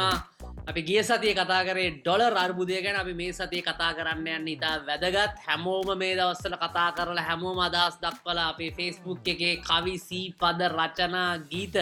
ගෞරවෙන් 0.00 0.20
පිළිගන්නවා 0.20 0.66
අපි 0.66 0.82
ගිය 0.82 1.02
සතිය 1.02 1.34
කතා 1.34 1.64
කරේ 1.64 1.90
ඩොලර් 1.98 2.34
අර්බුදය 2.34 2.82
ගැන. 2.82 2.96
අපි 2.96 3.14
මේ 3.14 3.32
සතිය 3.32 3.62
කතා 3.62 3.94
කරන්න 3.94 4.26
යන්න 4.28 4.48
ඉතා 4.48 4.86
වැදගත්. 4.86 5.34
හැමෝම 5.46 5.98
මේ 5.98 6.16
දවස්සල 6.16 6.56
කතා 6.56 6.92
කරලා 6.92 7.24
හැමෝම 7.24 7.58
අදස් 7.58 7.98
දක්වලා 7.98 8.48
අපේ 8.50 8.70
ෆෙස්බුක් 8.70 9.26
එකේ 9.26 9.56
කවි 9.58 9.98
සී 9.98 10.34
පද 10.40 10.60
රචනා 10.68 11.38
ගීත 11.50 11.76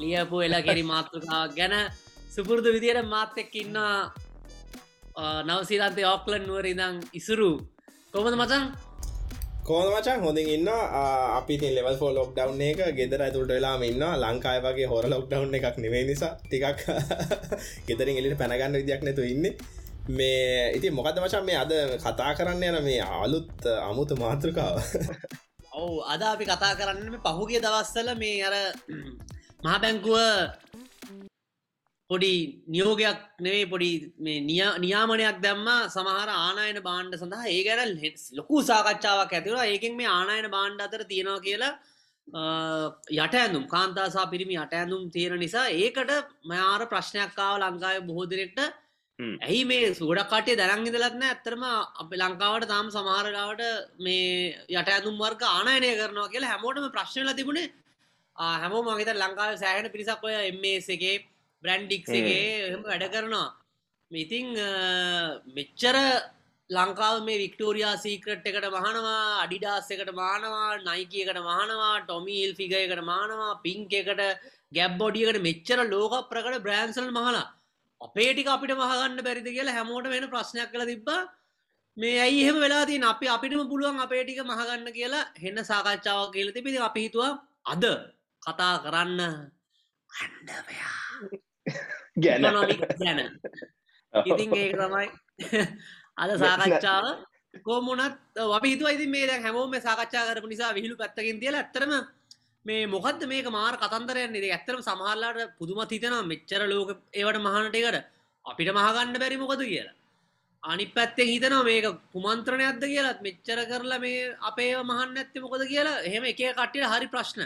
ලියපු 0.00 0.36
එලා 0.40 0.62
කෙරි 0.62 0.82
මාතෘකාවක් 0.82 1.56
ගැන 1.56 1.74
සුපුරුදු 2.34 2.72
විදියට 2.72 3.04
මාත් 3.04 3.38
එක්ක 3.38 3.54
ඉන්නා 3.54 4.12
නවසීලන්තේ 5.44 6.06
ඔක්ලන් 6.06 6.42
නුවර 6.46 6.66
ඉදං 6.66 6.96
ඉසුරු. 7.12 7.52
කොමද 8.12 8.34
මචන් 8.34 8.64
කෝන 9.68 9.88
මචන් 9.92 10.20
හොඳින් 10.24 10.48
ඉන්න. 10.48 10.68
අපි 11.38 11.54
ලෙවල් 11.68 11.96
ෆෝ 12.00 12.10
ලොක් 12.10 12.30
ඩව් 12.36 12.60
එක 12.62 12.94
ගෙදර 12.98 13.22
ඇතුළට 13.22 13.50
වෙලාම 13.50 13.82
ඉන්න 13.82 14.04
ලංකාය 14.22 14.60
වගේ 14.64 14.88
හොර 14.92 15.04
ලොක් 15.06 15.24
ඩව් 15.30 15.58
එකක් 15.58 15.76
නෙවේ 15.84 16.04
නිසා 16.10 16.32
ටිකක් 16.42 16.80
ගෙදරින් 17.88 18.20
එලිට 18.20 18.38
පැනගන්න 18.40 18.78
විදියක් 18.80 19.02
නැතු 19.04 19.24
ඉන්න. 19.24 19.44
මේ 20.10 20.72
ඉති 20.72 20.88
මොකද 20.90 21.20
මචන් 21.20 21.44
මේ 21.44 21.58
අද 21.64 21.72
කතා 21.98 22.30
කරන්න 22.36 22.64
යන 22.70 22.78
මේ 22.84 23.02
අලුත් 23.18 23.68
අමුතු 23.82 24.14
මාතෘකාව. 24.16 24.76
ඔවු 25.78 25.96
අද 26.04 26.22
අපි 26.24 26.44
කතා 26.44 26.72
කරන්න 26.78 27.20
පහුගේ 27.26 27.60
දවස්සල 27.60 28.08
මේ 28.16 28.38
අර 28.42 28.56
මහා 29.64 29.78
බැංකුව 29.78 30.16
පොඩි 32.10 32.32
නියෝගයක් 32.74 33.20
නෙවේ 33.46 33.66
පොඩි 33.72 33.90
නියාමනයක් 34.82 35.38
දැම්ම 35.46 35.68
සමහර 35.94 36.30
ආනායන 36.36 36.80
බාණ්ඩ 36.88 37.20
සඳහා. 37.20 37.52
ඒ 37.54 37.62
ගැන 37.66 37.92
ලොකු 38.38 38.64
සාකච්ඡාවක් 38.70 39.32
ඇතිවලා 39.32 39.70
ඒකෙන් 39.74 39.94
මේ 40.00 40.10
ආනායන 40.16 40.48
බාණ්ඩ 40.56 40.84
අතර 40.86 41.02
තියෙනවා 41.12 41.44
කියලා 41.46 41.72
යට 43.18 43.34
ඇඳුම් 43.34 43.64
කාන්තාසා 43.74 44.26
පිරිමි 44.32 44.56
යට 44.64 44.74
ඇඳුම් 44.80 45.04
තියෙන 45.14 45.38
නිසා 45.44 45.66
ඒකට 45.78 46.12
මයාර 46.50 46.82
ප්‍රශ්නයක්කාව 46.92 47.54
ලංකාව 47.62 48.04
බොහෝදරෙක්ට 48.10 48.60
ඇයි 49.18 49.62
මේ 49.70 49.94
සුගඩක් 49.94 50.28
කටේ 50.32 50.58
දරංගි 50.60 50.90
දලත්න 50.94 51.24
ඇත්තරම 51.28 51.64
අප 52.02 52.10
ලංකාවට 52.22 52.70
තාම 52.72 52.92
සමහරලාවට 52.96 53.62
මේ 54.06 54.28
යට 54.74 54.94
ඇතුම් 54.94 55.16
වර්ග 55.22 55.42
ආනයනය 55.48 55.90
කරනවා 56.00 56.32
කියලා 56.34 56.52
හැමෝටම 56.52 56.92
ප්‍රශ්නල 56.96 57.32
තිබුණේ. 57.40 57.72
හැමෝ 58.36 58.82
මගේත 58.86 59.18
ලංකාව 59.24 59.58
සෑහන 59.62 59.90
පිරිසක් 59.94 60.24
ඔය 60.28 60.36
එම්මේස 60.52 60.88
එකේ 60.96 61.16
බ්‍රන්්ඩික්ගේ 61.62 62.34
එහම 62.66 62.82
වැඩ 62.88 63.06
කරනවා. 63.14 63.46
ඉතිං 64.10 64.46
මෙච්චර 65.56 65.96
ලංකාව 66.70 67.16
මේ 67.24 67.40
වික්ටෝරයා 67.42 67.94
සීක්‍රට් 68.04 68.48
එකට 68.50 68.66
මහනවා 68.76 69.22
අඩිඩාස් 69.44 69.90
එකට 69.94 70.10
මානවා 70.20 70.68
නයිකයකට 70.88 71.40
මහනවා 71.40 71.94
ටොමිල් 72.02 72.50
ෆිගයකට 72.58 73.02
මානවා 73.10 73.60
පින්ක 73.64 73.92
එකට 74.00 74.22
ගැබ් 74.72 74.92
බොඩියකට 75.02 75.40
මෙච්චර 75.48 75.78
ලෝක 75.94 76.14
ප්‍රකට 76.30 76.64
බ්‍රෑන්සල් 76.66 77.10
මහලා. 77.18 77.46
අපේටික 78.00 78.48
අපිට 78.54 78.72
මහගන්න 78.74 79.24
බැරිද 79.26 79.48
කියලා 79.48 79.76
හැමෝට 79.78 80.06
වෙන 80.14 80.30
ප්‍රශ්නයක් 80.34 80.70
කළ 80.72 80.88
තිබ්බා. 80.92 81.20
මේ 81.96 82.18
ඇයි 82.24 82.42
එහෙම 82.42 82.58
වෙලා 82.64 82.84
තිය 82.88 83.00
අපි 83.12 83.26
අපිටම 83.36 83.62
පුළුවන් 83.72 84.04
අපේටික 84.06 84.40
මහගන්න 84.44 84.96
කියලා 84.98 85.24
හෙන්න 85.42 85.58
සාකච්ඡාව 85.70 86.24
කියල 86.34 86.48
තිබිදි 86.56 86.78
අපිහිතුවා 86.88 87.32
අද 87.72 87.84
කතා 88.42 88.74
කරන්න 88.84 89.20
අන්ඩවයා 90.10 90.94
ගැන 92.22 92.42
ගැන 92.98 93.20
ඉතින් 94.14 94.54
ඒ 94.54 94.72
තමයි 94.72 95.08
අද 96.16 96.30
සාකච්ඡාව. 96.40 97.04
කෝමුණත් 97.60 98.16
අපි 98.50 98.68
හිතුව 98.68 98.88
ඉති 98.90 99.06
මේ 99.06 99.26
දැ 99.26 99.40
හැමෝම 99.40 99.74
සාකච්ඡා 99.80 100.24
කරපු 100.28 100.48
නිසා 100.48 100.74
විහිලු 100.74 100.96
පැත්තකින් 100.96 101.40
තියල 101.40 101.54
ඇත්තරම 101.54 101.92
මේ 102.66 102.86
මොකක්ද 102.86 103.22
මේක 103.26 103.46
මාර 103.50 103.76
කතන්දරයන්නේ 103.76 104.52
ඇත්තරම 104.52 104.80
සමහල්ලාට 104.80 105.54
පුදුමත් 105.58 105.90
හිතනවා 105.90 106.24
මෙච්චර 106.24 106.62
ලෝක 106.66 106.90
ඒවට 107.12 107.40
මහනටකට 107.40 108.04
අපිට 108.44 108.70
මහගන්න 108.70 109.14
බැරි 109.14 109.36
මොකද 109.36 109.62
කියලා. 109.62 109.94
අනි 110.62 110.86
පැත්තෙන් 110.88 111.26
හිතනවා 111.26 111.64
මේක 111.64 111.86
කුමන්ත්‍රණයක්ද 112.12 112.82
කියලත් 112.84 113.20
මෙච්චර 113.20 113.58
කරලා 113.70 114.00
මේ 114.00 114.34
අපේ 114.42 114.72
මහන්න 114.82 115.16
ඇත්ත 115.16 115.34
මොකද 115.38 115.62
කියලා. 115.66 116.02
එහෙම 116.02 116.24
එක 116.24 116.36
කට්ටියට 116.36 116.92
හරි 116.92 117.08
ප්‍රශ්න. 117.08 117.42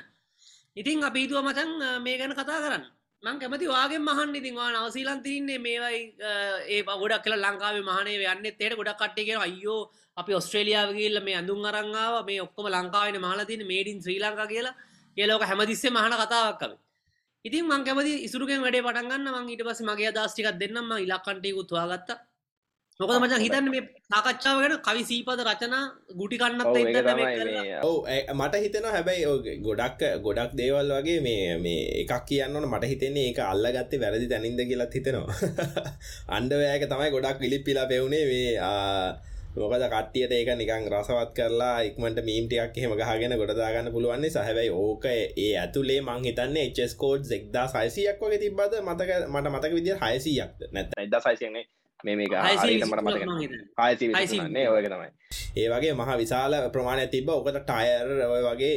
ඉතින් 0.77 1.05
අපිහිතුව 1.05 1.39
මචන් 1.43 1.71
මේ 2.01 2.19
ගැන 2.19 2.33
කතා 2.33 2.61
කරන්න 2.61 2.85
මං 3.23 3.39
කැමති 3.39 3.67
වාගේ 3.69 3.99
මහන් 4.01 4.35
ඉතින්වා 4.35 4.71
නවසීලන් 4.73 5.21
තින්නේ 5.23 5.59
මේවයි 5.59 5.99
ඒ 6.69 6.83
ගොඩක් 6.83 7.23
කල 7.25 7.35
ලංකාවේ 7.37 7.83
මහනේ 7.83 8.17
යන්න 8.27 8.47
තේට 8.53 8.75
ගොඩක් 8.75 8.99
කට්ටේ 8.99 9.25
කියෙන 9.25 9.41
අයෝ 9.41 9.81
අපි 10.17 10.35
ඔස්ට්‍රේලියාවගේල්ල 10.35 11.19
මේ 11.21 11.37
ඇඳුම් 11.37 11.61
අරංගාව 11.65 12.17
මේ 12.27 12.41
ඔක්කොම 12.41 12.67
ලංකාවෙන 12.69 13.19
මහලතින 13.21 13.63
මේඩින් 13.65 14.03
ශ්‍රී 14.03 14.19
ලංකා 14.19 14.47
කියලා 14.47 14.75
කියලෝක 15.17 15.45
හැමදිස්සේ 15.45 15.93
මහන 15.93 16.17
කතාවක්කම 16.17 16.75
ඉතින් 17.45 17.65
මං 17.65 17.85
කැමති 17.85 18.13
ඉසුරුගෙන් 18.27 18.61
වැඩේ 18.61 18.83
පටන්ගන්න 18.83 19.31
මං 19.33 19.49
ඊට 19.49 19.63
පස 19.63 19.83
මගේ 19.83 20.13
දස්ටිකක් 20.13 20.51
දෙන්නම 20.57 20.91
ඉලක්කන්ටයකුත් 20.99 21.71
වාගත්තා 21.73 22.19
මොකද 23.03 23.19
මචන් 23.19 23.43
හිතන්න 23.43 23.69
මේ 23.69 23.83
සාකච්ඡාව 24.07 24.59
ගැන 24.63 24.75
කවි 24.81 25.03
සීපද 25.05 25.41
රචනා 25.43 25.83
ගුටි 26.15 26.37
කන්නත් 26.39 26.67
ඔව 27.83 27.97
මට 28.35 28.61
හිතන 28.65 28.87
හැබැයි 28.89 29.57
ගොඩක් 29.61 30.05
ගොඩක් 30.23 30.55
දේවල් 30.55 30.93
වගේ 30.97 31.19
මේ 31.21 31.57
මේ 31.59 31.83
එකක් 32.03 32.15
කියන්නන 32.29 32.69
මට 32.69 32.91
හිතෙන්නේ 32.93 33.27
ඒක 33.27 33.43
අල්ල 33.45 33.67
ගත්තේ 33.71 34.03
වැරදි 34.03 34.29
තැනින්ද 34.29 34.63
කියලත් 34.63 34.95
හිතෙනවා. 34.95 35.37
අන්ඩවෑක 36.37 36.87
තමයි 36.87 37.11
ගොඩක් 37.11 37.39
විලිප්පිලා 37.41 37.87
පෙවුණේ 37.87 38.25
මේ 38.27 38.49
මොකද 39.57 39.85
කට්ටියට 39.89 40.33
ඒක 40.33 40.55
නිකං 40.55 40.89
රසවත් 40.93 41.35
කරලා 41.35 41.75
ඉක්මට 41.83 42.23
මීම්ටියක් 42.23 42.79
එහෙම 42.79 42.97
ගහගෙන 42.97 43.37
ගොඩදාගන්න 43.37 43.93
පුළුවන්නේ 43.93 44.31
සහැබයි 44.31 44.71
ඕක 44.77 45.05
ඒ 45.11 45.53
ඇතුලේ 45.59 46.01
මං 46.03 46.25
හිතන්නේ 46.25 46.67
එච්ස්කෝඩ් 46.71 47.29
එක්දා 47.33 47.67
සයිසියක් 47.69 48.23
වගේ 48.23 48.41
තිබද 48.41 48.81
මතක 48.81 49.23
මට 49.27 49.47
මතක 49.51 49.73
විදිර 49.75 50.03
හයසියක් 50.03 50.69
නැත 50.71 51.01
එද 51.01 51.23
සයිසියන්නේ 51.23 51.69
මේ 52.05 52.17
මේක 52.17 52.33
මට 52.33 53.03
මතක 53.07 53.23
ආයසින්නේ 53.79 54.67
ඔයක 54.75 54.89
තමයි. 54.93 55.09
ඒ 55.61 55.69
වගේ 55.73 55.95
මහ 56.01 56.11
විශාල 56.23 56.59
ප්‍රමාණය 56.75 57.07
තිබ 57.15 57.29
ඕකට 57.29 57.63
ටයර් 57.69 58.09
ඔය 58.35 58.43
වගේ 58.49 58.75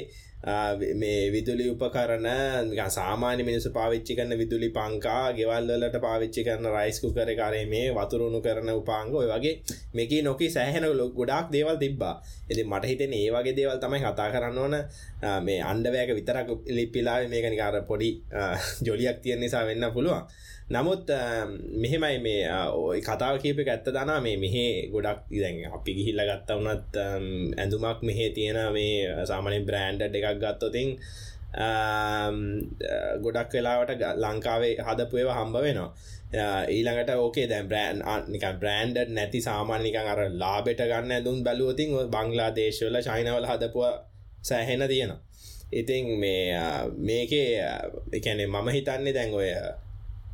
මේ 1.01 1.21
විදුලි 1.33 1.65
උපකරන 1.73 2.27
සාමාන්‍ය 2.97 3.43
මිනිස 3.47 3.65
පාවිච්චි 3.77 4.13
කරන 4.17 4.33
විදුලි 4.41 4.69
පංකා 4.77 5.23
ගෙවල්වලට 5.37 5.97
පාවිච්චි 6.03 6.43
කරන 6.47 6.67
රයිස්කු 6.75 7.09
කර 7.15 7.31
කරේ 7.39 7.65
මේ 7.73 7.87
වතුරුණු 7.97 8.41
කරන 8.45 8.69
උපාංග 8.75 9.09
ඔය 9.21 9.27
වගේ 9.33 9.55
මේක 9.97 10.13
නොකි 10.27 10.49
සෑහෙන 10.55 10.85
ලො 10.99 11.07
ගොඩක් 11.17 11.47
දේවල් 11.55 11.77
තිබ්බා. 11.83 12.15
එති 12.51 12.63
මට 12.63 12.85
හිතෙන 12.91 13.13
ඒ 13.13 13.29
වගේ 13.35 13.55
දේවල් 13.59 13.79
තමයි 13.83 13.99
කතා 14.05 14.29
කරන්න 14.33 14.57
ඕන. 14.57 14.75
මේ 15.47 15.59
අන්ඩවෑක 15.71 16.11
විතරක් 16.19 16.49
ලිප්පිලා 16.77 17.17
මේක 17.33 17.45
නිකාර 17.53 17.81
පොඩි 17.89 18.09
ජොලියක් 18.85 19.17
තියෙන 19.23 19.39
නිසා 19.39 19.65
වෙන්න 19.65 19.87
පුළුවන් 19.95 20.21
නමුත් 20.65 21.05
මෙහෙමයි 21.73 22.17
මේ 22.25 22.41
කතාව 22.99 23.37
කීප 23.37 23.59
ඇත්ත 23.61 23.85
දනා 23.87 24.17
මේ 24.19 24.37
මෙහෙ 24.37 24.89
ගොඩක් 24.89 25.29
ඉදැන් 25.29 25.61
අපි 25.69 25.91
ගිහිල්ල 25.93 26.21
ගත්ත 26.21 26.49
වනත් 26.57 26.95
ඇඳුමක් 27.55 28.01
මෙහෙ 28.01 28.25
තියෙන 28.31 28.57
මේ 28.73 29.25
සාමනින් 29.25 29.65
බ්‍රෑන්ඩ් 29.65 30.01
එකක් 30.01 30.41
ගත්තොතින් 30.41 30.89
ගොඩක් 33.21 33.53
වෙලාවට 33.53 34.01
ලංකාවේ 34.15 34.73
හදපුයව 34.79 35.29
හම්බ 35.29 35.55
වෙනවා. 35.57 35.91
ඊළඟට 36.67 37.13
ඕකේ 37.15 37.47
දැන් 37.47 37.69
බ්‍රෑන් 37.69 38.01
නික 38.27 38.45
බ්‍රෑන්ඩ් 38.59 38.97
නැති 39.09 39.41
සාමාන්‍යකන් 39.41 40.07
අර 40.07 40.21
ලාබෙට 40.33 40.81
ගන්න 40.81 41.11
ඇඳුම් 41.11 41.43
බැලුවතින් 41.43 41.93
බංලා 42.09 42.51
දේශවල 42.51 42.97
චයිනවල 43.01 43.45
හදපුව 43.45 43.85
සෑහෙන 44.41 44.87
තියෙනවා. 44.87 45.21
ඉතින් 45.71 46.05
මේ 46.19 46.57
මේකේ 46.97 47.49
එකැනේ 48.13 48.47
මම 48.47 48.67
හිතන්නේ 48.69 49.13
දැන් 49.13 49.33
ඔය 49.33 49.49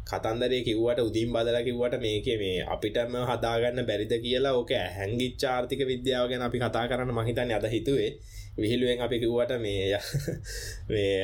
කතන්දරය 0.04 0.60
කිව්වට 0.64 1.00
උදින් 1.02 1.30
බදල 1.30 1.58
කිව්වට 1.62 1.96
මේක 2.00 2.28
මේ 2.36 2.58
අපිටම 2.66 3.16
හදාගන්න 3.24 3.86
බැරිද 3.86 4.14
කියලා 4.18 4.54
ඕක 4.54 4.72
හැංගිච් 4.92 5.44
ආර්ථික 5.46 5.82
විද්‍යාව 5.86 6.26
ගැන 6.30 6.42
අපි 6.42 6.58
කතා 6.60 6.86
කරන්න 6.88 7.14
මහිතන්න 7.14 7.52
අද 7.52 7.66
හිතුවේ. 7.68 8.12
විහිලුවෙන් 8.54 9.02
අපි 9.02 9.18
කිව්වට 9.20 9.52
මේ 9.58 10.00
මේ 10.92 11.16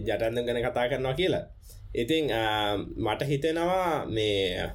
ජටන්ද 0.00 0.46
ගැන 0.46 0.62
කතා 0.62 0.86
කරනවා 0.88 1.14
කියලා. 1.14 1.44
ඉතිං 1.94 2.24
මට 2.98 3.22
හිතෙනවා 3.22 4.06
මේ 4.06 4.70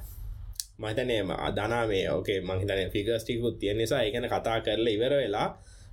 මහිතනයම 0.78 1.30
අදනා 1.38 1.86
මේ 1.86 2.04
ඕකේ 2.08 2.40
මහිතන 2.42 2.90
ෆිගස්ටිකුත් 2.90 3.58
තියෙන 3.58 3.78
නිසා 3.78 4.02
එකන 4.02 4.26
කතා 4.26 4.60
කරලා 4.60 4.94
ඉවර 4.94 5.14
වෙලා 5.14 5.48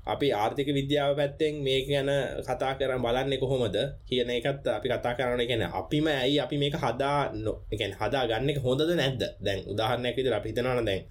අපි 0.05 0.27
ආර්ථික 0.31 0.69
විද්‍යාව 0.69 1.17
පැත්තෙන් 1.17 1.53
මේක 1.65 1.89
ගැන 1.89 2.09
කතා 2.45 2.73
කර 2.77 2.91
බලන්න 3.05 3.33
කොහොමද? 3.41 3.77
කියන 4.07 4.29
එකත් 4.29 4.67
අපි 4.69 4.87
කතා 4.93 5.13
කරන 5.17 5.41
ගැන 5.49 5.63
අපිම 5.79 6.05
ඇයි 6.07 6.37
අපි 6.45 6.55
මේක 6.61 6.75
හදා 6.77 7.33
නොකැන් 7.35 7.93
හදා 7.99 8.23
ගන්න 8.29 8.49
හොඳද 8.65 8.89
නැද්ද? 8.93 9.21
දැන් 9.41 9.59
උදාහරණයක් 9.65 10.15
විදිර 10.17 10.33
අපි 10.33 10.47
හිතනවන 10.49 10.85
දැන් 10.85 11.01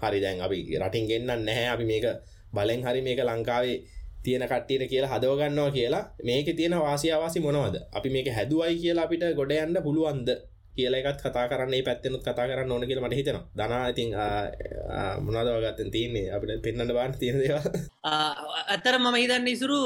හරි 0.00 0.18
දැන් 0.20 0.36
අපි 0.46 0.58
රටින් 0.82 1.04
ගෙන්න්න 1.10 1.44
නැහැ. 1.48 1.66
අපි 1.74 1.84
මේක 1.84 2.04
බලෙන් 2.54 2.80
හරි 2.86 3.00
මේක 3.00 3.20
ලංකාවේ 3.20 3.78
තියෙන 4.24 4.44
කට්ටියට 4.50 4.88
කියලා 4.92 5.12
හදවගන්නවා 5.12 5.70
කියලා 5.70 6.04
මේක 6.24 6.48
තියෙන 6.58 6.76
වාසියාවාසි 6.78 7.40
මොනවද? 7.40 7.76
අපි 7.96 8.08
මේක 8.10 8.28
හැදුවයි 8.36 8.76
කියලා 8.82 9.04
අපිට 9.06 9.24
ගොඩ 9.38 9.52
යන්න 9.56 9.76
පුළුවන්ද? 9.86 10.28
කියල 10.76 10.94
එකත් 10.94 11.20
කතා 11.20 11.46
කරන්නේ 11.48 11.82
පැත්තෙනුත් 11.82 12.22
කතා 12.22 12.46
කරන්න 12.46 12.72
ඕන 12.72 12.86
කියල 12.86 13.00
මට 13.00 13.14
හිතෙන 13.14 13.38
දනා 13.54 13.82
ඉතින් 13.88 14.10
මොනදවගත්තන් 15.20 15.90
තියන්නේ 15.90 16.26
අපිට 16.30 16.62
පෙන්න්නට 16.62 16.94
බාන් 16.96 17.14
තියෙන 17.14 17.38
දේව 17.42 17.54
ඇත්තර 18.04 18.98
මම 19.00 19.16
හිතන්න 19.16 19.48
ඉසුරු 19.48 19.80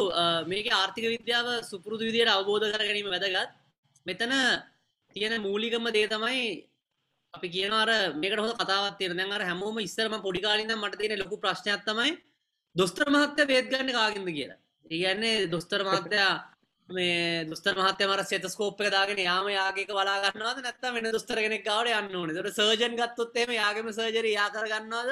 මේක 0.46 0.69
ආර්ථික 0.73 1.06
විද්‍යාව 1.06 1.49
සුපුරුදු 1.64 2.08
විදියට 2.08 2.31
අවබෝධ 2.31 2.67
කර 2.67 2.82
ගැනීම 2.82 3.08
වැදගත්. 3.08 3.50
මෙතන 4.06 4.32
තියෙන 5.17 5.35
මූලිකම 5.43 5.85
දේ 5.93 6.06
තමයි 6.06 6.43
අපි 7.35 7.49
කියනර 7.49 7.90
මේකට 8.14 8.40
හො 8.40 8.49
කතාවත් 8.55 8.99
තියෙන 8.99 9.17
දැන් 9.17 9.32
අර 9.32 9.43
හැමෝම 9.43 9.79
ඉස්සරම 9.81 10.14
පොඩිකාලින්න 10.20 10.75
මට 10.75 10.99
තියෙන 10.99 11.19
ලොකු 11.19 11.37
ප්‍රශ්නයක් 11.38 11.82
තමයි 11.85 12.12
දොස්තර 12.76 13.08
මහත්‍ය 13.08 13.43
වේදගන්න 13.46 13.93
කාගෙන්ද 13.93 14.31
කියලා. 14.31 14.61
ඒගන්නේ 14.90 15.50
දොස්තර 15.50 15.85
මහත්තයා 15.85 16.32
මේ 16.88 17.44
දුස්තර 17.44 17.75
මහත්‍ය 17.76 18.05
මර 18.06 18.23
සෙතස්කෝප්ක 18.25 18.81
දාගෙන 18.90 19.19
යාම 19.20 19.46
යාගේක 19.50 19.90
බලාගන්නවාද 19.90 20.62
නැත්ත 20.64 20.85
වෙන 20.96 21.11
දුස්තර 21.12 21.38
කෙනෙක් 21.38 21.64
ගවට 21.64 21.99
යන්න 22.00 22.17
ඕන 22.17 22.31
තොට 22.37 22.56
සර්ජන් 22.58 22.96
ගත්තොත්තේම 22.96 23.50
යාගම 23.52 23.90
සර්ජරි 23.93 24.32
යා 24.32 24.49
කරගන්නවාද 24.55 25.11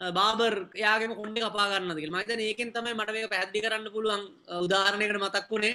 බාබර් 0.00 0.54
යාගම 0.76 1.12
කොන්ඩි 1.14 1.40
කපාගන්නද 1.42 1.98
මත 2.10 2.38
ඒකෙන් 2.40 2.70
තමයි 2.72 2.94
මට 2.94 3.12
මේ 3.12 3.28
පැද්දි 3.28 3.64
කරන්න 3.64 3.90
පුළුවන් 3.94 4.22
උදාහරණයකට 4.64 5.18
මතක් 5.18 5.50
වුණේ. 5.50 5.74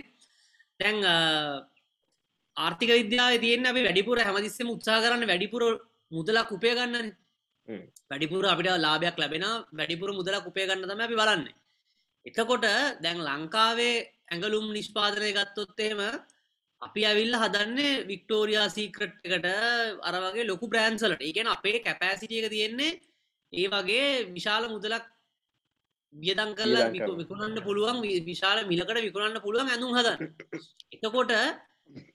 දැන් 0.79 0.97
ආර්ථික 2.57 2.91
විද්‍යාව 2.99 3.35
තියන්න 3.43 3.69
අපි 3.71 3.85
වැඩිපුර 3.87 4.17
හැමතිස්සම 4.19 4.71
උත්සා 4.75 5.03
කරන්න 5.03 5.27
වැඩිපුර 5.27 5.63
මුදලක් 6.11 6.49
උපය 6.51 6.71
ගන්නන. 6.77 7.07
වැඩිපුර 8.09 8.43
අපිට 8.45 8.71
ලාභයක් 8.79 9.17
ලැබෙන 9.17 9.45
වැඩිපුර 9.77 10.09
මුදලක් 10.19 10.47
උපය 10.49 10.63
ගන්න 10.63 10.89
තම 10.89 11.05
අපි 11.05 11.21
බලන්න. 11.21 11.43
එතකොට 12.25 12.65
දැන් 13.03 13.19
ලංකාවේ 13.27 14.14
ඇඟලුම් 14.27 14.65
නිෂ්පාදනය 14.69 15.31
ගත්තොත්තේම 15.31 15.99
අපි 16.81 17.01
ඇවිල්ල 17.05 17.35
හදන්නේ 17.35 17.91
වික්ටෝරයා 18.05 18.67
සීක්‍රට් 18.69 19.17
එකට 19.27 19.47
අර 20.03 20.15
වගේ 20.23 20.45
ලොකු 20.45 20.65
බ්‍රෑන්සලට 20.67 21.21
ඒගෙන 21.21 21.47
අපේ 21.47 21.77
කැපෑසිටියක 21.79 22.47
තියෙන්නේ 22.49 22.99
ඒ 23.53 23.67
වගේ 23.67 24.07
විශාල 24.29 24.65
මුදලක් 24.67 25.05
වියදං 26.13 26.51
කරලා 26.53 26.89
විකුණන්න 27.13 27.63
පුළුවන් 27.63 28.01
විශාල 28.25 28.59
මිලකට 28.65 29.05
විකුණන්න 29.07 29.43
පුළුවන් 29.45 29.69
ඇඳුම් 29.69 29.95
හද 29.97 30.09
එතකොට 30.93 31.33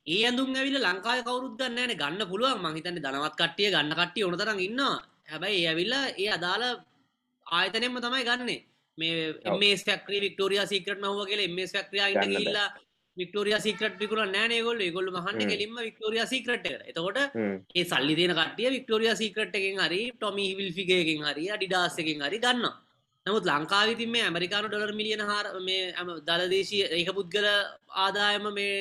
ඒ 0.06 0.20
ඇඳුම් 0.22 0.50
ඇවිල 0.52 0.76
ලංකාය 0.80 1.20
කවරුත් 1.22 1.54
ගන්නන 1.58 1.92
ගන්න 1.94 2.22
පුළුවන්. 2.26 2.58
මහිතන්න 2.66 2.98
දනවත් 2.98 3.34
කට්ටිය 3.34 3.68
ගන්න 3.70 3.94
කට්ටිය 3.94 4.24
ඕනතරම් 4.24 4.58
ඉන්න 4.58 4.80
හැබැයි 5.30 5.58
ඒ 5.58 5.68
ඇවිල්ල 5.68 5.94
ඒ 6.16 6.28
අදාළ 6.30 6.64
ආයතනෙම 7.46 7.96
තමයි 7.98 8.24
ගන්නේ 8.24 8.58
මේ 8.98 9.56
මේ 9.56 9.74
ෆක්්‍රී 9.78 10.20
වික්ටෝරිය 10.20 10.62
සිකට 10.66 10.96
නව 10.96 11.26
කියල 11.26 11.42
එමස් 11.42 11.74
ෆක්්‍රිය 11.74 12.06
ඉන්න 12.06 12.34
ගල්ලා 12.36 12.68
වික්ටෝරිය 13.16 13.58
සිකට 13.58 13.96
පිකුර 13.96 14.20
නෑන 14.26 14.54
ගොල්ල 14.92 15.10
මහන්න 15.10 15.40
කෙලින්ම 15.46 15.74
වික්ටෝරිය 15.78 16.24
සිකට 16.26 16.68
එතකොට 16.84 17.18
ඒ 17.74 17.84
සල්ලි 17.84 18.14
දෙන 18.16 18.34
කටිය 18.36 18.70
වික්ටෝරිය 18.70 19.14
සිකට 19.16 19.54
එකෙන් 19.54 19.80
හරි 19.80 20.00
ටොමි 20.12 20.46
විල්ෆිගයකින් 20.54 21.26
හරි 21.26 21.44
අඩිඩාස්සකින් 21.50 22.22
හරි 22.22 22.40
ගන්න 22.40 22.66
නමුත් 23.26 23.44
ලංකාවිතින් 23.46 24.10
මේ 24.10 24.24
ඇමරිකානු 24.24 24.68
ඩොලර් 24.68 24.92
මිලියන 24.92 25.22
හර 25.22 25.46
මේ 25.60 25.92
ඇම 25.92 26.10
දලදේශී 26.24 26.84
ඒක 26.92 27.10
පුද්ගල 27.12 27.46
ආදායම 27.98 28.46
මේ 28.52 28.74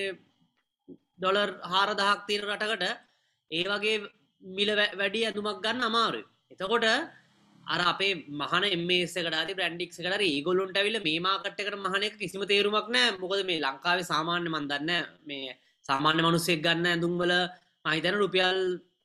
ඩොලර් 1.17 1.49
හාර 1.65 1.89
දහක් 1.93 2.19
තීර 2.27 2.43
රටකට 2.47 2.85
ඒ 3.51 3.63
වගේ 3.65 3.97
මිල 4.43 4.69
වැඩි 4.93 5.25
ඇතුමක් 5.25 5.59
ගන්න 5.59 5.83
අමාරු 5.83 6.21
එතකොට 6.51 6.85
අර 7.69 7.79
අපේ 7.83 8.11
මහන 8.33 8.63
එමේසකට 8.69 9.55
බ්‍රන්ඩික් 9.57 9.91
කට 9.95 10.21
ඒගොලොන්ට 10.27 10.77
ඇවිල 10.77 10.97
මේ 10.99 11.19
මාකට්කට 11.19 11.77
මහනක 11.77 12.15
කිසිම 12.21 12.43
තේරුමක් 12.51 12.89
නෑ 12.89 13.15
මොකද 13.17 13.41
මේ 13.45 13.59
ලංකාවේ 13.59 14.09
සාමාන්‍ය 14.11 14.49
මන්දන්න 14.49 14.91
මේ 15.25 15.55
සාමාන්‍ය 15.85 16.21
මනුස්සෙක් 16.21 16.61
ගන්න 16.65 16.91
ඇඳුම්වල 16.91 17.33
මහිතන 17.85 18.19
රුපියල් 18.21 18.59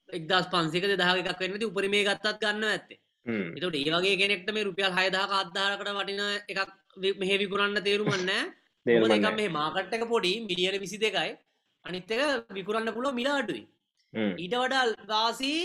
එක්දස් 0.08 0.46
පන්සික 0.48 0.86
දහ 0.92 1.10
එකක් 1.22 1.42
වෙන්නති 1.42 1.70
උපර 1.70 1.86
මේ 1.88 2.04
ගත්තත් 2.04 2.36
ගන්න 2.42 2.64
ඇත්තේ. 2.66 3.00
එතට 3.56 3.78
ඒ 3.80 3.94
වගේ 3.94 4.16
කෙනෙක්ට 4.16 4.50
මේ 4.52 4.64
රුපියල් 4.64 4.92
හයදා 4.92 5.24
අත්දාරකට 5.38 5.90
වටින 5.92 6.22
එකක් 6.52 6.70
මෙහෙ 7.20 7.36
විකුරන්න 7.38 7.82
තේරුමන්න 7.82 8.30
මේ 9.38 9.50
මාකට්ටක 9.50 10.06
පොඩි 10.08 10.34
මිලියන 10.42 10.80
විසි 10.80 10.98
දෙකයි. 10.98 11.32
අනිත්තක 11.84 12.20
විකුරන්න 12.50 12.94
පුළො 12.96 13.10
මිලාඩුයි 13.12 13.64
ඊට 14.12 14.54
වඩා 14.56 14.84
ගාසී 15.06 15.58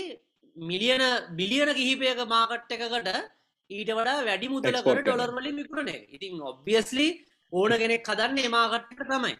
මිලියන 0.56 1.02
බිලියන 1.36 1.70
කිහිපයක 1.74 2.20
මාකට් 2.26 2.70
එකකට 2.70 3.08
ඊට 3.70 3.90
වඩා 3.90 4.24
වැඩි 4.24 4.48
මුදලකට 4.48 5.00
ඩොලර් 5.00 5.32
වලින් 5.32 5.56
විකුණන 5.56 5.90
ඉතින් 6.10 6.40
ඔබ්වියස්ලි 6.42 7.08
ඕන 7.52 7.72
කෙනෙක් 7.74 8.04
හදන්නේ 8.04 8.48
මාකට්ට 8.48 9.06
තමයි. 9.06 9.34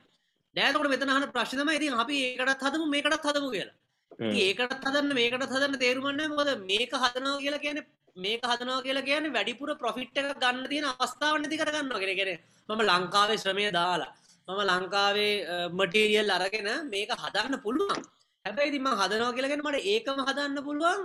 දෑතකට 0.56 0.88
මෙතනහන 0.88 1.30
ප්‍රශ්නම 1.30 1.70
ඉතින් 1.70 1.94
අපි 1.96 2.16
ඒකටත් 2.26 2.64
හදමු 2.64 2.86
මේකටත් 2.88 3.24
හදමු 3.24 3.50
කියලා. 3.50 3.76
ඒකට 4.20 4.84
හදන්න 4.84 5.14
මේකට 5.14 5.44
හදන්න 5.46 5.78
තේරුමන්න 5.78 6.22
මොද 6.30 6.48
මේක 6.62 6.92
හදනවා 6.94 7.38
කියලා 7.38 7.60
කියන 7.60 7.82
මේක 8.16 8.42
හදනවා 8.44 8.82
කියලා 8.82 9.04
කියන 9.04 9.28
වැඩිපුර 9.32 9.74
ප්‍රොෆිට් 9.76 10.16
එක 10.16 10.32
ගන්න 10.36 10.66
තියෙන 10.68 10.86
අවස්ථාව 10.86 11.36
නැති 11.36 11.56
කරගන්න 11.56 11.92
කෙන 11.94 12.16
කෙන 12.16 12.30
මම 12.68 12.82
ලංකාවේ 12.88 13.38
ශ්‍රමය 13.38 13.66
දාලා 13.72 14.10
මම 14.48 14.60
ලංකාවේ 14.70 15.32
මටීරියල් 15.70 16.30
අරගෙන 16.30 16.70
මේක 16.88 17.10
හදන්න 17.14 17.62
පුළුවන් 17.62 18.02
හැබැයි 18.44 18.72
දිම 18.72 18.88
හදනවා 18.92 19.34
කියලගෙන 19.34 19.62
මට 19.62 19.84
ඒකම 19.87 20.20
හදන්න 20.20 20.64
පුළුවන්. 20.64 21.00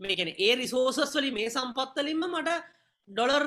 මේකන 0.00 0.30
ඒ 0.38 0.54
රිසෝසස් 0.56 1.14
වලි 1.14 1.30
මේ 1.32 1.48
සම්පත්තලින්ම 1.48 2.24
මට 2.28 2.56
ඩොලර් 3.08 3.44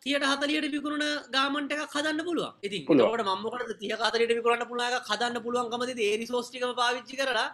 තියට 0.00 0.24
හතලියට 0.24 0.72
විකුණ 0.72 1.02
ගාමට 1.30 1.72
එක 1.72 1.82
හදන්න 1.94 2.24
පුළුව 2.24 2.52
ඉති 2.62 2.78
ට 2.82 3.24
මම්මකට 3.24 3.74
තිය 3.78 3.92
කාතරයට 3.94 4.32
විකරන්න 4.32 4.64
පුළාක 4.66 5.04
හදන්න 5.04 5.42
පුළුවන්කමති 5.44 5.96
ඒ 6.02 6.14
රිසෝස්ටික 6.16 6.64
පාවිච්චි 6.76 7.18
කරලා 7.18 7.48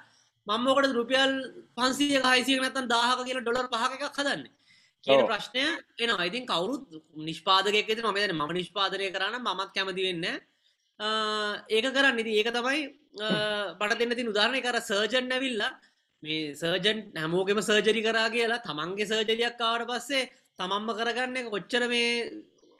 මම්මකට 0.46 0.94
රුපියල් 0.94 1.32
පන්සිය 1.74 2.20
හයිසිය 2.22 2.60
නැතන් 2.60 2.86
දාහක 2.88 3.24
කියල 3.26 3.40
ඩොලර් 3.40 3.66
පහක 3.68 4.12
හදන්න? 4.12 4.46
කියන 5.04 5.22
ප්‍රශ්නය 5.26 5.64
එන 6.00 6.10
ඉතින් 6.22 6.46
කවරුත් 6.46 6.84
නිෂ්පාදකෙ 7.20 7.82
ම 8.04 8.38
ම 8.38 8.52
නිෂ්පාදනය 8.52 9.10
කරන්න 9.10 9.42
මමත් 9.42 9.70
කැමති 9.74 10.06
වෙන්න 10.08 10.26
ඒක 11.68 11.86
කරන්න. 11.90 12.18
ඉති 12.18 12.38
ඒක 12.38 12.50
තමයි 12.50 12.80
බට 13.78 13.98
දෙන්න 14.00 14.14
ති 14.14 14.26
උදාරණය 14.26 14.60
කර 14.60 14.80
සර්ජන් 14.82 15.32
ඇවිල්ලා 15.32 15.72
මේ 16.22 16.54
සර්ජන් 16.54 16.98
හැමෝගෙම 17.16 17.60
සර්ජරි 17.62 18.02
කරා 18.02 18.28
කියලා 18.30 18.60
තමන්ගේ 18.60 19.06
සර්ජරියක් 19.06 19.56
කාවට 19.58 19.88
පස්සේ 19.90 20.24
තමම්ම 20.58 20.90
කරගන්න 20.94 21.36
එක 21.36 21.50
කොච්චර 21.50 21.84
මේ 21.88 22.10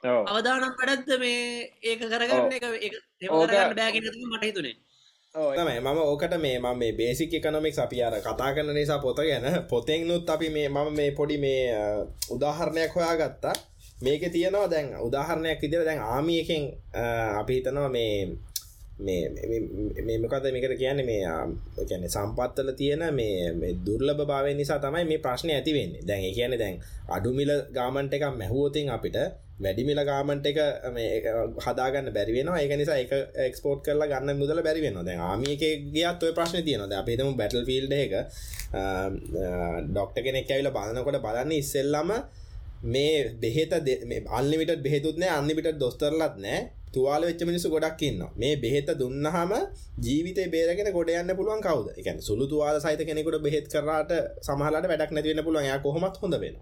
අවදානම් 0.03 0.73
වැඩත්ද 0.73 1.19
මේ 1.19 1.69
ඒක 1.83 2.01
කරගන්න 2.03 2.51
එක? 2.51 2.65
ඒගන්න 3.19 3.75
බෑගෙන 3.75 4.05
මට 4.25 4.43
හිතුනේ. 4.43 4.75
තමයි. 5.35 5.79
මම 5.79 5.99
ඕකට 5.99 6.37
මේ 6.37 6.59
මම 6.59 6.77
මේ 6.77 6.93
බේසික් 6.93 7.33
එකනොමික් 7.33 7.77
අපි 7.77 8.01
අර 8.01 8.15
කතා 8.19 8.53
කරන 8.53 8.73
නිසා 8.73 8.99
පොත 8.99 9.17
ගැන 9.19 9.67
පොතෙන් 9.67 10.07
නුත් 10.07 10.29
අපි 10.29 10.49
මේ 10.49 10.69
මම 10.69 10.93
මේ 10.93 11.11
පොඩි 11.11 11.37
මේ 11.37 11.61
උදාහරණයක් 12.29 12.91
හොයා 12.91 13.15
ගත්තා 13.15 13.55
මේක 14.01 14.23
තියෙනවා 14.31 14.67
දැන් 14.67 14.87
උදාහරණයක් 14.99 15.61
විදිර 15.61 15.85
දැන් 15.85 16.01
ආමියකෙන් 16.01 16.63
අපි 17.39 17.53
හිතනවා 17.53 17.89
මේ 17.89 18.37
මේ 18.99 19.29
මේමකද 20.03 20.45
මේකට 20.47 20.75
කියන්න? 20.75 21.01
මේ 21.05 21.21
ගැන 21.83 22.05
සම්පත්තල 22.07 22.71
තියෙන 22.73 23.03
මේ 23.13 23.73
දුර්ලභ 23.81 24.23
භාවය 24.23 24.53
නිසා 24.53 24.79
තමයි 24.79 25.03
මේ 25.05 25.19
ප්‍රශ්නය 25.19 25.53
ඇතිවෙන්නේ 25.53 26.01
දැන් 26.03 26.23
කියන 26.31 26.55
දැන් 26.57 26.79
අඩුමිල 27.09 27.51
ගාමන්ට 27.71 28.13
එක 28.13 28.25
මැහුවෝතින් 28.33 28.89
අපිට 28.89 29.17
වැඩිමිල 29.59 30.01
ගාමන්ට 30.03 30.45
එක 30.45 30.57
හදාගන්න 31.59 32.09
බැරිවෙන 32.11 32.49
ඒක 32.53 32.73
නිසා 32.75 32.97
එක 32.97 33.13
එක්ස්පෝට් 33.45 33.85
කරලා 33.85 34.09
ගන්න 34.09 34.37
මුදල 34.37 34.61
බැරිවෙන 34.61 34.99
දැන් 35.01 35.21
ආමියක 35.23 35.63
ගියත් 35.91 36.23
ඔය 36.23 36.33
ප්‍රශ්න 36.33 36.63
තියෙනද 36.63 36.93
අපිතම 36.93 37.31
බැටල් 37.35 37.65
ෆිල්ඩ 37.69 37.93
එක 37.97 38.17
ඩොක්ට 39.87 40.19
කෙනෙක් 40.21 40.49
ඇවිල 40.49 40.71
බලන්නකොට 40.71 41.21
බලන්න 41.21 41.55
ඉස්සෙල්ලම 41.55 42.11
මේ 42.85 43.35
බෙහෙත 43.35 43.71
අල්ලිමිට 44.31 44.73
බෙහෙතුත්නෑ 44.79 45.31
අන්නිමිට 45.31 45.79
දොස්තරලත් 45.79 46.37
නෑ. 46.37 46.59
තුවාල 46.97 47.21
වෙච්ච 47.23 47.41
මිනිසු 47.49 47.73
ගොඩක් 47.73 48.01
ඉන්න 48.01 48.21
මේ 48.35 48.53
බෙහෙත 48.57 48.89
දුන්නහම 48.95 49.51
ජීවිත 49.99 50.39
බේරගෙන 50.53 50.89
ගොඩ 50.97 51.11
යන්න 51.13 51.35
පුළුවන් 51.39 51.61
කවද? 51.61 51.87
එක 51.99 52.07
සුළු 52.21 52.45
තුවාල 52.47 52.79
සහිත 52.79 53.01
කෙනෙකුට 53.09 53.43
බෙහෙත් 53.45 53.65
කරාට 53.67 54.11
සමහලට 54.41 54.89
වැඩක් 54.91 55.11
නැතිවෙන 55.11 55.45
පුළුවන්. 55.47 55.69
යා 55.69 55.79
කොහොමත් 55.79 56.17
හොඳ 56.23 56.37
වෙන 56.43 56.57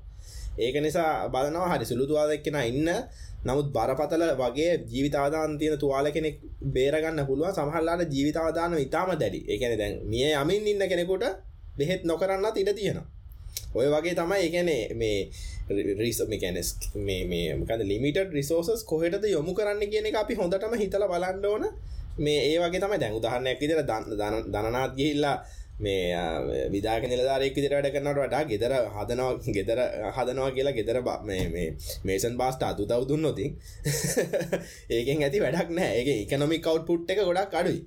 ඒක 0.57 0.75
නිසා 0.77 1.27
බලනවා 1.27 1.69
හරි 1.71 1.85
සුළු 1.85 2.05
තුවාදක්කෙන 2.07 2.57
ඉන්න. 2.63 2.89
නමුත් 3.45 3.67
බරපතල 3.69 4.23
වගේ 4.35 4.71
ජීවිතාදාන 4.87 5.57
තියෙන 5.59 5.77
තුවාල 5.77 6.07
කෙනෙක් 6.11 6.37
බේරගන්න 6.69 7.19
පුළුවන්. 7.25 7.53
සමහල්ලාට 7.53 8.07
ජීවිතාදාන 8.09 8.79
ඉතාම 8.79 9.09
දැඩි. 9.15 9.41
එකන 9.47 9.73
දැන් 9.77 9.93
මිය 10.05 10.31
යමින් 10.33 10.63
ඉන්න 10.67 10.83
කෙනෙකුට 10.85 11.25
බෙහෙත් 11.77 12.01
නොකරන්නත් 12.03 12.57
ඉඩ 12.57 12.71
තියෙනවා. 12.73 13.07
ඔය 13.75 13.87
වගේ 13.87 14.15
තමයි 14.15 14.41
එකනේ 14.47 14.83
මේ 14.93 15.17
රිස 15.67 16.21
මිකැනස් 16.27 16.69
මේ 16.97 17.55
මකද 17.55 17.81
ලිමිට 17.83 18.17
රිසෝසස් 18.31 18.83
කොහෙටද 18.85 19.25
යොමු 19.27 19.53
කරන්න 19.53 19.89
කියන 19.89 20.05
එක 20.05 20.15
අපි 20.15 20.35
හොඳටම 20.35 20.73
හිතල 20.75 21.05
බලන්න 21.07 21.45
ඕන. 21.45 21.65
මේ 22.17 22.39
ඒ 22.45 22.57
වගේ 22.59 22.79
තම 22.79 22.97
දැන් 22.99 23.13
උදහරණයක් 23.13 23.59
විදිර 23.59 23.81
දනනාත් 24.47 24.91
ගිහිල්ලා 24.95 25.37
මේ 25.77 26.69
විදාක 26.69 27.03
නිලධාරයෙක් 27.03 27.55
විදිර 27.55 27.71
වැඩ 27.71 27.89
කරනට 27.91 28.19
වඩා 28.19 28.43
ගෙදර 28.45 28.73
හදනවා 28.93 29.31
ගෙදර 29.49 29.79
හදනවා 30.11 30.51
කියලා 30.51 30.77
ගෙදර 30.77 31.01
මේ 31.23 31.65
මේසන් 32.03 32.37
බාස්ට 32.37 32.63
අතු 32.63 32.85
තව 32.85 33.01
දුන්නොතින් 33.07 33.51
ඒකෙන් 34.89 35.23
ඇති 35.23 35.43
වැඩක් 35.45 35.69
නෑ 35.71 35.91
ඒ 35.99 36.15
එකනොමි 36.15 36.59
කවට් 36.59 36.87
පුට් 36.87 37.11
එක 37.11 37.19
ගොඩක් 37.21 37.55
අඩුයි. 37.55 37.81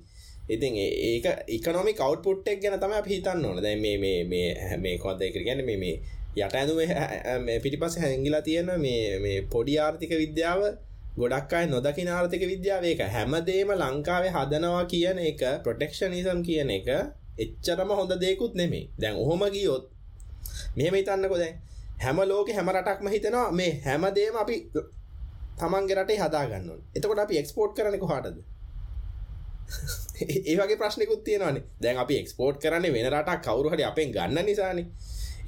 ඉතින් 0.49 0.73
ඒක 0.75 1.25
ඉකනොමි 1.47 1.93
කවට්පුට්ටක් 1.93 2.61
ගැන 2.61 2.79
තම 2.79 2.93
හිතන්න 3.05 3.45
ඕන. 3.45 3.61
දැ 3.61 3.75
මේ 3.77 3.97
මේ 3.97 4.23
මේ 4.25 4.77
මේ 4.77 4.97
කොන්දකර 4.97 5.43
ගැන 5.45 5.61
මේ 5.65 5.77
මේ 5.77 5.95
යට 6.35 6.53
ඇඳුම 6.53 6.79
පිටිපස 7.61 7.97
හැංගිලා 7.97 8.41
තියෙන 8.41 8.69
මේ 8.77 9.41
පොඩි 9.49 9.77
ආර්ථික 9.77 10.11
විද්‍යාව 10.15 10.61
ගොඩක් 11.17 11.53
අයි 11.53 11.67
නොදකි 11.67 12.07
ආර්ථික 12.09 12.43
විද්‍යාවේක 12.45 13.01
හැමදේම 13.09 13.71
ලංකාවේ 13.75 14.31
හදනවා 14.31 14.83
කියන 14.85 15.17
එක 15.21 15.41
ප්‍රොටෙක්ෂනිසම් 15.63 16.39
කියන 16.43 16.69
එක 16.71 16.87
එච්චරම 17.37 17.89
හොඳ 17.91 18.13
දෙකුත් 18.17 18.53
නෙමේ 18.55 18.85
දැන් 18.97 19.15
ඔහොම 19.17 19.43
ගියොත් 19.49 19.83
මෙහෙම 20.75 20.93
හිතන්නකො 20.95 21.37
දැන්. 21.37 21.55
හැම 21.99 22.17
ලෝක 22.23 22.49
හැම 22.49 22.69
රටක්ම 22.69 23.07
හිතනවා 23.07 23.51
මේ 23.51 23.71
හැමදේම 23.85 24.35
අපි 24.35 24.55
තමන්ගේ 25.57 25.95
රටේ 25.95 26.19
හදාගන්න 26.19 26.69
එතකොට 26.95 27.19
අපි 27.19 27.37
එක්ස්පෝර්ට් 27.37 27.75
කරනෙ 27.75 27.99
කොහටද? 27.99 28.37
ඒවගේ 30.49 30.77
ප්‍රශ්නකුත් 30.77 31.23
තියෙනවානේ. 31.23 31.63
දැන් 31.81 31.97
අපි 31.97 32.15
එක්ස්පෝර්ට් 32.17 32.61
කරන්නේ 32.61 32.93
වෙන 32.93 33.09
රටක් 33.11 33.41
කවරුහට 33.45 33.83
අපෙන් 33.83 34.11
ගන්න 34.11 34.45
නිසානේ. 34.45 34.87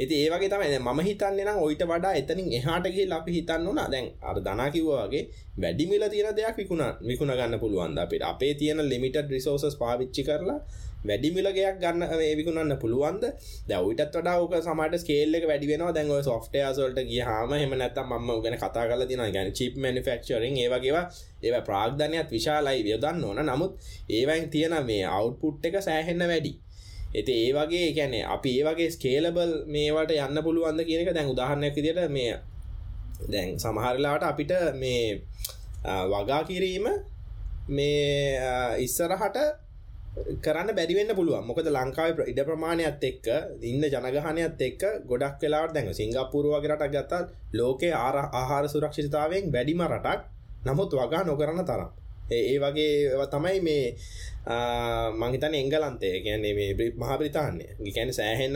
ඇති 0.01 0.15
ඒවගේ 0.17 0.49
තමයි 0.49 0.79
මම 0.79 1.01
හිතන්නේ 1.03 1.45
නම් 1.45 1.61
ඔයිට 1.61 1.85
වඩා 1.85 2.15
එතනින් 2.15 2.49
එහාට 2.53 2.87
ගිහිල්ලා 2.87 3.21
අපි 3.21 3.33
හිතන්න 3.33 3.69
ඕන 3.69 3.81
දැන් 3.87 4.09
අර 4.23 4.39
දනා 4.41 4.71
කිව්වා 4.71 5.05
වගේ 5.05 5.25
වැඩි 5.59 5.87
මිල 5.87 6.05
තියෙන 6.09 6.37
දෙයක් 6.37 6.57
විකුණ 6.57 6.85
විකුණ 7.03 7.33
ගන්න 7.33 7.59
පුළුවන් 7.59 7.99
අපිට 7.99 8.25
අපේ 8.25 8.53
තියෙන 8.55 8.83
ලිමිටඩ් 8.87 9.31
රිසෝසස් 9.31 9.77
පාවිච්චි 9.77 10.23
කරලා 10.23 10.61
වැඩි 11.05 11.31
මිලගයක් 11.31 11.79
ගන්න 11.81 12.03
ඒ 12.19 12.35
විකුණන්න 12.37 12.77
පුළුවන්ද 12.79 13.25
දැන් 13.69 13.81
ඔයිටත් 13.81 14.13
වඩා 14.13 14.37
ඕක 14.39 14.55
සමහරට 14.59 14.99
ස්කේල් 15.03 15.39
එක 15.39 15.47
වැඩි 15.51 15.71
වෙනවා 15.71 15.93
දැන් 15.93 16.11
ඔය 16.11 16.23
සොෆ්ට්වෙයාර්ස් 16.23 16.79
වලට 16.79 17.05
ගියාම 17.05 17.53
එහෙම 17.53 17.75
නැත්නම් 17.75 18.13
මම 18.17 18.31
ගැන 18.41 18.57
කතා 18.57 18.85
කරලා 18.85 19.07
තියෙනවා 19.07 19.31
يعني 19.31 19.53
චිප් 19.53 19.75
මැනුෆැක්චරින් 19.79 20.57
ඒ 20.57 20.69
වගේවා 20.69 21.05
ඒවා 21.43 21.63
ප්‍රාග්ධනයත් 21.63 22.31
විශාලයි 22.31 22.87
යොදන්න 22.87 23.25
ඕන 23.25 23.43
නමුත් 23.45 23.91
ඒවෙන් 24.11 24.49
තියෙන 24.51 24.77
මේ 24.85 25.03
අවුට්පුට් 25.11 25.67
එක 25.67 25.77
සෑහෙන්න 25.81 26.29
වැඩි 26.29 26.53
ඇති 27.12 27.34
ඒ 27.40 27.52
වගේ 27.54 27.88
ගැන 27.94 28.14
අපි 28.28 28.52
ඒ 28.58 28.66
වගේ 28.68 28.90
ස්කේලබල් 28.90 29.52
මේවට 29.68 30.12
යන්න 30.18 30.44
පුළුවන්ද 30.44 30.82
කියනක 30.84 31.12
දැන් 31.12 31.34
උදාහරණයක් 31.34 31.76
විදිට 31.76 32.02
මේ 32.10 32.34
දැන් 33.28 33.50
සමහරලාට 33.58 34.24
අපිට 34.24 34.54
මේ 34.76 35.04
වගා 36.08 36.42
කිරීම 36.44 36.86
මේ 37.70 38.40
ඉස්සරහට 38.80 39.38
කරන්න 40.42 40.76
බැරිවෙන්න 40.76 41.14
පුළුව 41.16 41.40
මොකද 41.42 41.68
ලංකාව 41.70 42.20
ඉඩ 42.24 42.40
ප්‍රමාණයක්ත් 42.44 43.04
එක්ක 43.04 43.28
ඉන්න 43.64 43.84
ජනගහනයත් 43.86 44.62
එක්ක 44.62 44.84
ගොඩක් 45.06 45.40
වෙලාට 45.42 45.74
දැන් 45.74 45.94
සිංගපුරුවගේරට 45.94 46.84
ගත්තා 46.90 47.22
ලෝකේ 47.54 47.94
ආර 47.98 48.18
ආහාර 48.32 48.66
සුරක්ෂිතාවෙන් 48.68 49.52
වැඩිම 49.54 49.84
රටක්. 49.84 50.22
නමුත් 50.66 50.92
වගා 50.94 51.24
නොකරන්න 51.24 51.66
තරම්. 51.66 51.90
ඒ 52.32 52.58
වගේ 52.60 53.28
තමයි 53.28 53.60
මේ 53.62 53.86
මංහිතන 55.14 55.54
එංගලන්තය. 55.54 56.10
ගැන්නේ 56.26 56.54
මේ 56.54 56.92
මහාප්‍රතාන්නේ 56.96 57.76
ගිකැන 57.84 58.14
සෑහෙන 58.14 58.56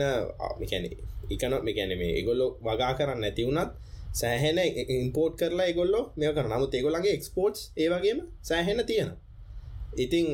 මිකැන 0.60 0.84
එකන 1.30 1.52
මිකැන 1.62 1.98
මේ 1.98 2.12
ඒගොල්ලො 2.18 2.46
වගා 2.60 2.92
කරන්න 2.94 3.20
නැතිවුණත් 3.20 3.70
සෑහෙන 4.14 4.58
ඉම්පෝට් 4.96 5.34
කරලා 5.36 5.70
ගොල්ලො 5.72 6.00
මේ 6.16 6.32
කර 6.32 6.48
නමුත් 6.48 6.74
ඒගොලගේ 6.74 7.14
එක්ස්පෝට්ස් 7.14 7.60
ඒවගේම 7.76 8.20
සෑහෙන 8.42 8.86
තියෙන 8.86 9.10
ඉතිං 9.96 10.26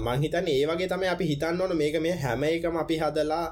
මංහිතන් 0.00 0.48
ඒ 0.48 0.66
වගේ 0.66 0.88
තමයි 0.88 1.08
අපි 1.08 1.24
හිතන්න 1.24 1.60
ඕන. 1.60 1.76
මේක 1.76 1.96
මේ 2.00 2.16
හැම 2.16 2.42
එකම 2.44 2.76
අපි 2.76 2.98
හදලා 2.98 3.46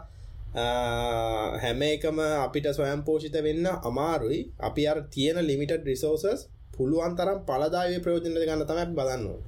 හැම 1.63 1.83
එකම 1.85 2.19
අපිට 2.19 2.67
ස්වයම් 2.69 3.03
පෝෂිත 3.05 3.37
වෙන්න 3.39 3.67
අමාරුයි. 3.83 4.41
අපි 4.61 4.83
අර 4.87 4.99
තියෙන 5.11 5.39
ලිමිටඩ් 5.47 5.87
රිසෝසස් 5.87 6.49
පුළුවන් 6.73 7.17
තරම් 7.17 7.39
පලදාවේ 7.45 8.01
ප්‍රයෝජනය 8.01 8.35
ගන්න 8.41 8.65
තමයි 8.65 8.87
බලන්නවා 8.91 9.41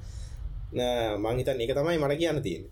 මංහිතන් 1.24 1.60
එක 1.60 1.72
තමයි 1.72 1.98
මට 1.98 2.20
කියන්න 2.20 2.42
තියෙන 2.42 2.64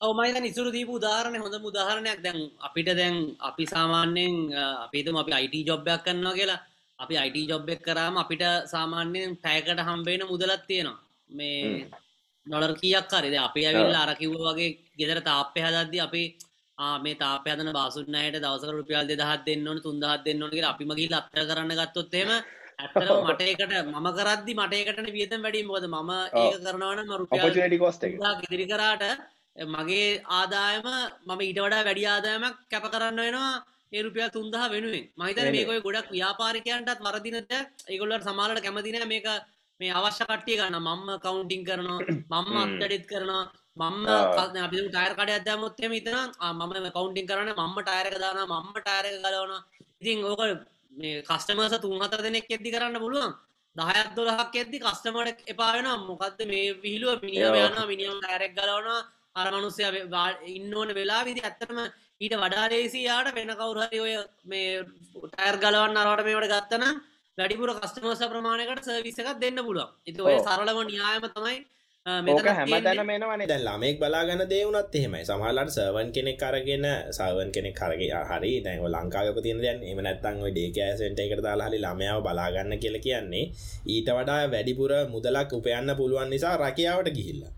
ඔමයිත 0.00 0.36
නිසුරු 0.38 0.70
දීපු 0.70 0.92
උදාහරණය 0.94 1.38
හොඳ 1.38 1.56
උදාහරණයක්. 1.62 2.18
දැන් 2.20 2.38
අපිට 2.60 2.88
දැන් 2.92 3.14
අපි 3.40 3.64
සාමාන්‍යයෙන් 3.66 4.34
අපිතම 4.84 5.16
අපි 5.16 5.32
අයිට 5.32 5.54
ජොබ්බයක් 5.62 6.00
කරන්නවා 6.04 6.34
කියලා. 6.34 6.60
අපි 6.98 7.14
අයිට 7.16 7.48
ජොබ්බෙක් 7.48 7.80
කරාම 7.80 8.14
අපිට 8.16 8.42
සාමාන්‍යයෙන් 8.66 9.36
පැයකට 9.36 9.80
හම්බේන 9.80 10.22
මුදලත් 10.24 10.62
තියෙනවා. 10.66 11.00
මේ 11.30 11.88
නොලර් 12.46 12.72
කියක් 12.74 13.06
කරද 13.06 13.34
අපි 13.38 13.60
ඇවිල් 13.62 13.96
අරකිව්ව 13.96 14.36
වගේ 14.46 14.76
ගෙදර 14.98 15.20
තාප්පය 15.22 15.60
හදද්දි 15.60 15.98
අපි 16.00 16.22
මේ 16.98 17.16
තාපයදන 17.16 17.72
බාසුන්නයට 17.72 18.36
දවසක 18.36 18.70
රුපියල් 18.70 19.06
දෙදහත් 19.06 19.44
දෙන්න 19.46 19.68
ඕන 19.68 19.78
තුන්දහත් 19.80 20.24
දෙන්න 20.24 20.42
ඕනගේ 20.42 20.64
අපිමගේ 20.64 21.08
ලත්තර 21.08 21.44
කරන්න 21.48 21.72
ගත්තොත්තේම 21.80 22.30
ඇත්තර 22.78 23.10
මටකට 23.20 23.72
මම 23.84 24.08
කරදදි 24.18 24.52
මටකට 24.56 25.08
වියතම් 25.12 25.40
වැඩි 25.44 25.64
මොද 25.64 25.86
මම 25.86 26.10
ඒක 26.34 26.60
කරනවන 26.64 27.16
රුපියල් 27.20 27.78
කොස්ට 27.78 28.04
ඉදිරි 28.44 28.66
කරාට 28.66 29.04
මගේ 29.66 30.20
ආදායම 30.30 30.86
මම 31.26 31.40
ඊට 31.40 31.58
වඩා 31.58 31.84
වැඩි 31.84 32.06
ආදායමක් 32.06 32.56
කැප 32.70 32.86
කරන්න 32.86 33.16
වෙනවා. 33.18 33.64
ඒ 33.92 34.02
රුපියල් 34.02 34.30
තුන්දහ 34.30 34.56
වෙනුවෙන්. 34.68 35.04
මහිතන 35.16 35.52
මේකොයි 35.52 35.80
ගොඩක් 35.82 36.08
ව්‍යාපාරිකයන්ටත් 36.10 37.00
වරදිනට 37.02 37.52
ඒගොල්ලට 37.88 38.24
සමාලට 38.24 38.62
කැමතින 38.62 39.08
මේක 39.08 39.28
මේ 39.80 39.92
අවශ්‍ය 39.92 40.24
කට්ටිය 40.24 40.58
ගන්න. 40.58 40.76
මම්ම 40.78 41.08
කවුන්ටිං 41.18 41.64
කරනවා 41.64 42.00
මම්ම 42.32 42.56
අත්ටඩිත් 42.58 43.04
කරනවා 43.06 43.44
මම්ම 43.76 44.06
අපි 44.58 44.76
ටයර 44.86 45.12
කඩ 45.14 45.30
අදමොත්තම 45.48 45.92
ඉතන 45.94 46.16
මම 46.52 46.90
කවුන්ටිං 46.92 47.26
කරන 47.26 47.50
මම්ම 47.54 47.76
ටයරක 47.80 48.16
දාන 48.18 48.40
මම්ම 48.44 48.72
ටයරක 48.76 49.16
ගලවන 49.16 49.52
ඉතින් 50.00 50.24
ඕක 50.26 50.40
මේ 50.96 51.22
කස්ටමර්ස 51.22 51.76
තුන් 51.80 51.98
හතර 51.98 52.22
දෙනෙක් 52.22 52.48
එද්දි 52.48 52.70
කරන්න 52.70 52.98
පුළුවන්. 52.98 53.34
දහයක් 53.76 54.08
දොලහක් 54.16 54.54
එද්දි 54.56 54.78
කස්ටමට 54.78 55.44
එපාවෙන 55.46 55.88
මොකක්ද 56.02 56.40
මේ 56.46 56.74
විහිලුව 56.76 57.20
මිනිියම 57.22 57.56
යන 57.60 57.78
මිනිියම් 57.90 58.20
ටයරෙක් 58.20 58.54
ගලවන 58.54 58.88
අර 59.34 59.46
මනුස්සය 59.52 59.82
ඉන්න 60.48 60.74
ඕන 60.74 60.94
වෙලා 60.98 61.22
විදි 61.24 61.42
ඇත්තටම 61.42 61.80
ඊට 62.20 62.34
වඩා 62.34 62.70
ලේසියාට 62.72 63.34
වෙන 63.34 63.52
කවුරහරි 63.54 64.00
ඔය 64.00 64.14
මේ 64.44 64.70
ටයර් 65.26 65.56
ගලවන්න 65.64 66.00
අරවට 66.02 66.26
මේවට 66.28 66.52
ගත්තන 66.54 66.84
වැඩිපුර 67.38 67.72
කස්ටමර්ස 67.76 68.22
ප්‍රමාණයකට 68.26 68.86
සර්විස 68.86 69.18
එකක් 69.18 69.40
දෙන්න 69.40 69.60
පුළුවන්. 69.60 69.90
ඉති 70.08 70.20
ඔය 70.22 70.36
සරලම 70.40 70.78
න්‍යායම 70.88 71.26
තමයි 71.28 71.58
ඕක 72.06 72.46
හැමතැන 72.46 73.00
මේනවනේ 73.02 73.46
දැන් 73.50 73.64
ළමෙක් 73.66 73.96
බලාගන්න 73.98 74.42
දේවුනත් 74.50 74.94
එහෙමයි. 74.94 75.22
සමහලට 75.26 75.70
සර්වන් 75.76 76.12
කෙනෙක් 76.14 76.36
කරගෙන 76.38 76.86
සවන් 77.10 77.50
කෙනෙක් 77.50 77.74
කරගේ 77.74 78.20
හරි. 78.28 78.52
දැන් 78.62 78.78
ලංකාවක 78.86 79.38
තියන 79.42 79.58
දැන් 79.58 79.82
එම 79.82 79.98
නැත්තන් 80.06 80.38
ඩේකෑසෙන්ට 80.46 81.18
එකට 81.18 81.42
දාලාහලි 81.42 81.82
ළමයාව 81.82 82.22
බලාගන්න 82.22 82.78
කියල 82.78 82.96
කියන්නේ 83.06 83.50
ඊට 83.86 84.08
වඩා 84.08 84.46
වැඩිපුර 84.52 84.92
මුදලක් 85.14 85.50
උපයන්න 85.52 85.90
පුළුවන් 85.98 86.30
නිසා 86.30 86.54
රැකියාවට 86.56 87.10
ගිහිල්ලා. 87.10 87.52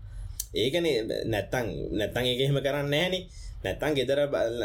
ඒකන 0.55 0.87
නැත්තං 1.29 1.67
නැත්තං 1.99 2.25
එක 2.33 2.41
එහෙම 2.41 2.57
කරන්න 2.65 2.93
ෑනේ 2.93 3.23
නැත්තන් 3.63 3.95
ගෙදර 3.97 4.19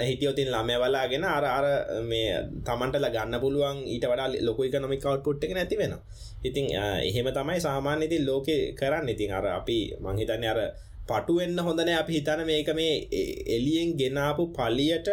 හිටියෝතින් 0.08 0.48
ළමය 0.54 0.76
වලාගෙන 0.78 1.24
අර 1.26 1.44
අර 1.48 1.66
මේ 2.10 2.28
තමන්ටල 2.66 3.06
ගන්න 3.14 3.40
පුළුවන් 3.40 3.78
ඊට 3.86 4.06
වඩා 4.10 4.28
ලොකු 4.48 4.68
එකනොමි 4.68 4.98
කවට්පුට් 4.98 5.44
එක 5.44 5.54
නැති 5.54 5.80
වෙන 5.80 5.94
ඉතින් 6.44 6.66
එහෙම 7.08 7.28
තමයි 7.28 7.60
සාමාන්‍ය 7.60 8.04
ඉතින් 8.04 8.26
ලෝකෙ 8.26 8.56
කරන්න. 8.74 9.08
ඉතින් 9.08 9.32
අර 9.32 9.46
අපි 9.50 9.78
මංහිතන්නේ 9.98 10.50
අර 10.50 10.60
පටුවෙන්න 11.08 11.58
හොඳන 11.58 11.90
අපි 11.92 12.12
හිතන 12.16 12.40
මේක 12.46 12.68
මේ 12.74 12.92
එලියෙන් 13.56 13.96
ගෙනාපු 13.96 14.52
පලියට 14.52 15.08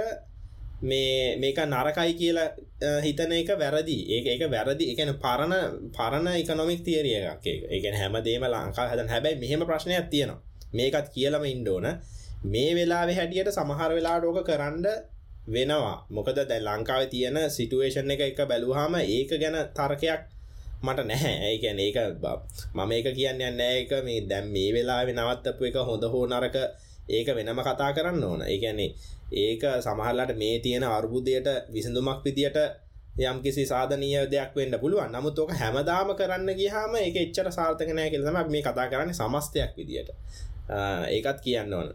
මේ 0.82 1.38
මේක 1.38 1.58
නරකයි 1.66 2.14
කියලා 2.20 2.50
හිතන 3.06 3.32
එක 3.32 3.52
වැරදි. 3.56 3.98
ඒක 4.10 4.26
එක 4.28 4.44
වැරදි. 4.52 4.86
එකන 4.94 5.14
පරණ 5.24 5.54
පරණ 5.96 6.28
එකනොමික් 6.34 6.82
තිේරිය 6.84 7.18
එකක්. 7.24 7.46
එක 7.70 7.84
හැම 7.96 8.16
දේම 8.28 8.44
ලංකා 8.46 8.90
හදන් 8.92 9.10
හැබැයි 9.10 9.42
මෙහෙම 9.42 9.62
ප්‍රශ්නයක් 9.64 10.10
තියෙනවා. 10.12 10.42
මේකත් 10.74 11.08
කියලම 11.16 11.44
ඉන්ඩෝන 11.46 11.88
මේ 12.44 12.76
වෙලාවෙ 12.76 13.14
හැටියට 13.14 13.52
සමහර 13.52 13.92
වෙලාඩෝක 13.92 14.44
කරන්න 14.44 14.86
වෙනවා. 15.48 16.06
මොකද 16.10 16.38
දැ 16.44 16.60
ලංකාව 16.60 17.10
තියෙන 17.10 17.38
සිටුවේෂන් 17.50 18.12
එක 18.12 18.22
එක 18.22 18.40
බැලූහම 18.48 18.96
ඒක 18.98 19.32
ගැන 19.36 19.58
තර්කයක් 19.72 20.22
මට 20.84 21.06
නැහැ. 21.06 21.36
ඒකැන 21.48 21.80
ඒක 21.80 21.98
මම 22.74 22.92
ඒක 22.92 23.08
කියන්න 23.16 23.42
යන්න 23.42 23.62
ඒක 23.62 23.92
මේ 24.04 24.22
දැම් 24.24 24.46
මේ 24.50 24.74
වෙලා 24.74 25.02
නවත්තපු 25.08 25.66
එක 25.66 25.78
හොඳ 25.82 26.04
හෝ 26.06 26.26
නරක 26.28 26.58
ඒක 27.10 27.28
වෙනම 27.30 27.62
කතා 27.62 27.92
කරන්න 27.94 28.24
ඕන. 28.24 28.42
ඒකැනේ 28.44 28.90
ඒක 29.34 29.64
සමහරලාට 29.82 30.34
මේ 30.36 30.60
තියෙන 30.60 30.84
අර්බුදයට 30.86 31.48
විසඳුමක් 31.72 32.24
විදියට 32.26 32.58
යම් 33.22 33.42
කිසි 33.44 33.66
සාධනීය 33.66 34.26
දෙයක් 34.28 34.56
වෙන්න 34.56 34.80
පුළුවන්. 34.80 35.12
නමුත් 35.12 35.40
ඕක 35.40 35.52
හැමදාම 35.54 36.16
කරන්න 36.16 36.50
ගියාම 36.56 36.96
ඒක 36.98 37.18
එච්චර 37.18 37.52
සාර්ථක 37.52 37.92
නෑ 37.92 38.10
කියලා 38.10 38.34
තමයි 38.34 38.52
මේ 38.52 38.64
කතා 38.64 38.88
කරන්නේ 38.88 39.14
සමස්තයක් 39.14 39.76
විදියට. 39.78 40.10
ඒකත් 41.10 41.40
කියන්න 41.42 41.74
ඕන. 41.74 41.90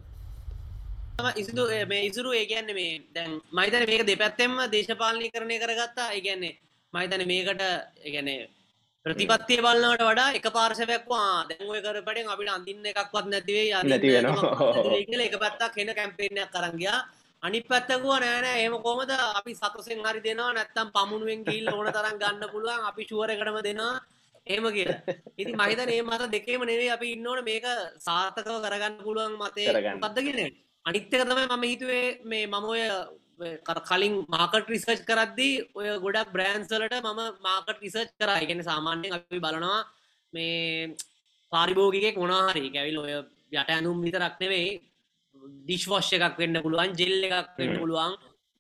ඉසිදු 1.37 1.65
මේ 1.87 2.07
ඉසුරු 2.07 2.31
ඒගැන්න 2.33 2.71
මේ 2.71 3.03
දැන් 3.11 3.41
මයිතන 3.51 3.87
මේක 3.87 4.05
දෙපැත්තෙම 4.05 4.53
දේශපාලනය 4.69 5.31
කරණය 5.31 5.57
කරගත්තා 5.59 6.13
ඒගැන්නේ 6.13 6.59
මයිතන 6.93 7.27
මේකට 7.27 7.63
ඒගැන 8.03 8.29
ප්‍රතිපත්තිය 9.07 9.61
බලන්නට 9.61 10.03
වඩා 10.03 10.35
එක 10.35 10.47
පාර්ශවයක්වා 10.51 11.47
දැන්ුව 11.49 11.77
කරපටෙන් 11.81 12.29
අපිට 12.29 12.51
අඳන්න 12.51 12.87
එකක්වත් 12.87 13.27
නැතිවේ 13.27 13.83
නැති 13.83 14.09
වෙන 15.07 15.21
එක 15.21 15.39
පැත්තක් 15.39 15.77
හෙන 15.77 15.95
කැම්පේනයක් 15.95 16.51
කරංගයා 16.51 16.99
අනි 17.43 17.61
පැත්තකුව 17.63 18.13
නෑනෑ 18.17 18.59
ඒම 18.59 18.75
කොමද 18.81 19.11
අපි 19.11 19.53
සතුසෙන් 19.55 20.01
හරි 20.01 20.21
දෙනවා 20.21 20.53
නැත්තම් 20.53 20.89
පමුණුවෙන් 20.91 21.45
ගිල් 21.45 21.67
ඕන 21.69 21.89
තරම් 21.89 22.17
ගන්න 22.19 22.53
පුළුවන්. 22.53 22.83
අපි 22.83 23.03
ශුවරකටම 23.05 23.59
දෙනවා. 23.63 23.95
ඒම 24.47 24.65
කියලා. 24.69 25.01
ඉති 25.39 25.53
මහිතන 25.55 25.89
ඒ 25.89 26.03
මත 26.03 26.23
දෙකේම 26.29 26.63
නෙවේ 26.63 26.91
අපි 26.91 27.07
ඉන්නවන 27.13 27.45
මේක 27.45 27.67
සාර්ථකව 28.01 28.57
කරගන්න 28.61 28.97
පුළුවන් 29.01 29.35
මතය 29.37 29.65
පත්දගෙන 29.97 30.41
අනිත්තක 30.87 31.13
තමයි 31.13 31.45
මම 31.47 31.65
හිතුවේ 31.65 32.07
මේ 32.25 32.47
මම 32.47 32.67
ඔය 32.67 32.83
කලින් 33.89 34.15
මාකට 34.29 34.69
රිසර්ච් 34.69 35.03
කරද්දී 35.09 35.55
ඔය 35.75 35.89
ගොඩක් 36.05 36.33
බ්‍රෑන්සලට 36.35 36.95
මම 36.99 37.21
මාකට 37.47 37.79
රිසර්ච් 37.85 38.11
කර. 38.21 38.31
ඉගෙන 38.45 38.63
සාමාන්‍යයෙන් 38.63 39.17
අපි 39.17 39.41
බලනවා 39.41 39.81
මේ 40.33 40.95
පාරිභෝගිකෙක් 41.53 42.17
මොනාහරි 42.17 42.71
කැවිල් 42.75 42.99
ඔය 42.99 43.13
යට 43.53 43.71
ඇනුම් 43.71 43.99
විතරක් 44.05 44.37
නෙවෙයි 44.43 44.71
ඩිශ්වශ්‍ය 45.65 46.17
එකක් 46.19 46.39
වෙන්න 46.43 46.63
පුළුවන් 46.65 46.97
ජෙල් 47.01 47.17
එකක් 47.29 47.59
වෙන්න 47.61 47.77
පුළුවන් 47.83 48.15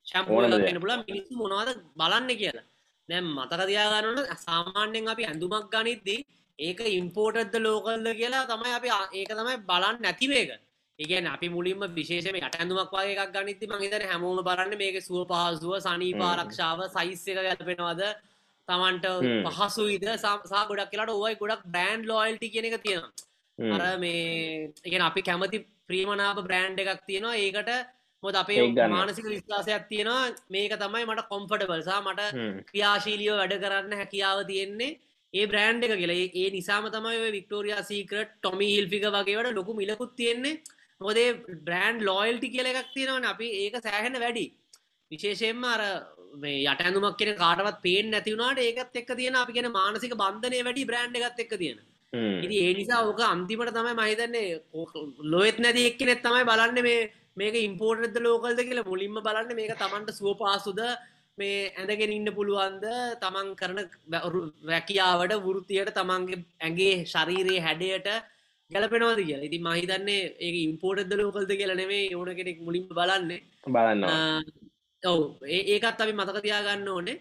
ශම්පුලක් 0.06 0.66
වෙන්න 0.66 0.82
පුළුවන්. 0.82 1.06
මිනිස්සු 1.08 1.32
මොනවද 1.42 1.70
බලන්න 2.00 2.30
කියලා. 2.40 2.66
දැම් 3.08 3.26
මතක 3.36 3.62
තියාගන්නන 3.70 4.20
සාමාන්‍යයෙන් 4.46 5.12
අපි 5.12 5.22
ඇඳුමක් 5.30 5.66
ගනිද්දී 5.74 6.20
ඒක 6.58 6.80
ඉම්පෝටද 6.92 7.54
ලෝකල්ද 7.66 8.06
කියලා 8.20 8.46
තමයි 8.46 8.78
අපි 8.78 8.88
ඒක 9.18 9.30
තමයි 9.32 9.56
බලන්න 9.70 10.02
නැතිවේක 10.04 10.50
ඒගැන 10.98 11.26
අපි 11.26 11.48
මුලින්ම 11.48 11.82
විශේෂම 11.92 12.36
අටඇඳුමක් 12.40 12.92
වගේ 12.92 13.16
එකක් 13.16 13.32
ගනිති 13.34 13.66
මහිතන 13.66 14.04
හැමෝම 14.04 14.38
බලන්න 14.42 14.78
මේක 14.78 14.96
සුව 15.00 15.24
පහසුව 15.26 15.74
සනීපාරක්ෂාව 15.80 16.78
සයිස්ස 16.88 17.24
එක 17.26 17.38
ගැලපෙනවද? 17.38 18.02
තමන්ට 18.68 19.06
පහසුයිද? 19.48 20.06
සහ 20.14 20.62
ගොඩක් 20.64 20.90
කියලාට 20.92 21.12
ඔවයි 21.12 21.34
ගොඩක් 21.36 21.66
බෑන්් 21.70 22.00
ලෝයිල්ටි 22.04 22.48
කියන 22.48 22.68
එක 22.68 22.78
තියෙනවා. 22.80 23.12
අර 23.58 23.98
මේ 23.98 24.72
එක 24.84 24.94
අපි 25.00 25.22
කැමති 25.22 25.58
ප්‍රීමනාප 25.86 26.40
බ්‍රෑන්් 26.42 26.78
එකක් 26.78 27.02
තියෙනවා. 27.04 27.34
ඒකට 27.38 27.70
මොද 28.22 28.34
අපේ 28.34 28.64
මානසික 28.88 29.26
විශ්වාසයක් 29.26 29.84
තියෙනවා. 29.88 30.22
මේක 30.48 30.72
තමයි 30.76 31.04
මට 31.04 31.28
කොම්ෆටබල්සා 31.28 32.00
මට 32.02 32.22
ක්‍රියාශීලියෝ 32.70 33.36
වැඩ 33.36 33.54
කරන්න 33.58 33.92
හැකියාව 33.94 34.40
තියෙන්නේ 34.46 34.96
ඒ 35.34 35.44
බ්‍රෑන්් 35.46 35.82
එක 35.82 35.94
කියලා. 35.94 36.18
ඒ 36.34 36.48
නිසාම 36.50 36.88
තමයි 36.90 37.30
වික්ටෝරයා 37.30 37.84
සීකරට 37.84 38.32
ටොමි 38.34 38.70
හිල්ෆික 38.70 39.06
වගේවට 39.10 39.52
ලොකු 39.52 39.74
මිලකුත් 39.74 40.16
තියෙන්නේ 40.16 40.56
මොදේ 41.00 41.28
බ්‍රෑන්් 41.62 42.00
ලෝයල්ටි 42.02 42.50
කියල 42.50 42.66
එකක් 42.66 42.92
තියෙනවන. 42.94 43.24
අපි 43.24 43.46
ඒක 43.62 43.76
සෑහෙන 43.78 44.16
වැඩි. 44.16 44.46
විශේෂයෙන්ම 45.10 45.64
අර 45.64 45.80
යට 46.44 46.80
ඇඳුමක් 46.80 47.18
කියෙන 47.18 47.36
කාටවත් 47.36 47.82
පේෙන් 47.82 48.10
නැතිවුණට 48.10 48.60
ඒකත් 48.60 48.96
එක් 48.96 49.12
තියෙන 49.12 49.36
අපි 49.36 49.52
කියෙන 49.52 49.70
මානසික 49.72 50.14
බන්ධනය 50.14 50.62
වැඩි 50.62 50.88
බ්‍රෑන්් 50.90 51.16
එකත් 51.20 51.40
එක් 51.40 51.52
තියෙන. 51.54 51.78
ඉති 52.12 52.56
ඒ 52.58 52.72
නිසා 52.74 53.02
ඕක 53.02 53.20
අන්තිමට 53.24 53.72
තමයි 53.72 53.94
මහිතන්නේ 53.94 54.60
ලොයත් 55.26 55.58
නැති 55.58 55.88
එක්කනෙත් 55.90 56.22
තමයි 56.22 56.44
බලන්න 56.44 56.82
මේ 56.82 57.10
මේක 57.36 57.54
ඉම්පෝර්ටද 57.58 58.16
ලෝකල්ද 58.18 58.60
කියලා. 58.60 58.88
මුලින්ම 58.92 59.20
බලන්න 59.20 59.54
මේක 59.54 59.74
තමන්ට 59.74 60.16
සුව 60.18 60.38
පාසුද 60.38 60.80
මේ 61.38 61.72
ඇඳගෙන 61.72 62.16
ඉන්න 62.18 62.30
පුළුවන්ද? 62.32 62.86
තමන් 63.22 63.52
කරන 63.60 63.78
වැැකියාවට 64.12 65.36
වෘතියට 65.44 65.92
තමන්ගේ 65.94 66.44
ඇගේ 66.60 66.94
ශරීරයේ 67.04 67.64
හැඩයට 67.66 68.08
ගැලපෙනවාද 68.70 69.20
කියලා. 69.20 69.46
ඉති 69.48 69.58
මහිතන්නේ 69.66 70.22
ඒ 70.46 70.50
ඉම්පෝර්ටද 70.66 71.12
ලෝකල්ද 71.20 71.52
කියලා 71.60 71.80
නෙවේ 71.82 72.04
ඕන 72.16 72.30
කෙනෙක් 72.38 72.58
මුලින්ම 72.66 72.88
බලන්න. 72.90 73.32
බලන්න 73.66 74.04
ඔව. 75.02 75.20
ඒකත් 75.74 76.00
අපි 76.02 76.12
මතක 76.12 76.38
තියාගන්න 76.46 76.88
ඕනේ. 76.88 77.16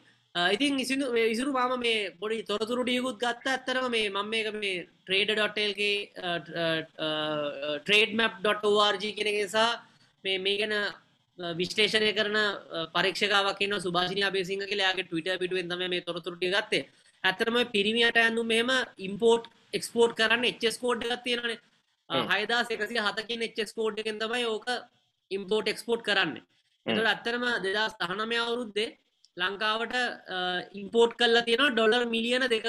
ඉතින් 0.56 0.80
ඉසිදු 0.80 1.06
විසුරු 1.14 1.52
මාම 1.54 1.80
මේ 1.80 2.12
පොඩි 2.22 2.44
තොරතුරු 2.44 2.84
ඩියකුත් 2.84 3.18
ගත්ත 3.24 3.46
ඇත්තරම 3.48 3.86
මේ 3.92 4.10
මම 4.10 4.30
මේක 4.30 4.48
මේ 4.56 4.86
ට්‍රේඩ.ල්ගේ 5.06 5.96
ට්‍රේඩමප්.ෝRG 7.82 9.04
කෙනගෙසා 9.20 9.72
මේ 10.24 10.38
මේ 10.40 10.58
ගැන 10.62 10.76
විශ්ලේෂණය 11.60 12.12
කරන 12.18 12.38
පරක්ෂකාවක්න 12.96 13.76
සුභාෂනය 13.86 14.24
අපේසිංහ 14.24 14.66
කියලාගේ 14.72 15.06
ටවිට 15.06 15.40
පිටුවෙන් 15.42 15.70
තම 15.70 15.84
මේ 15.94 16.06
තොරතුරටි 16.10 16.54
ගත්තේ. 16.56 16.88
ඇතරම 17.24 17.58
පිරිමියට 17.76 18.18
ඇඳු 18.18 18.42
මෙම 18.46 18.70
ඉම්පෝර්ට් 19.08 19.46
එක්ස්පෝර්ට් 19.76 20.18
කරන්න 20.18 20.46
එච්චස් 20.46 20.78
කෝඩ් 20.80 21.06
එකක් 21.06 21.24
තියෙනනේ 21.24 21.58
හයදා 22.34 22.62
එකසි 22.70 23.00
හතකින් 23.00 23.42
එච්චස් 23.42 23.74
කෝඩ් 23.74 24.00
එකෙන් 24.00 24.20
තමයි 24.20 24.46
ඕක 24.48 24.68
ඉම්පෝර්ට් 25.32 25.68
එක්ස්පෝර්ට් 25.68 26.04
කරන්න. 26.04 26.38
එතට 26.86 27.06
ඇත්තරම 27.06 27.46
දෙදස් 27.64 27.96
තහනමය 28.00 28.38
අවුරුද්දේ 28.38 28.90
ලංකාවට 29.38 29.96
ඉම්පෝර්ට් 30.74 31.18
කල්ලා 31.18 31.44
තියෙන 31.44 31.72
ඩොලර් 31.72 32.06
මිලියන 32.08 32.48
දෙක 32.48 32.66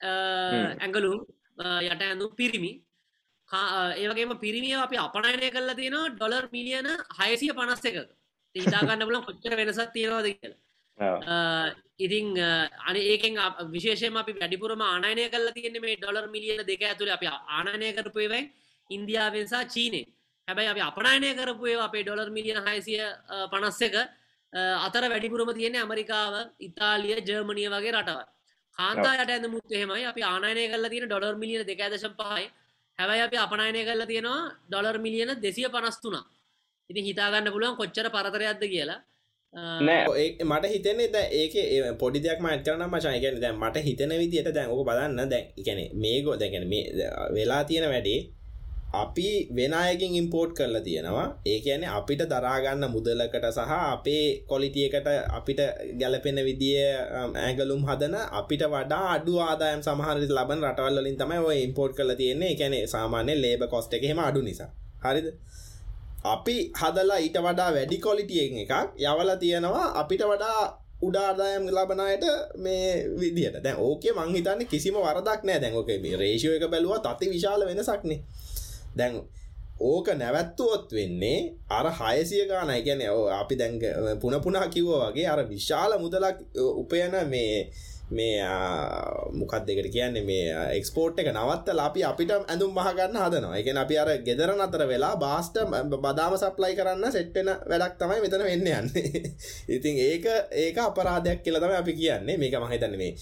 ඇඟලුම් 0.00 1.24
යට 1.84 2.02
ඇඳු 2.02 2.30
පිරිමි. 2.32 2.72
ඒවගේම 3.50 4.38
පිරිමිය 4.38 4.76
අපි 4.76 4.96
අපනයනය 4.98 5.50
කල්ලා 5.50 5.74
තියෙන 5.74 5.98
ඩොලර් 6.12 6.46
මිලියන 6.52 6.88
හයසිය 7.18 7.52
පනස්ස 7.52 7.84
එක 7.84 7.98
ඉතාගන්න 8.54 9.06
බල 9.06 9.20
කොච්චර 9.22 9.56
වෙනසත් 9.56 9.92
තියෙනවාද 9.92 10.30
කියලා 10.32 10.65
ඉතිං 11.98 12.26
අන 12.80 12.96
ඒකෙන් 12.96 13.34
විශේෂම 13.68 14.16
අපි 14.16 14.32
වැඩිපුරම 14.32 14.80
ආනයනය 14.82 15.28
කල්ලා 15.28 15.52
තියෙන 15.52 15.80
මේ 15.80 15.96
ඩොලර් 15.96 16.26
මිලියන 16.28 16.60
දෙක 16.64 16.82
ඇතුළ 16.82 17.10
අපි 17.10 17.26
ආනයනය 17.26 17.92
කරපුයවයි 17.92 18.42
ඉන්දියාවෙන්සා 18.90 19.64
චීනේ 19.66 20.06
හැබැයි 20.48 20.70
අපි 20.70 20.82
අපනයනය 20.82 21.34
කරපුේ 21.34 21.76
අපේ 21.78 22.02
ඩොලර් 22.02 22.30
මිලියන 22.30 22.60
හයසිය 22.62 23.02
පනස්ස 23.50 23.80
එක 23.82 23.96
අතර 24.78 25.04
වැඩිපුරම 25.06 25.50
තියෙන 25.52 25.76
ඇමරිකාව 25.76 26.34
ඉතාලිය 26.60 27.18
ජර්මණිය 27.22 27.68
වගේ 27.68 27.92
රටව 27.92 28.20
කාන්තායට 28.78 29.30
ඇඳ 29.30 29.46
මුත් 29.48 29.70
එහෙමයි. 29.70 30.04
අපි 30.04 30.22
ආනයනය 30.24 30.62
කල්ලා 30.68 30.92
තියෙන 30.92 31.08
ඩොලර් 31.08 31.36
මිලියන 31.36 31.62
දෙකදශම් 31.64 32.14
පහයි. 32.14 32.46
හැබැයි 32.98 33.22
අපි 33.22 33.36
අපනයනය 33.36 33.80
කරලා 33.84 34.06
තියෙනවා 34.06 34.40
ඩොලර් 34.68 34.96
මිලියන 34.98 35.30
දෙසිය 35.42 35.68
පනස්තුනා 35.68 36.24
ඉතින් 36.90 37.04
හිතාගන්න 37.04 37.52
පුළුවන් 37.52 37.76
කොච්චර 37.76 38.06
පරතරයක්ද 38.08 38.62
කියලා 38.64 39.00
නෑ. 39.56 40.36
මට 40.44 40.70
හිතන්නේ 40.74 41.08
ද 41.14 41.16
ඒක 41.40 41.54
පොඩි 41.98 42.20
දෙයක් 42.24 42.40
මට 42.44 42.64
කරන 42.66 42.88
මචා 42.94 43.18
ගැන 43.24 43.40
දැ 43.44 43.52
මට 43.52 43.84
හිතන 43.88 44.12
විදියට 44.22 44.54
දැන් 44.56 44.70
ඕක 44.70 44.86
බලන්න 44.88 45.30
දැන් 45.32 45.44
එකන 45.60 45.80
මේගෝ 46.02 46.36
දැගෙන 46.42 46.66
වෙලා 47.36 47.62
තියෙන 47.64 47.88
වැඩේ 47.92 48.20
අපි 49.02 49.28
වෙනයකින් 49.56 50.12
ඉම්පෝර්ට් 50.20 50.52
කරලා 50.58 50.80
තියෙනවා. 50.80 51.26
ඒ 51.46 51.58
කියන්නේ 51.64 51.90
අපිට 51.98 52.22
දරාගන්න 52.32 52.84
මුදලකට 52.94 53.46
සහ 53.56 53.72
අපේ 53.78 54.24
කොලිටියකට 54.50 55.08
අපිට 55.38 55.60
ගැලපෙන 56.00 56.38
විදිිය 56.48 56.86
ඇගලුම් 57.46 57.82
හදන 57.88 58.16
අපිට 58.40 58.62
වඩා 58.74 59.04
අඩු 59.16 59.34
ආදායම් 59.48 59.82
සමහරි 59.86 60.28
ලබන් 60.38 60.64
රටවල්ලින් 60.68 61.16
තමයි 61.22 61.40
ඔය 61.48 61.58
ඉම්පෝර්ට් 61.66 61.96
කල 61.98 62.14
තියෙන්නේ. 62.20 62.50
එකැනෙ 62.54 62.86
සාමාන්‍ය 62.94 63.34
ලේබ 63.44 63.62
කොස්ට 63.74 63.96
එකහෙම 63.98 64.20
අඩු 64.28 64.42
නිසා. 64.48 64.70
හරිද? 65.04 65.28
අපි 66.26 66.56
හදලා 66.72 67.18
ඊට 67.18 67.38
වඩා 67.40 67.70
වැඩි 67.72 67.98
කොලිටියෙන් 67.98 68.58
එකක් 68.62 68.74
යවල 69.04 69.30
තියෙනවා 69.38 69.86
අපිට 70.00 70.22
වඩා 70.24 70.60
උඩාදායම් 70.98 71.64
ලබනයට 71.68 72.24
මේ 72.56 72.90
විදිට 73.20 73.56
දැන් 73.62 73.78
ඕකේ 73.78 74.12
මංහිතන්න 74.12 74.66
කිසිම 74.66 74.96
වරදක් 74.96 75.40
නෑ. 75.44 75.60
දැන්ෝක 75.60 75.88
මේ 75.98 76.16
රේෂය 76.16 76.48
එක 76.50 76.70
බැලුව 76.70 76.92
අති 77.04 77.30
විශාල 77.30 77.60
වෙනසක්නේ 77.62 78.20
දැන් 78.96 79.14
ඕක 79.80 80.08
නැවැත්තුවොත් 80.14 80.88
වෙන්නේ 80.90 81.38
අර 81.70 81.86
හයසිය 81.92 82.46
ගාන 82.48 82.72
ගැන 82.80 83.02
අපි 83.32 83.54
දැන් 83.56 83.74
පුනපුනා 84.20 84.68
කිව්ව 84.68 84.90
වගේ 85.02 85.28
අර 85.28 85.40
විශාල 85.44 85.98
මුදලක් 85.98 86.38
උපයන 86.74 87.14
මේ 87.28 87.70
මේ 88.08 88.42
මොකක් 89.32 89.54
දෙකට 89.66 89.90
කියන්නේ? 89.90 90.22
මේ 90.22 90.52
එක්ස්පෝට් 90.76 91.18
එක 91.18 91.32
නවත්ත 91.32 91.74
අපි 91.78 92.04
අපිට 92.04 92.30
ඇඳුම් 92.32 92.70
මහගන්න 92.72 93.16
හදනවා. 93.16 93.56
එක 93.56 93.68
අපි 93.74 93.98
අර 93.98 94.08
ගෙදර 94.20 94.50
අතර 94.58 94.86
වෙලා 94.86 95.16
බාස්ට 95.16 95.58
බදාම 95.96 96.36
සප්ලයි 96.36 96.74
කරන්න 96.74 97.10
සෙට්ටෙන 97.10 97.50
වැඩක් 97.64 97.98
තමයි 97.98 98.20
මෙතන 98.22 98.44
වෙන්න 98.44 98.66
යන්නේ. 98.68 99.34
ඉතින් 99.76 99.98
ඒක 100.00 100.26
ඒක 100.52 100.78
අපරාධයක් 100.80 101.42
කියලා 101.42 101.60
තම 101.60 101.74
අපි 101.74 101.92
කියන්නේ. 101.94 102.38
මේක 102.38 102.54
මහිතන්න 102.56 102.96
මේ 102.96 103.14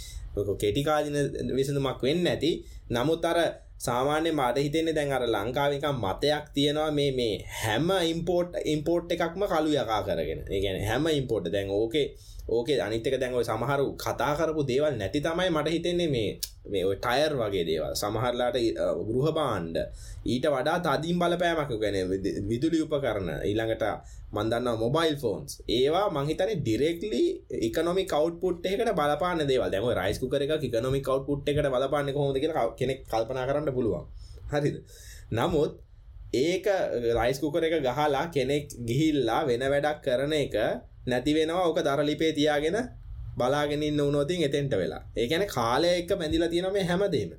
කෙටිකාදින 0.59 1.17
විසඳුමක් 1.55 2.03
වෙන්න 2.03 2.27
ඇති 2.27 2.53
නමුත් 2.91 3.25
අර 3.25 3.39
සාමාන්‍ය 3.79 4.31
මට 4.33 4.57
හිතෙන්නේ 4.59 4.95
දැන් 4.95 5.13
අර 5.13 5.25
ලංකාවික 5.27 5.85
මතයක් 5.95 6.45
තියෙනවා 6.55 6.91
මේ 6.91 7.11
මේ 7.13 7.35
හැම 7.63 7.89
ඉම්පෝට් 8.05 8.61
ඉම්පෝට් 8.67 9.13
එකක්ම 9.13 9.43
කළු 9.45 9.71
යකා 9.75 10.03
කරගෙන. 10.03 10.41
ඒගැන 10.47 10.79
හැම 10.85 11.07
ඉම්පෝට් 11.13 11.53
දැන් 11.53 11.71
ඕකේ 11.71 12.07
ඕකේ 12.49 12.81
අනිතක 12.81 13.15
දැන්ව 13.21 13.41
සමහරු 13.43 13.87
කතා 13.97 14.33
කරපු 14.39 14.63
දේවල් 14.65 14.95
නැති 15.01 15.21
තමයි 15.21 15.51
මට 15.51 15.69
හිතෙන්නේ 15.75 16.09
මේ 16.09 16.31
මේ 16.73 16.85
ඔය 16.85 16.97
ටයර් 16.97 17.33
වගේ 17.41 17.65
දේවල්. 17.69 17.93
සමහරලාට 17.95 18.59
ගෘහ 19.09 19.29
බාන්්ඩ 19.39 19.77
ඊට 20.27 20.47
වඩා 20.55 20.79
තදින් 20.87 21.17
බලපෑමක 21.21 21.73
ගැන 21.83 21.97
විදුලි 22.51 22.79
උපකරන 22.85 23.31
ඊළඟට 23.41 23.85
මන්දන්න 24.35 24.69
මොබයිල් 24.83 25.17
ෆෝන්ස් 25.23 25.61
ඒවා 25.71 26.07
මහිතන 26.17 26.53
ඩිරෙක්ලි 26.61 27.23
එකනොමි 27.69 28.05
කවට්පුට් 28.13 28.67
එකට 28.67 28.93
බලපාන 29.01 29.47
දේවල්. 29.51 29.71
දැම 29.71 29.89
රයිස්කු 30.01 30.29
කර 30.33 30.43
එක 30.47 30.69
එකනොමි 30.69 31.01
කවට්පුට් 31.09 31.49
එකට 31.51 31.73
බලපාන්න 31.75 32.15
හොද 32.17 32.39
කෙනෙක් 32.81 33.01
කල්පනා 33.11 33.49
කරන්න 33.49 33.75
පුළුවන්. 33.79 34.05
හරිද? 34.53 34.77
නමුත් 35.33 35.73
ඒක 36.35 36.67
රයිස්කුකර 37.19 37.63
එක 37.63 37.77
ගහලා 37.83 38.25
කෙනෙක් 38.35 38.67
ගිහිල්ලා 38.89 39.47
වෙන 39.49 39.65
වැඩක් 39.73 40.03
කරන 40.07 40.33
එක 40.35 40.57
නැති 41.07 41.35
වෙනවා 41.35 41.65
ඕක 41.69 41.81
දරලිපේ 41.81 42.33
තියාගෙන 42.33 42.77
බලාගෙනින් 43.39 44.01
උනොතින් 44.01 44.43
එතෙන්ට 44.43 44.75
වෙලා. 44.75 45.03
ඒකැන 45.17 45.47
කාලය 45.49 45.89
එක්ක 45.93 46.11
මැදිලා 46.19 46.49
තියෙන 46.49 46.73
මේ 46.73 46.85
හැමදීම. 46.85 47.33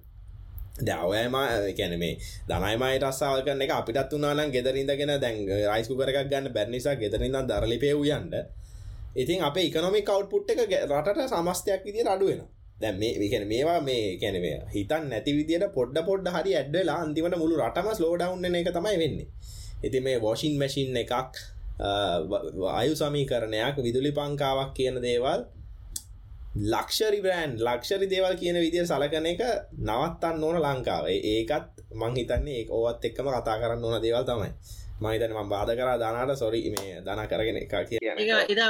දවයම 0.78 1.36
කැන 1.78 1.93
මේ 1.99 2.17
දනයිමයි 2.49 2.97
රස්සාාව 2.99 3.45
කරන 3.45 3.62
එක 3.62 3.71
අපිටත් 3.71 4.12
වනානම් 4.13 4.51
ගෙදරින්දගෙන 4.51 5.13
දැන් 5.21 5.38
රයිස්කු 5.67 5.95
කරක් 5.95 6.28
ගන්න 6.28 6.51
බැනිසා 6.51 6.95
ගෙදරින්ද 6.95 7.38
දරලිපේ 7.49 7.93
වයන්ට 7.95 8.36
ඉතින් 9.15 9.39
අප 9.41 9.58
එකනොමි 9.58 10.01
කවට්පුට් 10.04 10.51
එක 10.51 10.60
රට 10.91 11.28
සමස්තයක් 11.30 11.82
විදිට 11.86 12.08
අඩුවෙන 12.08 12.41
දැ 12.78 12.91
මේ 12.93 13.15
විකැන 13.15 13.47
මේවා 13.47 13.80
මේ 13.82 14.17
කැනවේ 14.17 14.58
හිතන් 14.73 15.04
නැති 15.10 15.32
විදිට 15.34 15.65
පොඩ්ඩ 15.73 16.04
පොඩ්ඩ 16.06 16.28
හරි 16.36 16.51
ඇඩ්ඩලා 16.54 16.97
අන්තිමට 17.04 17.38
මුළු 17.38 17.56
රටම 17.58 17.88
ස්ලෝඩවන්න 17.93 18.56
එක 18.56 18.69
තමයි 18.75 18.97
වෙන්නේ. 19.01 19.28
ඉති 19.84 19.99
මේ 20.01 20.17
වෝෂින් 20.21 20.60
මැසින් 20.60 20.97
එකක් 20.97 21.39
අයු 21.79 22.93
සමීකරණයක් 22.95 23.75
විදුලි 23.77 24.11
පංකාවක් 24.11 24.71
කියන 24.73 25.01
දේවල් 25.01 25.43
ලක්ෂරි 26.55 27.19
බ්‍රෑන්් 27.21 27.59
ලක්ෂරි 27.59 28.07
දේවල් 28.07 28.35
කියන 28.39 28.55
විදිර 28.55 28.85
සලකන 28.88 29.25
එක 29.27 29.41
නවත්තන්න 29.79 30.43
ඕන 30.43 30.57
ලංකාව. 30.57 31.05
ඒකත් 31.07 31.83
මංහිතන්නේ 31.93 32.61
ඒ 32.61 32.67
ඕවත් 32.69 33.05
එක්කම 33.05 33.27
කතා 33.27 33.59
කරන්න 33.59 33.83
ඕන 33.83 34.01
දේවල් 34.01 34.23
තමයි. 34.23 34.51
මහිතන 35.01 35.33
ම 35.35 35.49
බාධ 35.49 35.71
කර 35.75 35.89
දානට 35.99 36.39
සොරි 36.39 36.61
මේ 36.71 37.01
දන 37.03 37.27
කරගෙන 37.27 37.57
එක 37.59 37.73
කිය 37.89 37.99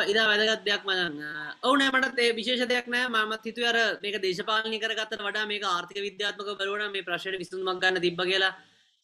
ඉදා 0.09 0.25
වැදගත් 0.29 0.65
දෙයක් 0.65 0.83
මදන්න 0.87 1.21
ඕනෑ 1.63 1.91
මටත් 1.93 2.19
ඒ 2.19 2.33
විශේෂ 2.33 2.65
දෙයක් 2.65 2.87
නෑ. 2.87 3.25
මත් 3.29 3.43
හිතු 3.45 3.61
අර 3.61 3.77
මේක 4.01 4.17
දේශපාලනි 4.23 4.81
කරගත්තට 4.81 5.21
වඩා 5.21 5.45
මේ 5.45 5.61
ආර්ථික 5.63 6.01
විද්‍යාත්මක 6.07 6.57
බලවන 6.57 6.89
මේ 6.89 7.05
ප්‍රශ්න 7.05 7.37
විසුන්මක් 7.37 7.77
ගන්න 7.81 8.01
තිබ 8.01 8.17
කියලා 8.17 8.53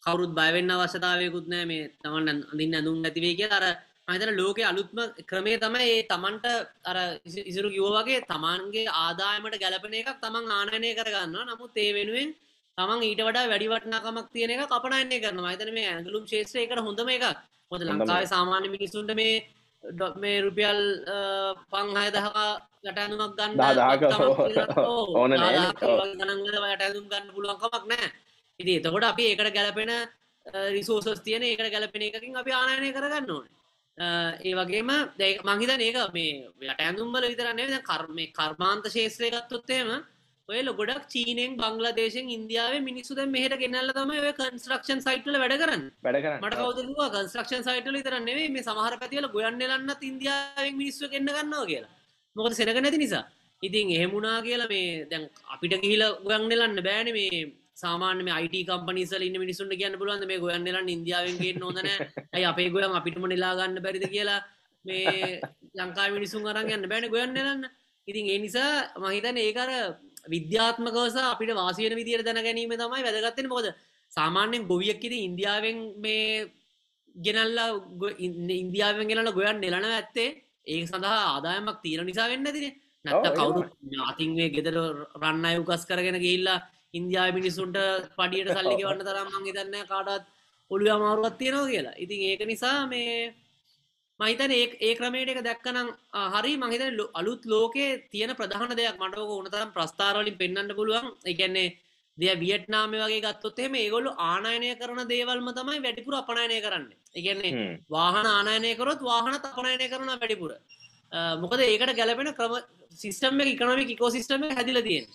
කවරුත් 0.04 0.34
බයවෙන්න 0.34 0.74
අවශ්‍යතාවයකුත් 0.74 1.48
නෑ. 1.54 1.66
මේ 1.66 1.84
තමන් 2.02 2.30
අඳින්න 2.52 2.78
ඇඳුම් 2.78 2.98
නැතිවේ 3.06 3.38
කිය 3.38 3.54
අර 3.60 3.66
මහිතන 4.08 4.32
ලෝක 4.36 4.60
අලුත්ම 4.62 5.00
ක්‍රමේ 5.24 5.58
තමයි 5.58 5.88
ඒ 5.88 6.04
තමන්ට 6.06 6.46
අර 6.84 6.98
ඉසුරු 7.44 7.70
කිව්ව 7.70 7.98
වගේ 7.98 8.22
තමන්ගේ 8.26 8.94
ආදායමට 8.98 9.58
ගැලපෙන 9.58 9.94
එකක් 9.96 10.10
තමන් 10.20 10.52
ආනයනය 10.52 10.90
කරගන්න 10.94 11.38
නමුත් 11.48 11.78
ඒ 11.78 11.92
වෙනුවෙන් 11.94 12.30
තමන් 12.78 13.02
ඊට 13.02 13.22
වඩා 13.22 13.46
වැඩිවටනාකමක් 13.46 14.28
තියෙන 14.30 14.54
එක 14.54 14.64
කපනයන්නේ 14.68 15.22
කරන 15.22 15.40
මහිතන 15.40 15.72
මේ 15.72 15.88
ඇගලුම් 15.90 16.26
ශේත්‍රයකට 16.26 16.82
හොඳම 16.82 17.10
එක 17.10 17.26
මොද 17.72 17.82
ලංකාවේ 17.84 18.28
සාමාන්‍ය 18.28 18.68
මිනිසුන්ට 18.70 19.14
මේ 19.14 19.36
මේ 20.18 20.42
රුපියල් 20.42 20.82
පංහය 21.70 22.08
දහකා 22.10 22.50
යටඇනුමක් 22.84 23.34
ගන්න 23.38 23.56
ඕන 25.14 25.32
ගනන්ගල 26.20 26.58
යටඇඳුම් 26.68 27.06
ගන්න 27.08 27.34
පුළුවන්කමක් 27.36 27.86
නෑ. 27.88 28.12
ඉති 28.60 28.72
එතකොට 28.74 29.06
අපි 29.06 29.24
ඒකට 29.28 29.54
ගැලපෙන 29.54 29.92
රිසෝසස් 30.72 31.22
තියන 31.22 31.44
ඒකට 31.44 31.72
ගැලපෙන 31.72 32.04
එකකින් 32.04 32.38
අපි 32.38 32.52
ආනයනය 32.54 32.92
කරගන්න 32.92 33.32
ඕනේ 33.32 33.61
ඒ 33.98 34.54
වගේම 34.54 34.90
දැ 35.18 35.38
මහිතන 35.40 35.82
ඒක 35.82 36.14
මේ 36.14 36.48
යට 36.62 36.80
ඇඳුම්බල 36.80 37.24
විතරන්නේ 37.24 37.68
ද 37.68 37.82
කර්ම 37.82 38.18
කර්මාන්ත 38.32 38.86
ශේත්‍රය 38.88 39.30
ගත්තොත්තේම 39.30 39.90
ඔය 40.50 40.62
ලොගොඩක් 40.64 41.04
චීනෙන් 41.08 41.58
බංගලදේශෙන් 41.58 42.30
ඉන්දියාව 42.30 42.74
මිනිසුද 42.82 43.20
මෙහට 43.28 43.58
ගෙනල්ල 43.58 43.92
තම 43.92 44.12
ඔය 44.16 44.32
කන්ස්ට්‍රක්ෂන් 44.34 45.04
සයිටල 45.06 45.38
වැඩ 45.38 45.56
කරන්න. 45.62 45.84
වැඩ 46.02 46.22
කරන්න. 46.24 46.42
මට 46.42 46.56
කවදවා 46.62 47.10
කන්ස්ට්‍රක්ෂන් 47.16 47.68
සයිටල 47.68 47.98
විතරන්නේ 48.00 48.50
මේ 48.50 48.64
සමහර 48.64 48.96
පැතිවල 49.02 49.28
ගොයන්න 49.36 49.62
ලන්න 49.62 49.92
ඉන්දියාවෙන් 50.02 50.76
මිනිස්සු 50.82 51.12
ගන්න 51.12 51.30
ගන්නවා 51.30 51.70
කියලා. 51.70 51.94
මොකද 52.36 52.54
සෙනක 52.54 52.82
නැති 52.82 53.04
නිසා. 53.04 53.26
ඉතින් 53.64 53.92
එහෙමුණා 53.92 54.38
කියලා 54.42 54.72
මේ 54.74 55.06
දැන් 55.06 55.30
අපිට 55.54 55.76
ගිහිල 55.84 56.04
ගොයන්නෙලන්න 56.24 56.84
බෑන 56.88 57.10
මේ 57.18 57.42
සාමාන්‍ය 57.78 58.32
අයිට 58.32 58.56
කම්පනිසල 58.70 59.22
ඉන්න 59.22 59.38
මිනිසුන්ට 59.38 59.74
කියන්න 59.74 59.98
පුළුවන් 59.98 60.26
මේ 60.28 60.40
ගොයන්නලා 60.40 60.84
ඉන්දියාවෙන්ගේ 60.90 61.54
නොදන 61.56 61.90
ඇයි 62.34 62.46
අපේ 62.46 62.70
ගොයන් 62.70 62.98
අපිටම 63.00 63.28
නිලාගන්න 63.28 63.78
බැරිද 63.80 64.06
කියලා 64.08 64.40
මේ 64.86 65.40
ලංකා 65.76 66.10
මිනිසුන් 66.10 66.48
අරන් 66.48 66.70
යන්න 66.70 66.90
බෑන 66.90 67.10
ගොයන්නලන්න 67.10 67.70
ඉතින් 68.08 68.26
ඒ 68.28 68.40
නිසා 68.40 68.72
මහිතන 68.98 69.38
ඒකර 69.40 69.72
විද්‍යාත්මකවස 70.28 71.16
අපිට 71.24 71.56
වාසියන 71.56 71.96
විදිර 71.96 72.24
දැන 72.24 72.44
ගැනීම 72.44 72.74
තමයි 72.76 73.06
වැදගත්තෙන 73.08 73.50
මොකද 73.50 73.70
සාමාන්‍යෙන් 74.12 74.68
ගොවියක්කිද 74.68 75.14
ඉන්දියාවෙන් 75.20 75.78
මේ 75.98 76.52
ගෙනල්ලා 77.16 77.70
ඉන්දියාවෙන් 78.56 79.08
ගෙනල 79.08 79.32
ගොයන් 79.32 79.62
නෙලන 79.62 79.86
ඇත්තේ. 79.88 80.30
ඒ 80.64 80.86
සඳහා 80.86 81.20
ආදායමක් 81.28 81.78
තීර 81.84 82.02
නිසා 82.02 82.28
වෙන්න 82.30 82.46
තින 82.48 82.68
නැත්ත 83.06 83.28
කවුරු 83.36 83.62
අතින්ගේ 84.06 84.50
ගෙදර 84.50 84.78
රන්න 85.20 85.46
අයුකස් 85.46 85.86
කරගෙන 85.86 86.20
ගිල්ලා 86.20 86.60
ඉන්දයා 86.94 87.28
මිනිසුන්ට 87.32 87.78
පඩියට 88.18 88.52
සල්ලික 88.58 88.82
වන්න 88.82 89.06
තරම් 89.08 89.30
මං 89.34 89.46
දන්න 89.50 89.88
කාටත් 89.88 90.26
ඔොළු 90.72 90.90
අමාරුවත් 90.96 91.38
තියෙනවා 91.38 91.70
කියලා. 91.70 91.96
ඉතින් 91.98 92.22
ඒක 92.24 92.42
නිසා 92.46 92.80
මේ 92.88 93.14
මහිතන 94.20 94.52
ඒ 94.58 94.96
ක්‍රමේට 94.96 95.30
එක 95.30 95.40
දැක්කනම් 95.44 95.88
හරි 96.34 96.54
මහිත 96.58 96.84
අලුත් 97.14 97.46
ලෝකේ 97.46 97.92
තියෙන 98.12 98.36
ප්‍රධාන 98.36 98.76
දෙයක් 98.78 99.00
මටක 99.00 99.38
උනතරම් 99.38 99.72
ප්‍රස්ථාරවලින් 99.72 100.38
පෙන්න්න 100.38 100.76
පුළුවන්. 100.76 101.08
එකන්නේ 101.26 101.70
දෙය 102.18 102.36
වියට්නාම 102.38 102.92
වගේ 102.94 103.22
ගත්තොත්තෙම 103.22 103.76
ඒගොල්ලු 103.76 104.12
ආනයනය 104.26 104.70
කරන 104.76 105.02
දේවල්ම 105.08 105.50
තමයි 105.54 105.80
වැඩිපුර 105.86 106.16
අපනයනය 106.16 106.60
කරන්න. 106.62 106.86
එකන්නේ 107.16 107.80
වාහන 107.90 108.28
ආනයනය 108.28 108.76
කරොත් 108.76 109.02
වාහන 109.02 109.34
අපනයනය 109.40 109.88
කරන 109.88 110.14
වැඩිපුර. 110.14 110.52
මොකද 111.38 111.60
ඒකට 111.62 111.96
ගැලපෙන 111.96 112.34
ක්‍රම 112.34 112.54
සිිස්ටම් 112.96 113.42
එක 113.42 113.50
ඉකනමික 113.50 113.90
ඉකෝ 113.90 114.10
සිිස්ටම 114.10 114.44
හැදිල 114.52 114.82
තියෙන 114.84 115.06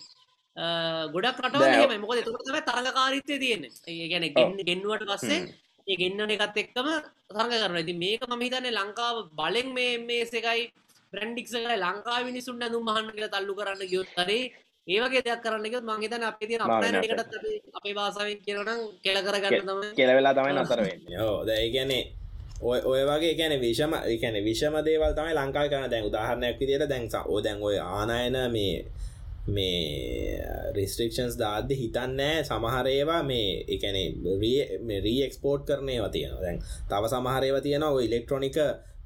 ගොඩක් 1.13 1.39
රටවල 1.39 1.97
මොකද 1.99 2.23
තුම 2.23 2.35
තරගකාරිත්වය 2.65 3.35
තියෙන 3.37 3.63
ඒ 3.87 4.07
ගැන 4.07 4.25
ගෙන්නුවට 4.63 5.05
පස්සේ 5.07 5.39
ඒ 5.87 5.95
ගෙන්න්න 5.95 6.29
එකත් 6.29 6.57
එක්කම 6.57 6.87
තරග 7.29 7.51
කරන 7.53 7.75
ඇති 7.75 7.93
මේක 7.95 8.23
මහිතන්නේ 8.33 8.73
ලංකාව 8.73 9.17
බලෙන් 9.33 9.69
මේ 9.71 9.97
මේසකයි 10.01 10.63
බ්‍රන්ඩික්සකයි 11.13 11.77
ලංකා 11.77 12.23
මිනිසුන් 12.23 12.57
ඇඳුම් 12.59 12.83
මහන්න 12.83 13.11
කියලා 13.11 13.33
තල්ලු 13.33 13.53
කරන්න 13.55 13.83
ගයොත්තරේ 13.87 14.43
ඒවගේ 14.87 15.21
දෙයක් 15.21 15.41
කරන්න 15.41 15.65
එකත් 15.67 15.85
මංහිතන 15.85 16.23
අපේ 16.23 16.47
තිය 16.47 16.59
අපට 16.59 17.35
අපේ 17.73 17.95
වාසාවෙන් 17.95 18.39
කියරනම් 18.41 18.81
කෙල 18.99 19.17
කරගන්න 19.21 19.61
තම 19.61 19.81
කෙලවෙලා 19.95 20.33
තමයි 20.33 20.53
නතරවෙන්න 20.55 21.01
යෝ 21.09 21.35
දැයිගැනේ 21.45 22.03
ඔය 22.61 22.79
ඔය 22.83 23.01
වගේ 23.05 23.33
ගැන 23.35 23.53
විෂම 23.61 23.93
එකැන 24.05 24.37
විෂම 24.43 24.75
දේවල් 24.81 25.13
තමයි 25.13 25.33
ලංකා 25.35 25.65
කරන 25.67 25.89
දැන් 25.89 26.05
උදාහරණයක් 26.05 26.57
විදියට 26.57 26.89
දැන්සා 26.89 27.23
ඕ 27.25 27.39
දැන් 27.41 27.61
ඔය 27.61 27.77
ආනායන 27.79 28.37
මේ 28.51 28.85
මේ 29.47 30.39
uh, 30.41 30.67
රිස්ට්‍රික්ෂන්ස් 30.75 31.37
දාද්ද 31.39 31.71
හිතන්නෑ 31.73 32.43
සමහරේවා 32.43 33.21
මේ 33.23 33.49
එකනේ 33.75 34.99
රීක්ස්පෝට් 35.01 35.65
කරනයව 35.67 36.07
තියෙන 36.11 36.37
දැන් 36.43 36.61
තව 36.89 37.03
සමහරේව 37.13 37.59
තියෙන 37.63 37.83
ඔය 37.83 38.05
ඉලෙක්ට්‍රොනික 38.05 38.57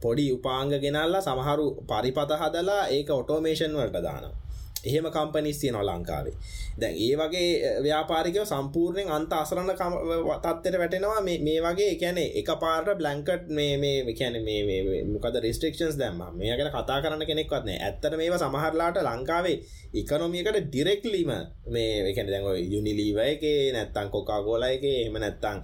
පොඩි 0.01 0.27
උපාංග 0.33 0.71
ගෙනල්ලා 0.77 1.21
සමහරු 1.21 1.67
පරිපත 1.87 2.37
හදලා 2.41 2.83
ඒක 2.89 3.09
ඔටෝමේෂන් 3.11 3.77
වලට 3.77 4.01
දානවා. 4.01 4.40
එහෙම 4.85 5.05
කම්පනිස් 5.07 5.59
තියනවා 5.59 5.85
ලංකාවේ. 5.89 6.35
දැන් 6.79 6.95
ඒ 6.97 7.15
වගේ 7.17 7.49
ව්‍යාපාරිකව 7.83 8.45
සම්පූර්ණයෙන් 8.45 9.11
අන්ත 9.11 9.33
අසරණ 9.33 9.71
තත්ත්වයට 9.73 10.77
වැටෙනවා. 10.77 11.21
මේ 11.21 11.59
වගේ 11.61 11.89
එකැනේ 11.95 12.27
එක 12.39 12.49
පාට 12.63 12.89
බ්ලංකට් 12.97 13.45
මේ 13.49 13.77
මේ 13.77 14.13
කැන 14.13 14.37
මේ 14.43 15.03
මොකද 15.05 15.35
රිස්ට්‍රක්ෂන්ස් 15.37 15.97
දැම්ම. 15.97 16.21
මේ 16.33 16.57
ගැන 16.57 16.71
කතා 16.71 17.01
කරන්න 17.03 17.25
කෙනෙක්වත් 17.25 17.63
නෑ 17.65 17.79
ඇත්තට 17.81 18.17
මේවා 18.17 18.41
සමහරලාට 18.43 19.01
ලංකාවේ 19.03 19.57
ඉකනොමියකට 19.93 20.59
ඩිරෙක්ලීම 20.65 21.31
මේ 21.67 21.93
එකන 22.11 22.33
දැන් 22.33 22.45
යුනිලීව 22.73 23.17
එක 23.23 23.43
නැත්තං 23.73 24.09
කොකා 24.09 24.41
ගෝල 24.43 24.63
එක 24.65 24.83
එහෙම 24.85 25.17
නැත්තං 25.19 25.57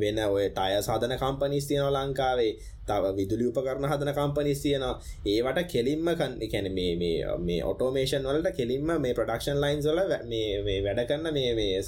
වෙන 0.00 0.18
ඔය 0.26 0.48
ටය 0.50 0.82
සාධන 0.82 1.18
කම්පනිස් 1.18 1.68
තියෙනවා 1.68 1.94
ලංකාවේ. 1.98 2.52
තව 2.88 3.12
විදුලි 3.18 3.44
උපකරණ 3.50 3.88
හදන 3.90 4.12
කම්පනිස් 4.18 4.62
තියෙනවා. 4.64 4.94
ඒවට 5.32 5.60
කෙලින්ම 5.72 6.08
කැන 6.52 6.68
මේ 6.78 7.60
ඔටෝමේෂන් 7.70 8.26
වලට 8.30 8.56
කෙලින්ම 8.58 8.88
මේ 9.04 9.14
ප්‍රඩක්ෂන් 9.18 9.60
ලයින්ස් 9.64 9.86
වල 9.90 10.00
මේ 10.30 10.80
වැඩ 10.86 11.04
කරන්න 11.08 11.34
මේ 11.34 11.82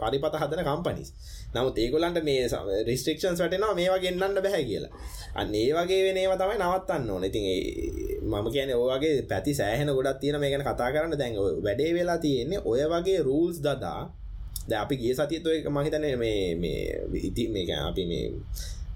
පරිපත 0.00 0.36
හදන 0.42 0.64
කම්පනිස් 0.68 1.10
නමුත් 1.54 1.78
ඒගොලන්ට 1.78 2.22
මේ 2.24 2.48
රිස්ට්‍රික්ෂන්ස් 2.88 3.40
වැටෙනවා 3.42 3.74
මේවා 3.74 3.98
ගෙන්න්න 4.04 4.38
බැහැ 4.44 4.64
කියලා. 4.64 4.92
අන්න 5.34 5.54
ඒ 5.54 5.68
වගේ 5.76 6.00
වෙනේව 6.06 6.32
තමයි 6.40 6.56
නවත්තන්න 6.60 7.10
ඕන. 7.10 7.24
ඉතින් 7.28 7.44
මම 8.22 8.46
කියන 8.54 8.72
ඕගේ 8.76 9.14
පැති 9.30 9.54
සෑහෙන 9.54 9.92
ගොඩත් 9.96 10.20
තියෙන 10.20 10.40
මේ 10.40 10.50
ගැන 10.52 10.64
කතා 10.68 10.90
කරන්න. 10.94 11.18
දැන් 11.18 11.36
වැඩේ 11.66 11.92
වෙලා 11.94 12.18
තියෙන්නේ 12.24 12.64
ඔය 12.64 12.80
වගේ 12.92 13.20
රූල්ස් 13.28 13.60
දදා. 13.60 14.02
ද 14.68 14.72
අපි 14.74 14.94
ගිය 14.96 15.14
සතියත්ව 15.14 15.68
මහිතන 15.68 16.04
මේ 16.22 16.54
මේ 16.62 16.82
ඉති 17.28 17.44
මේක 17.54 17.70
අපි 17.88 18.02
මේ 18.06 18.26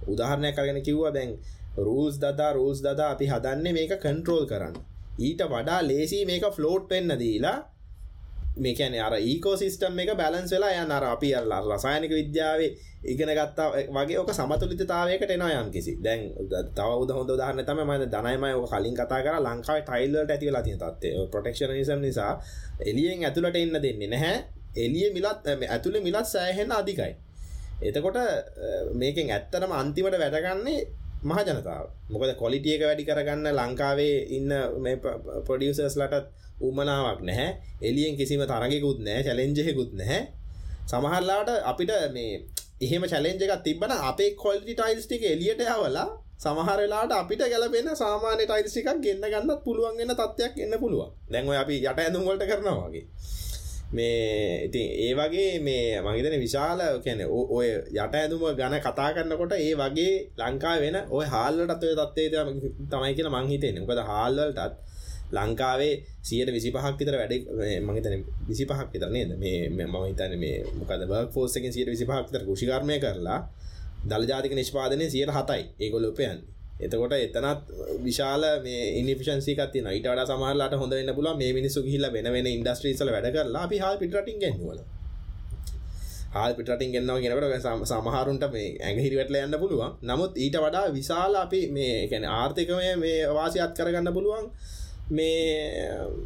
උදාහරණයක් 0.06 0.54
කරගෙන 0.54 0.82
කිව්වා 0.82 1.12
දැන් 1.12 1.38
රූල්ස් 1.78 2.18
දදා 2.18 2.52
රූල්ස් 2.52 2.80
දදා 2.80 3.10
අපි 3.10 3.26
හදන්නේ 3.26 3.72
මේක 3.72 3.96
කන්ට්‍රෝල් 4.00 4.44
කරන්න. 4.46 4.76
ඊට 5.18 5.40
වඩා 5.46 5.80
ලේසි 5.82 6.24
මේක 6.24 6.44
ෆ්ලෝට් 6.52 6.88
පෙන්න්න 6.88 7.18
දීලා 7.18 7.58
මේකන 8.56 8.94
අර 8.98 9.14
ඒකෝ 9.14 9.56
සිිස්ටම් 9.56 9.98
එක 9.98 10.12
බැලන්ස් 10.16 10.52
වෙලා 10.52 10.72
යන්න 10.74 10.92
අර 10.92 11.04
අපි 11.06 11.34
අල්ලා 11.34 11.60
රසායනික 11.62 12.12
විද්‍යාවේ 12.12 12.70
ඉගෙන 13.04 13.30
ගත්තා 13.30 13.68
වගේ 13.90 14.18
ඕක 14.18 14.32
සමතුලිතතාවයකට 14.32 15.30
එනවා 15.30 15.60
යම් 15.60 15.70
කිසි. 15.70 15.92
දැන් 15.98 16.22
තව 16.74 16.88
උද 17.02 17.10
හොඳ 17.10 17.32
දාහන්න 17.32 17.64
තම 17.64 17.80
ම 17.84 17.92
දනයිමය 18.06 18.52
ඕක 18.54 18.70
කලින් 18.70 18.96
කතා 18.96 19.20
කර 19.20 19.36
ලංකාව 19.40 19.82
ටයිල්ලට 19.82 20.30
ඇතිව 20.30 20.52
ලතිය 20.52 20.76
තත්ේ 20.76 21.26
ප්‍රටක්ෂණ 21.32 21.72
නිසම් 21.72 22.00
නිසා 22.00 22.32
එලියෙන් 22.82 23.24
ඇතුළට 23.24 23.56
එන්න 23.56 23.76
දෙන්නේ 23.76 24.08
නැහැ. 24.08 24.36
එලිය 24.76 25.08
මිලත් 25.12 25.46
ඇතුළ 25.46 26.00
මිලත් 26.00 26.26
සෑහෙන්න 26.26 26.72
අධිකයි. 26.72 27.12
එතකොට 27.78 28.18
මේකෙන් 28.94 29.30
ඇත්තරම 29.30 29.72
අන්තිමට 29.72 30.16
වැඩගන්නේ 30.16 30.80
මහ 31.22 31.38
ජනතාව 31.40 31.86
මොකද 32.10 32.32
කොලිටියක 32.36 32.82
වැඩි 32.82 33.04
කරගන්න 33.04 33.46
ලංකාවේ 33.52 34.16
ඉන්න 34.30 34.50
පොඩියසර්ස් 35.46 35.96
ලටත් 35.96 36.26
උමනාවක් 36.60 37.20
නැහැ. 37.22 37.48
එලියෙන් 37.82 38.16
කිසිම 38.16 38.42
තරගෙකුත් 38.42 38.98
නෑ 39.00 39.22
චලෙන්ජෙකුත් 39.22 39.92
නැහැ. 39.92 40.20
සමහරලාට 40.86 41.50
අපිට 41.62 41.92
මේ 42.12 42.44
එහෙම 42.80 43.02
චලෙන්ජ 43.04 43.42
එකක් 43.44 43.62
තිබන 43.62 43.92
අපේ 44.02 44.30
කොල්ටි 44.34 44.72
ටයිල්ස්ටික 44.74 45.22
එලියට 45.24 45.60
යවලා 45.66 46.08
සමහරලාට 46.38 47.12
අපිට 47.12 47.42
ගැලපෙන 47.44 47.88
සාමාන්‍ය 47.94 48.44
ටයිසිකක් 48.44 48.88
ගන්න 48.96 49.24
ගන්නත් 49.24 49.60
පුළුවන්ගෙන 49.64 50.12
තත්වයක් 50.12 50.54
එන්න 50.58 50.74
පුළුවන්. 50.78 51.10
දැන්ව 51.30 51.52
අපි 51.54 51.76
යට 51.80 51.98
ඇඳුම්වලට 51.98 52.44
කරනවාගේ 52.50 53.04
මේ 53.92 54.64
ඉතින් 54.64 54.86
ඒ 54.98 55.12
වගේ 55.14 55.50
මේ 55.60 56.00
මහිතන 56.02 56.38
විශාල 56.38 56.80
කැන 57.00 57.20
ඔය 57.28 57.68
යට 57.94 58.14
ඇඳුම 58.14 58.42
ගන 58.54 58.74
කතා 58.80 59.10
කරන්නකොට 59.12 59.54
ඒ 59.54 59.74
වගේ 59.74 60.14
ලංකා 60.38 60.76
වෙන 60.80 60.96
ඔය 61.10 61.24
හාල්ලටත් 61.26 61.84
ඔය 61.84 61.94
තත්වේ 61.94 62.44
තමයි 62.90 63.14
කියලා 63.14 63.34
මංහිතෙන 63.36 63.80
මොකද 63.80 64.02
හාල්වලටත් 64.04 64.74
ලංකාවේ 65.28 65.94
සියට 66.20 66.48
විසි 66.48 66.70
පහක් 66.70 66.94
විතර 66.94 67.14
වැඩ 67.14 67.32
මහිතන 67.82 68.24
විසි 68.46 68.64
පහක් 68.64 68.88
විතර 68.92 69.10
නේද? 69.10 69.30
මේ 69.36 69.68
මම 69.68 69.96
හිතන 70.04 70.38
මේ 70.38 70.64
මොකද 70.72 71.02
බක් 71.02 71.32
ෆෝසකින් 71.32 71.72
සියට 71.72 71.88
විසි 71.88 72.04
පහක් 72.04 72.26
විතර 72.26 72.44
කුෂිකර්මය 72.44 72.98
කරලා 72.98 73.40
දළජාතික 74.04 74.52
නිෂ්පාදනය 74.52 75.10
සියට 75.10 75.30
හතයි. 75.30 75.62
ඒගොල්ල 75.78 76.06
උපයන් 76.06 76.38
එතකොට 76.78 77.14
එතනත් 77.16 77.70
විශාල 78.02 78.42
මේ 78.62 78.82
ඉනිිෂන්සිකති 78.98 79.80
නයිට 79.82 80.06
වඩ 80.06 80.28
සමහරලාට 80.28 80.76
හොඳ 80.76 80.92
වෙන්න 80.92 81.14
පුල 81.14 81.28
මේ 81.36 81.52
මිනිසු 81.52 81.82
හිල්ල 81.84 82.06
වෙන 82.12 82.28
වෙන 82.30 82.48
ඉන්ඩස්ට්‍රීසල 82.48 83.10
වැඩ 83.10 83.32
කරලා 83.32 83.64
අපි 83.64 83.78
හල් 83.78 83.98
පිටටින් 83.98 84.38
ගෙන්වල 84.42 84.80
හල් 86.34 86.54
පිටින් 86.54 86.92
ගෙන්න්නවා 86.92 87.20
කියෙනකට 87.20 87.90
සමහරුන්ට 87.90 88.46
මේ 88.52 88.68
ඇඟහිරිවැටල 88.80 89.38
යන්න 89.38 89.58
පුළුවන්. 89.58 89.92
නමුත් 90.02 90.36
ඊට 90.36 90.58
වඩා 90.58 90.86
විශාල 90.92 91.36
අපි 91.36 91.60
මේ 91.70 91.94
කැන 92.08 92.28
ආර්ථිකමය 92.32 92.90
මේ 92.96 93.20
වාසියත් 93.30 93.72
කරගන්න 93.74 94.12
පුළුවන්. 94.12 94.52
මේ 95.10 95.80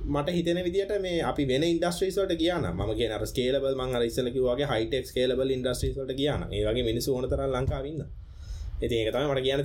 මට 0.06 0.28
හිතන 0.30 0.62
විදිට 0.62 0.92
මේ 1.00 1.22
අපි 1.22 1.46
වෙන 1.46 1.64
ඉන්ඩස්ට්‍රීස්වලට 1.64 2.36
කියන 2.36 2.68
ම 2.68 2.94
කියන 2.96 3.26
ස්කේලබල් 3.26 3.74
මං 3.76 3.98
රිස්සලකිවගේ 3.98 4.68
හයිටෙක් 4.68 5.06
ස්කේලබල් 5.06 5.50
ඉන්ඩස්ට්‍රීස්වලට 5.50 6.14
කියන 6.16 6.46
ඒගේ 6.50 6.84
මිනිසු 6.84 7.16
ඕනතර 7.16 7.42
ලංකාවන්න 7.48 8.06
ඇති 8.80 8.94
ඒක 8.96 9.12
තම 9.12 9.28
මට 9.28 9.42
කියන 9.42 9.62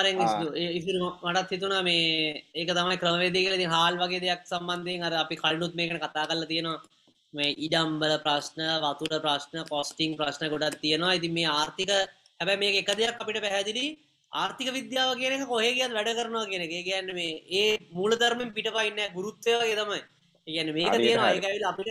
තියෙන 0.00 1.02
මටත් 1.24 1.50
හිතුනා 1.54 1.82
මේ 1.88 2.44
ඒක 2.54 2.70
තමයි 2.78 2.96
ක්‍රමවේදය 3.02 3.40
කියලති 3.44 3.66
හාල් 3.74 3.94
වගේ 4.02 4.22
දෙයක් 4.24 4.42
සම්බන්ධයෙන් 4.50 5.06
අර 5.08 5.14
අපි 5.24 5.36
කල්නුත් 5.42 5.74
මේකට 5.78 6.02
කතා 6.04 6.28
කරල 6.30 6.44
තියෙනවා. 6.52 6.80
මේ 7.34 7.50
ඉඩම්බල 7.66 8.14
ප්‍රශ්න 8.26 8.62
වතුර 8.84 9.12
ප්‍රශ්න 9.26 9.58
කොස්ටිං 9.72 10.16
ප්‍රශ්න 10.20 10.50
ගොඩක් 10.54 10.80
තියෙනවා. 10.84 11.16
ඉති 11.18 11.28
මේ 11.38 11.50
ආර්ථික 11.50 11.92
හැබැ 12.40 12.56
මේ 12.62 12.78
එක 12.80 12.90
දෙයක් 13.00 13.20
අපිට 13.22 13.40
පැහැදිලි. 13.46 13.86
ආර්ථික 14.32 14.68
විද්‍යාව 14.78 15.10
කියන 15.20 15.46
කොහේ 15.52 15.72
කියත් 15.78 15.92
වැඩ 15.98 16.10
කරනවා 16.18 16.50
කියන 16.50 16.62
එක. 16.66 16.74
කියන්න 16.88 17.14
මේ 17.18 17.42
ඒ 17.52 17.78
මූල 17.92 18.12
ධර්මෙන් 18.14 18.54
පිට 18.56 18.68
පයින්න 18.76 19.00
ගුරුත්තයගේ 19.16 19.76
තමයි. 19.80 20.00
කියන්න 20.46 20.74
මේක 20.74 20.94
තියෙන 20.98 21.20
අයකවිල 21.22 21.66
අපිට 21.72 21.90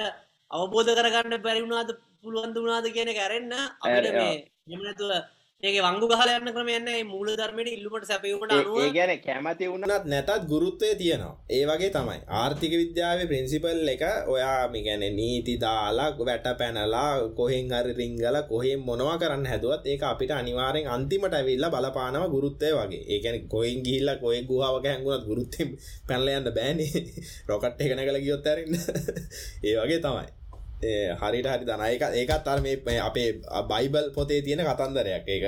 අවබෝධ 0.51 0.91
කරගන්න 0.97 1.35
පුළුවන්ද 2.23 2.57
වුණාද 2.57 2.87
කියන 2.95 3.09
කැරෙන්න්න 3.19 3.53
අපිට 3.83 4.13
මේ 4.19 4.33
එමනතුව 4.69 5.11
ඒක 5.61 5.75
වංගු 5.77 6.07
ගහලයන්න 6.09 6.47
ක්‍රමයන්න 6.47 6.87
මූල 7.05 7.27
ධර්මයට 7.31 7.67
ඉල්ලුමට 7.69 8.05
සැපවුට 8.09 8.53
ඒ 8.53 8.87
ගැන 8.95 9.11
කැමති 9.19 9.67
වුණත් 9.67 10.05
නැතත් 10.05 10.31
ගුරුත්වය 10.49 10.89
තියෙනවා. 10.95 11.35
ඒ 11.49 11.61
වගේ 11.63 11.91
තමයි. 11.91 12.17
ආර්ථික 12.31 12.73
විද්‍යාව 12.73 13.21
ප්‍රින්සිපල් 13.27 13.91
එක 13.93 14.03
ඔයා 14.27 14.57
මිගැන 14.69 15.05
නීති 15.11 15.55
දාලා 15.57 16.09
වැට 16.21 16.47
පැනලා 16.57 17.11
කොහෙන් 17.31 17.69
හරි 17.73 17.93
රිංගල 17.93 18.37
කොහෙන් 18.49 18.81
මොනවා 18.81 19.17
කරන්න 19.17 19.45
හැදුවත් 19.45 19.85
ඒක 19.85 20.03
අපිට 20.03 20.31
අනිවාරෙන් 20.31 20.89
අන්තිමට 20.89 21.33
ඇවිල්ල 21.33 21.69
බලපානව 21.69 22.25
ගුරුත්තය 22.33 22.73
වගේ. 22.73 23.05
ඒකැන 23.07 23.47
කොයින් 23.47 23.79
ගිල්ල 23.83 24.09
කොය 24.17 24.37
ගුහාවක 24.43 24.85
හැඟුණත් 24.85 25.29
ගුරුත්තෙන් 25.29 25.77
පැනලයන්න 26.07 26.53
බෑනේ. 26.57 26.91
රොකට් 27.49 27.81
එකන 27.81 28.05
කළ 28.07 28.23
ගියොත්තරන්න 28.25 28.73
ඒ 29.65 29.77
වගේ 29.77 30.01
තමයි 30.01 30.40
හරිට 31.21 31.47
හරි 31.51 31.65
දනයක 31.69 32.03
ඒකත් 32.19 32.47
අර 32.53 32.59
මේ 32.61 32.99
අපේ 33.07 33.29
බයිබල් 33.71 34.05
පොතේ 34.15 34.41
තියෙන 34.45 34.63
කතන්දරයක්. 34.69 35.27
ඒක 35.27 35.43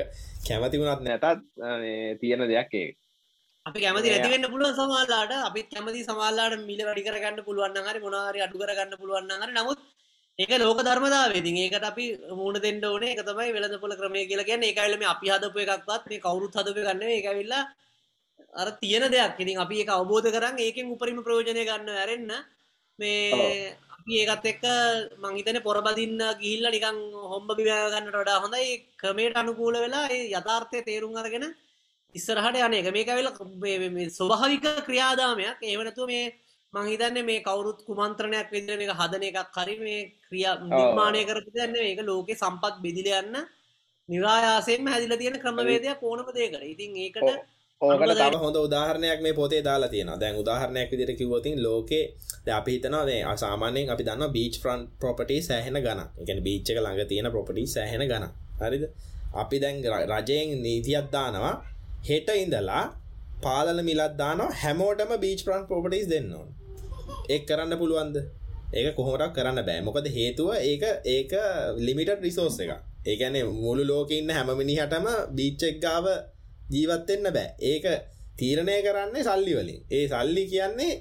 කැමති 0.46 0.80
වුණත් 0.80 1.02
නැතත් 1.06 1.24
තියෙන 2.20 2.46
දෙයක් 2.52 2.74
ඒ 2.74 2.90
අපි 3.66 3.80
කැමති 3.80 4.12
ඇතිවෙන්න 4.12 4.50
පුළුවන් 4.52 4.74
සමාලාට 4.78 5.32
අපි 5.48 5.60
කැමති 5.72 6.04
සමාලාට 6.10 6.64
මිල 6.70 6.80
වැඩි 6.88 7.06
කරගන්න 7.06 7.44
පුළුවන් 7.48 7.76
හරි 7.88 8.00
මොනාරි 8.06 8.44
අඩු 8.46 8.62
කරගන්න 8.62 8.98
පුළුවන් 9.00 9.30
හරි. 9.42 9.52
නමුත් 9.58 9.78
ඒක 10.38 10.52
ලෝක 10.62 10.80
ධර්මදාවේති 10.86 11.50
ඒකට 11.62 11.86
අපි 11.90 12.04
මුණ 12.40 12.60
දෙන්න 12.64 12.84
ඕනේ. 12.84 13.14
එක 13.14 13.22
තමයි 13.28 13.54
වෙළඳ 13.56 13.80
පොල 13.82 13.96
ක්‍රමය 14.00 14.26
කියලා 14.30 14.48
කියන්නේ. 14.50 14.70
ඒකයිලම 14.70 15.02
අපි 15.14 15.26
හදපු 15.34 15.58
එකක්වත් 15.64 16.02
මේ 16.10 16.24
කවුරුත් 16.26 16.56
හදපු 16.58 16.80
ගන්න 16.86 17.02
ඒකවිල්ලා 17.16 17.64
අර 18.60 18.68
තියෙන 18.82 19.04
දෙයක්. 19.14 19.40
ඉතින් 19.42 19.58
අපි 19.64 19.80
ඒක 19.82 19.90
අවබෝධ 19.96 20.28
කරන් 20.34 20.58
ඒකෙන් 20.66 20.92
උපරිම 20.94 21.18
ප්‍රයෝජනය 21.26 21.64
ගන්න 21.70 21.88
ඇරෙන්න. 22.02 22.32
මේ 22.98 23.76
ඒකත් 24.06 24.44
එක්ක 24.44 24.64
මංහිතන 25.18 25.58
පොරබදින්න 25.62 26.20
ගිහිල්ල 26.36 26.66
නිකං 26.68 26.98
හොම්බ 27.24 27.48
බිවගන්නට 27.50 28.12
වඩා 28.12 28.40
හොඳයි. 28.40 28.84
ක්‍රමයට 28.96 29.36
අනුකූල 29.36 29.74
වෙලා 29.76 30.08
යථාර්ථය 30.08 30.84
තේරුම් 30.84 31.16
අරගෙන 31.16 31.46
ඉස්සරහට 32.14 32.58
යන 32.58 32.74
එක 32.74 32.88
මේක 32.90 33.08
වෙල 33.10 33.28
ස්වභාවික 34.10 34.66
ක්‍රියාදාමයක්. 34.86 35.58
ඒවනතු 35.62 36.06
මේ 36.06 36.32
මංහිතන්න 36.74 37.24
මේ 37.24 37.42
කවුරුත් 37.42 37.80
කුමන්ත්‍රණයක් 37.82 38.48
විදිර 38.50 38.78
එක 38.78 38.92
හදන 38.92 39.24
එකක් 39.24 39.56
හරි 39.56 39.74
මේ 39.80 40.00
ක්‍රියා 40.26 40.54
නිර්මාණය 40.60 41.24
කරපිතන්න 41.24 41.76
ඒක 41.80 42.00
ලෝක 42.02 42.28
සම්පත් 42.32 42.82
බෙදිලයන්න 42.82 43.36
නිරායාසයෙන් 44.08 44.86
හැදිල 44.86 45.16
තියෙන 45.16 45.40
ක්‍රමවේදයක් 45.40 46.02
ඕනම 46.02 46.28
දේකර 46.34 46.62
ඉතින් 46.64 46.96
ඒකට 46.98 47.53
ඕකට 47.82 48.12
තම 48.12 48.36
හොඳ 48.38 48.56
උදාහරණයක් 48.58 49.20
මේ 49.20 49.32
පොතේ 49.32 49.62
දාලා 49.62 49.88
තියෙන 49.88 50.10
දැන් 50.14 50.36
උදාහරණයක් 50.36 50.90
විදිට 50.92 51.18
කිවතින් 51.18 51.56
ලෝකේ 51.62 52.04
අපි 52.50 52.70
හිතනවා 52.74 53.04
මේ 53.04 53.20
අසාමානයෙන් 53.24 53.90
අපි 53.90 54.04
දන්න 54.04 54.32
බීච් 54.32 54.54
ෆ්‍රන්් 54.62 54.80
පොපටි 55.00 55.38
සෑහෙන 55.42 55.78
ගන 55.78 56.00
එකන 56.22 56.40
බීච්චක 56.46 56.76
ළඟ 56.76 57.08
තියෙන 57.10 57.28
පොපටි 57.32 57.66
සෑහෙන 57.66 58.04
ගන 58.10 58.24
හරිද? 58.60 58.84
අපි 59.34 59.56
දැන් 59.58 59.76
රජයෙන් 60.10 60.54
නීතියක් 60.62 61.06
දානවා. 61.12 61.54
හෙට 62.08 62.28
ඉඳලා 62.36 62.84
පාලන 63.42 63.80
මිලත් 63.84 64.14
දානවා. 64.16 64.50
හැමෝටම 64.62 65.12
බීච් 65.18 65.44
ප්‍රන්් 65.46 65.66
පොපටිස් 65.66 66.06
දෙන්න 66.08 66.32
ඕන. 66.32 66.48
එක් 67.28 67.42
කරන්න 67.48 67.78
පුළුවන්ද? 67.80 68.16
ඒක 68.72 68.94
කොහොමටක් 68.96 69.34
කරන්න 69.36 69.60
බෑ. 69.62 69.80
මොකද 69.82 70.06
හේතුව 70.16 70.50
ඒක 70.62 70.84
ඒක 71.08 71.32
ලිමිට 71.78 72.20
රිසෝස් 72.20 72.58
එක 72.60 72.70
ඒකැනේ 73.06 73.44
මුළු 73.56 73.84
ලෝක 73.84 74.10
ඉන්න 74.12 74.30
හැමමිනිහටම 74.30 75.06
බීච්චෙක් 75.36 75.76
ගාව 75.80 76.06
ජීවත්වෙන්න 76.70 77.30
බෑ. 77.30 77.48
ඒක 77.62 77.84
තීරණය 78.36 78.78
කරන්නේ 78.82 79.24
සල්ලි 79.24 79.54
වලින්. 79.54 79.80
ඒ 79.90 80.08
සල්ලි 80.08 80.46
කියන්නේ 80.46 80.92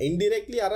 ඉන්ඩිරෙක්ලි 0.00 0.60
අර 0.60 0.74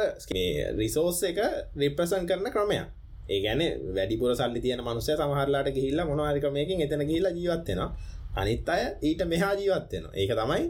රිසෝස් 0.76 1.22
එක 1.24 1.38
රිප්‍රසන් 1.76 2.26
කරන 2.26 2.50
ක්‍රමයක්. 2.50 2.86
ඒ 3.28 3.40
ගැන 3.42 3.62
වැඩිපුර 3.94 4.34
සල්ලි 4.34 4.60
තියන 4.60 4.82
මනුසය 4.82 5.12
සමහරලාට 5.14 5.70
ගිහිල්ල 5.70 6.04
මොනවාරිකමයකින් 6.04 6.80
එතන 6.80 7.04
කියලා 7.06 7.32
ජීවත්වෙනවා 7.32 7.90
අනිත් 8.34 8.68
අය 8.68 8.82
ඊට 9.02 9.22
මෙහා 9.26 9.54
ජීවත්වෙනවා 9.54 10.14
ඒක 10.14 10.32
තමයි 10.34 10.64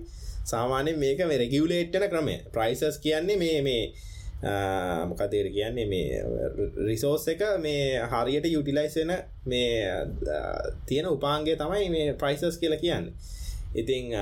සාමානයෙන් 0.44 0.98
මේක 0.98 1.18
රෙගියවලේට්න 1.34 2.08
ක්‍රමය. 2.08 2.36
ප්‍රයිසස් 2.52 2.98
කියන්නේ 2.98 3.36
මේ 3.36 3.62
මේ 3.62 3.82
මොකතේර 5.06 5.48
කියන්නේ? 5.48 5.86
මේ 5.86 6.22
රිසෝස් 6.86 7.28
එක 7.28 7.42
මේ 7.58 8.00
හරියට 8.04 8.46
යුටිලයිසෙන 8.46 9.12
මේ 9.46 9.70
තියෙන 10.86 11.08
උපාන්ගේ 11.08 11.56
තමයි 11.56 11.90
මේ 11.90 12.14
ප්‍රයිසස් 12.14 12.58
කියලා 12.58 12.78
කියන්නේ. 12.78 13.12
ඉතිං 13.72 14.14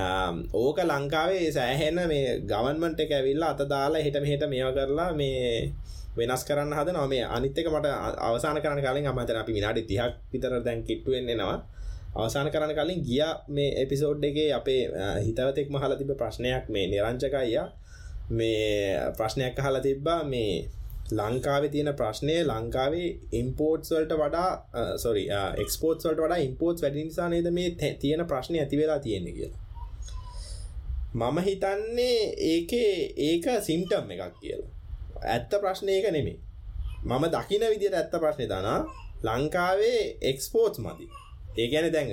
ඕක 0.55 0.77
ලංකාවේ 0.81 1.51
සෑහෙන 1.51 1.97
මේ 2.05 2.39
ගවන්මට 2.41 2.99
එක 2.99 3.11
ඇවිල්ල 3.11 3.43
අත 3.43 3.61
දාලා 3.65 4.01
හිට 4.01 4.17
මෙහට 4.19 4.45
මේවා 4.47 4.75
කරලා 4.77 5.09
මේ 5.13 5.73
වෙනස් 6.17 6.43
කරන්න 6.43 6.73
හද 6.73 6.89
නොම 6.91 7.13
අනිත්තක 7.29 7.67
මට 7.67 7.87
අවසාන 8.19 8.61
කරන 8.61 8.79
කලින් 8.79 9.07
අමතර 9.07 9.37
අපි 9.37 9.53
විනාඩි 9.53 9.83
තිහක් 9.83 10.13
විතර 10.31 10.53
දැන් 10.61 10.83
කිට්ටුවෙන්න්නවා 10.83 11.57
අවසාන 12.15 12.49
කරන 12.49 12.73
කලින් 12.73 13.01
ගිය 13.01 13.23
මේ 13.49 13.69
එපිසෝඩ් 13.83 14.23
එකේ 14.23 14.49
අපේ 14.53 14.81
හිතවතෙක් 15.19 15.69
මහල 15.69 15.93
තිබ 15.95 16.11
ප්‍රශ්නයක් 16.13 16.69
මේ 16.69 16.85
නිරංචකයියා 16.87 17.67
මේ 18.31 18.97
ප්‍රශ්නයක් 19.17 19.59
අහලා 19.59 19.81
තිබ්බා 19.81 20.23
මේ 20.23 20.69
ලංකාවේ 21.17 21.69
තියෙන 21.73 21.91
ප්‍රශ්නය 21.99 22.35
ලංකාවේ 22.43 23.07
ඉම්පෝර්ට්ස් 23.39 23.91
වලට 23.93 24.13
වඩා 24.21 24.49
සොරි 25.03 25.23
එක්ස්පෝර්ට් 25.63 26.03
වලට 26.05 26.21
වඩා 26.25 26.39
ඉම්පෝර්ට් 26.47 26.81
වැඩි 26.83 27.05
නිසා 27.07 27.29
නේද 27.33 27.47
මේ 27.57 27.93
තියෙන 28.03 28.25
ප්‍රශ්නය 28.31 28.59
ඇති 28.59 28.79
වෙලා 28.81 28.99
තියෙන්නේ 29.05 29.33
කියලා. 29.37 29.59
මම 31.13 31.37
හිතන්නේ 31.47 32.19
ඒකේ 32.51 32.93
ඒක 33.29 33.45
සිම්ටම් 33.67 34.11
එකක් 34.15 34.35
කියලා. 34.41 34.69
ඇත්ත 35.35 35.51
ප්‍රශ්නය 35.63 35.91
එක 35.99 36.11
නෙමේ 36.17 36.37
මම 37.03 37.23
දකින 37.35 37.65
විදියට 37.73 37.97
ඇත්ත 38.01 38.13
ප්‍රශ්නය 38.23 38.45
දනා 38.51 38.79
ලංකාවේ 39.27 40.01
එක්ස්පෝර්ට්ස් 40.31 40.79
මදි. 40.85 41.07
ඒගැන 41.61 41.91
දැන් 41.93 42.07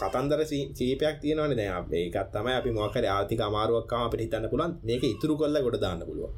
කතන්දර 0.00 0.40
සීපයක් 0.50 1.16
තියෙනවන. 1.22 1.54
දැ 1.60 1.70
ඒකත් 2.00 2.28
තමයි 2.34 2.54
අපි 2.60 2.70
මොකර 2.78 3.04
ආතික 3.14 3.40
අමාරුවක්කාම 3.48 4.10
පිට 4.12 4.22
හිතන්න 4.24 4.50
පුලන් 4.52 4.72
මේක 4.88 5.02
ඉතුරු 5.12 5.34
කොල්ල 5.40 5.58
ගොඩ 5.66 5.80
දාන්න 5.84 6.02
පුළුවන්. 6.08 6.34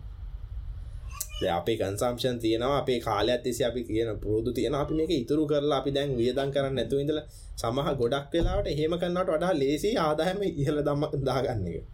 අපේ 1.47 1.77
කන්සම්ෂන් 1.77 2.39
තියෙනවා 2.39 2.79
අපේ 2.79 2.99
කාලයක් 3.01 3.43
තිසි 3.43 3.65
අපි 3.65 3.83
කියන 3.85 4.09
පුරුදු 4.19 4.51
තියෙන 4.53 4.75
අපි 4.75 4.95
මේක 4.95 5.11
ඉතුරු 5.13 5.47
කරලා 5.47 5.79
අපි 5.79 5.91
දැන් 5.91 6.17
වියදන් 6.17 6.51
කරන්න 6.51 6.75
නැතු 6.75 6.99
ඉඳල 6.99 7.21
සමහ 7.57 7.89
ගොඩක් 8.01 8.27
වෙලාට 8.33 8.69
හෙම 8.79 8.95
කන්නට 8.95 9.31
වඩා 9.31 9.53
ලේසි 9.55 9.91
ආදායම 9.99 10.43
ඉහළ 10.43 10.81
දම්ම 10.83 11.25
දාගන්න 11.25 11.67
එක. 11.69 11.85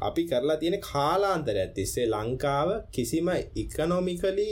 අපි 0.00 0.22
කරලා 0.24 0.56
තියෙන 0.56 0.78
කාලාන්තර 0.80 1.56
ඇතිස්සේ 1.56 2.06
ලංකාව 2.06 2.68
කිසිම 2.90 3.28
ඉකනොමිකලි 3.54 4.50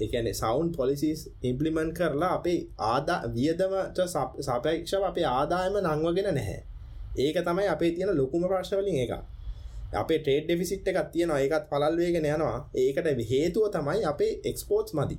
එකන 0.00 0.28
සෞන්් 0.34 0.72
පොලිසිස් 0.72 1.20
ඉම්පලිමන්් 1.42 1.90
කරලා 1.92 2.32
අපේ 2.34 2.58
ආදා 2.86 3.20
වියදමට 3.34 3.98
සපේක්ෂව 4.42 5.02
අපේ 5.02 5.26
ආදායම 5.28 5.74
නංවගෙන 5.84 6.30
නැහැ. 6.30 6.60
ඒක 7.18 7.36
තමයි 7.44 7.68
අපේ 7.68 7.90
තියෙන 7.90 8.16
ලොකුම 8.16 8.42
ප්‍රශ්නවලින් 8.44 8.98
එක 9.04 9.12
අපේ 9.92 10.18
ටේඩ් 10.18 10.44
ඩෙෆිසිට් 10.46 10.88
එකක් 10.90 11.10
තියෙනවා 11.14 11.40
ඒකත් 11.44 11.68
පලල්වේගෙන 11.70 12.28
යනවා. 12.34 12.58
ඒකට 12.74 13.28
හේතුව 13.32 13.64
තමයි 13.74 14.04
අපේ 14.12 14.32
එක්ස්පෝර්ට්ස් 14.50 14.94
මදි. 14.98 15.16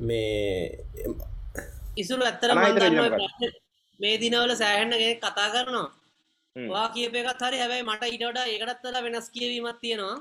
මේ 0.00 0.78
ඉසුරු 1.96 2.22
ඇත්තර 2.24 2.50
මං 2.54 2.76
දිනවල 4.22 4.52
සෑහෙන්නගේ 4.62 5.14
කතා 5.22 5.48
කරනවා. 5.54 5.88
වා 6.56 6.88
කියපයකත් 6.94 7.42
හරි. 7.46 7.58
හැබැයි 7.62 7.88
මට 7.88 8.02
ඉටට 8.16 8.38
ඒකටත්තල 8.46 8.96
වෙනස් 9.06 9.30
කියවීමත් 9.36 9.80
තියෙනවා. 9.84 10.16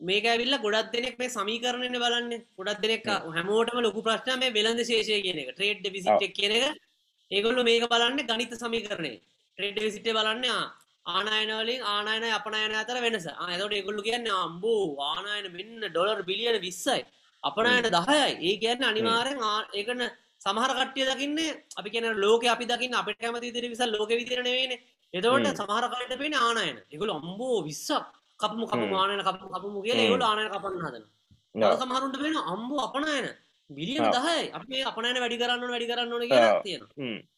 මේක 0.00 0.24
ඇවිල්ල 0.32 0.56
ගොඩක් 0.64 0.92
දෙනෙක් 0.94 1.18
මේ 1.18 1.34
සමීකරණය 1.36 1.88
බලන්න. 2.04 2.32
ගොඩක් 2.58 2.82
දෙනෙක් 2.84 3.06
හැමෝටම 3.36 3.78
ලොකු 3.86 4.02
ප්‍රශ්න 4.06 4.40
මේ 4.42 4.56
වෙළඳ 4.58 4.80
ශේෂය 4.90 5.22
කියන 5.26 5.38
එක 5.42 5.54
ට්‍රේඩ් 5.54 5.86
විසිට් 5.96 6.26
කියන 6.38 6.56
එක. 6.58 6.66
ඒගොල්ල 7.30 7.62
මේක 7.68 7.84
බලන්න 7.92 8.26
ගනිත 8.30 8.52
සමීකරණය 8.62 9.14
ට්‍රේඩ් 9.58 9.78
විසිටේ 9.86 10.16
බලන්න 10.18 10.44
ආනායනවලින් 11.06 11.82
ආනායන 11.86 12.24
අපනයන 12.38 12.74
අතර 12.82 12.98
වෙනස 13.04 13.26
අතට 13.26 13.74
ඒගොල්ලු 13.78 14.02
කියන්න 14.08 14.28
අම්බෝ 14.36 14.82
ආනායන 15.10 15.46
මෙන්න 15.56 15.86
ඩොලර් 15.86 16.20
බිලියන 16.30 16.58
විස්සයි 16.66 17.02
අපනයන 17.42 17.88
දහයයි 17.96 18.32
ඒ 18.48 18.56
කියන්න 18.62 18.88
අනිවාරෙන් 18.90 19.40
ඒකන 19.74 20.02
සමහර 20.40 20.72
කට්ටිය 20.78 21.06
දකින්න 21.10 21.38
අපි 21.78 21.88
කියන 21.90 22.06
ලෝක 22.16 22.44
අපි 22.46 22.64
දකින්න 22.66 22.98
අපට 23.00 23.18
කැමති 23.22 23.54
දිරි 23.56 23.68
විස 23.68 23.82
ලෝක 23.88 24.10
විදිරන 24.10 24.48
වේන 24.48 24.72
එතවට 25.14 25.46
හ්ම්. 25.46 25.54
සමහර 25.54 25.84
කලට 25.92 26.18
පෙන 26.18 26.34
ආනායන 26.36 26.76
එකගොල 26.92 27.10
අම්බෝ 27.12 27.58
විස්සක් 27.62 28.06
කපමු 28.40 28.66
කපු. 28.66 28.86
මානන 28.88 29.22
කපු 29.22 29.46
කපමු 29.54 29.78
කිය. 29.82 29.96
ඒගොල 29.96 30.22
ආනය 30.22 30.48
කපන්න 30.54 30.86
හදන. 30.86 31.04
සමහරුන්ට 31.80 32.16
වෙන 32.18 32.36
අම්බෝ 32.54 32.80
අපනයන 32.86 33.26
බිලියන. 33.70 34.04
දහයි 34.16 34.44
අපේ 34.58 34.82
අපනයන 34.90 35.16
වැඩි 35.22 35.40
කරන්න 35.42 35.72
වැඩි 35.72 35.90
කරන්න 35.90 36.12
ඕන 36.12 36.24
කියලා. 36.24 36.62
තියෙන. 36.62 36.82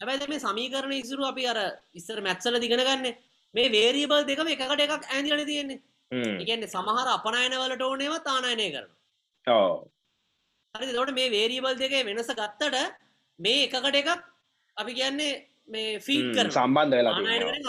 හැබැයි 0.00 0.28
මේ 0.28 0.40
සමීකරණ 0.40 0.94
ඉසුරු 0.94 1.28
අපි 1.30 1.46
අර 1.46 1.58
ඉස්සර 1.94 2.18
මැත්සල 2.20 2.60
දිගෙන 2.60 2.82
ගන්න 2.82 3.06
මේ 3.54 3.68
වේරියබල් 3.70 4.24
දෙකම 4.24 4.48
එකට 4.48 4.82
එකක් 4.86 5.04
ඇඳිලන 5.08 5.44
තියෙන්නේ. 5.46 5.80
එකන්නේ 6.42 6.68
සමහර 6.68 7.08
අපනයනවලට 7.16 7.82
ඕනේවත් 7.82 8.26
ආනායනය 8.26 8.66
කරන. 8.74 8.88
හරි 10.74 10.92
තොට 10.92 11.12
මේ 11.12 11.28
වේරියබල් 11.30 11.76
දෙක 11.76 11.94
වෙනස 12.08 12.32
ගත්තට 12.32 12.76
මේ 13.38 13.62
එකකට 13.66 13.94
එකක් 13.94 14.10
අපි 14.76 14.92
කියන්නේ 14.94 15.30
මේ 15.68 16.00
ෆීට්. 16.00 16.34
කර 16.34 16.50
සම්බන්ධ 16.50 16.96
වෙලා 16.98 17.14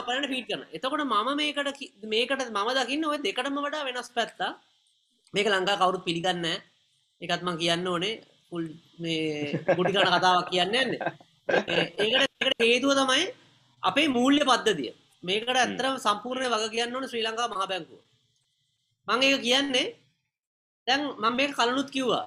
අපරට 0.02 0.28
ෆීට් 0.34 0.50
කරන 0.50 0.66
එතකොට 0.72 1.06
මම 1.06 1.30
මේකට 1.36 1.86
මේකට 2.08 2.50
මම 2.50 2.70
දකින්න 2.80 3.06
ඔය 3.06 3.18
දෙකටම 3.20 3.60
වඩා 3.60 3.88
වෙනස් 3.88 4.12
පැත්තා 4.12 4.52
මේක 5.34 5.48
ලංකා 5.48 5.80
කවුරුත් 5.82 6.06
පිළිගන්න 6.06 6.46
එකත් 7.22 7.42
මං 7.44 7.58
කියන්න 7.58 7.88
ඕනේ. 7.88 8.20
පුල් 8.50 8.64
මේ 8.98 9.54
ගුටිකන 9.70 10.10
කතාවක් 10.14 10.48
කියන්න 10.50 10.76
යන්න 10.76 10.94
ඒකට 12.04 12.62
හේතුව 12.62 12.94
තමයි 12.94 13.26
අපේ 13.84 14.08
මූල්‍ය 14.10 14.42
පද්ධතිය 14.42 14.92
මේකට 15.24 15.58
ඇත්තරම 15.62 15.96
සම්පූර්ණය 16.06 16.48
වග 16.54 16.72
කියන්න 16.76 16.96
ඕන 16.96 17.08
ශ්‍රී 17.10 17.26
ලංකා 17.28 17.52
මහ 17.52 17.68
බැංකුව. 17.72 18.02
මං 19.08 19.24
ඒක 19.28 19.42
කියන්නේ 19.48 19.88
දැන් 20.88 21.02
මම 21.22 21.36
මේ 21.38 21.54
කලනුත් 21.58 21.90
කිව්වා. 21.96 22.26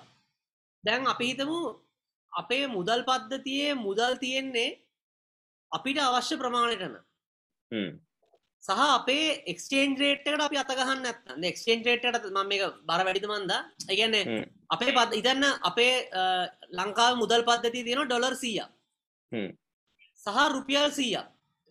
දැන් 0.85 1.07
අපි 1.13 1.25
හිතමු 1.31 1.59
අපේ 2.33 2.65
මුදල් 2.77 3.03
පද්ධතියේ 3.09 3.75
මුදල් 3.87 4.15
තියෙන්නේ 4.23 4.71
අපිට 5.73 5.99
අවශ්‍ය 5.99 6.37
ප්‍රමාණයටන. 6.43 6.95
සහ 8.65 8.83
අපේ 8.99 9.27
එක්ස්ටේන්ජ් 9.53 9.97
රේට්කට 10.03 10.45
අපි 10.47 10.57
අතගහන්න 10.63 11.09
ඇත්ත 11.11 11.49
එක්ස්ටේන්ජ් 11.53 11.83
රේට්ට 11.89 12.31
ම 12.31 12.39
මේ 12.51 12.71
බර 12.89 13.01
වැඩිත 13.07 13.27
මන්ද? 13.31 13.53
ඒගැන්නේ. 13.91 14.25
අපේ 14.75 14.93
පත් 14.97 15.11
ඉතන්න 15.21 15.45
අපේ 15.71 15.95
ලංකාව 16.79 17.13
මුදල් 17.23 17.43
පද්ධති 17.49 17.85
තියෙන 17.89 18.07
ඩොලර් 18.07 18.37
සීය. 18.43 18.65
සහ 20.25 20.39
රුපියල් 20.57 20.91
සීය 20.99 21.19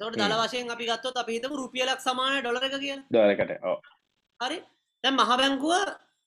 තොට. 0.02 0.16
දල 0.22 0.34
වශයෙන් 0.42 0.72
අපි 0.72 0.86
ගත්තොත් 0.88 1.18
අපි 1.18 1.32
හිතම 1.38 1.54
රුපියලක් 1.56 2.00
සමාන 2.02 2.34
ඩොලර 2.40 2.64
එක 2.64 2.76
කිය 2.80 2.96
දොරකට 3.12 3.52
ඔව්. 3.64 3.78
හරි 4.40 4.58
දැන් 5.04 5.16
මහ 5.16 5.32
බැංකුව 5.34 5.74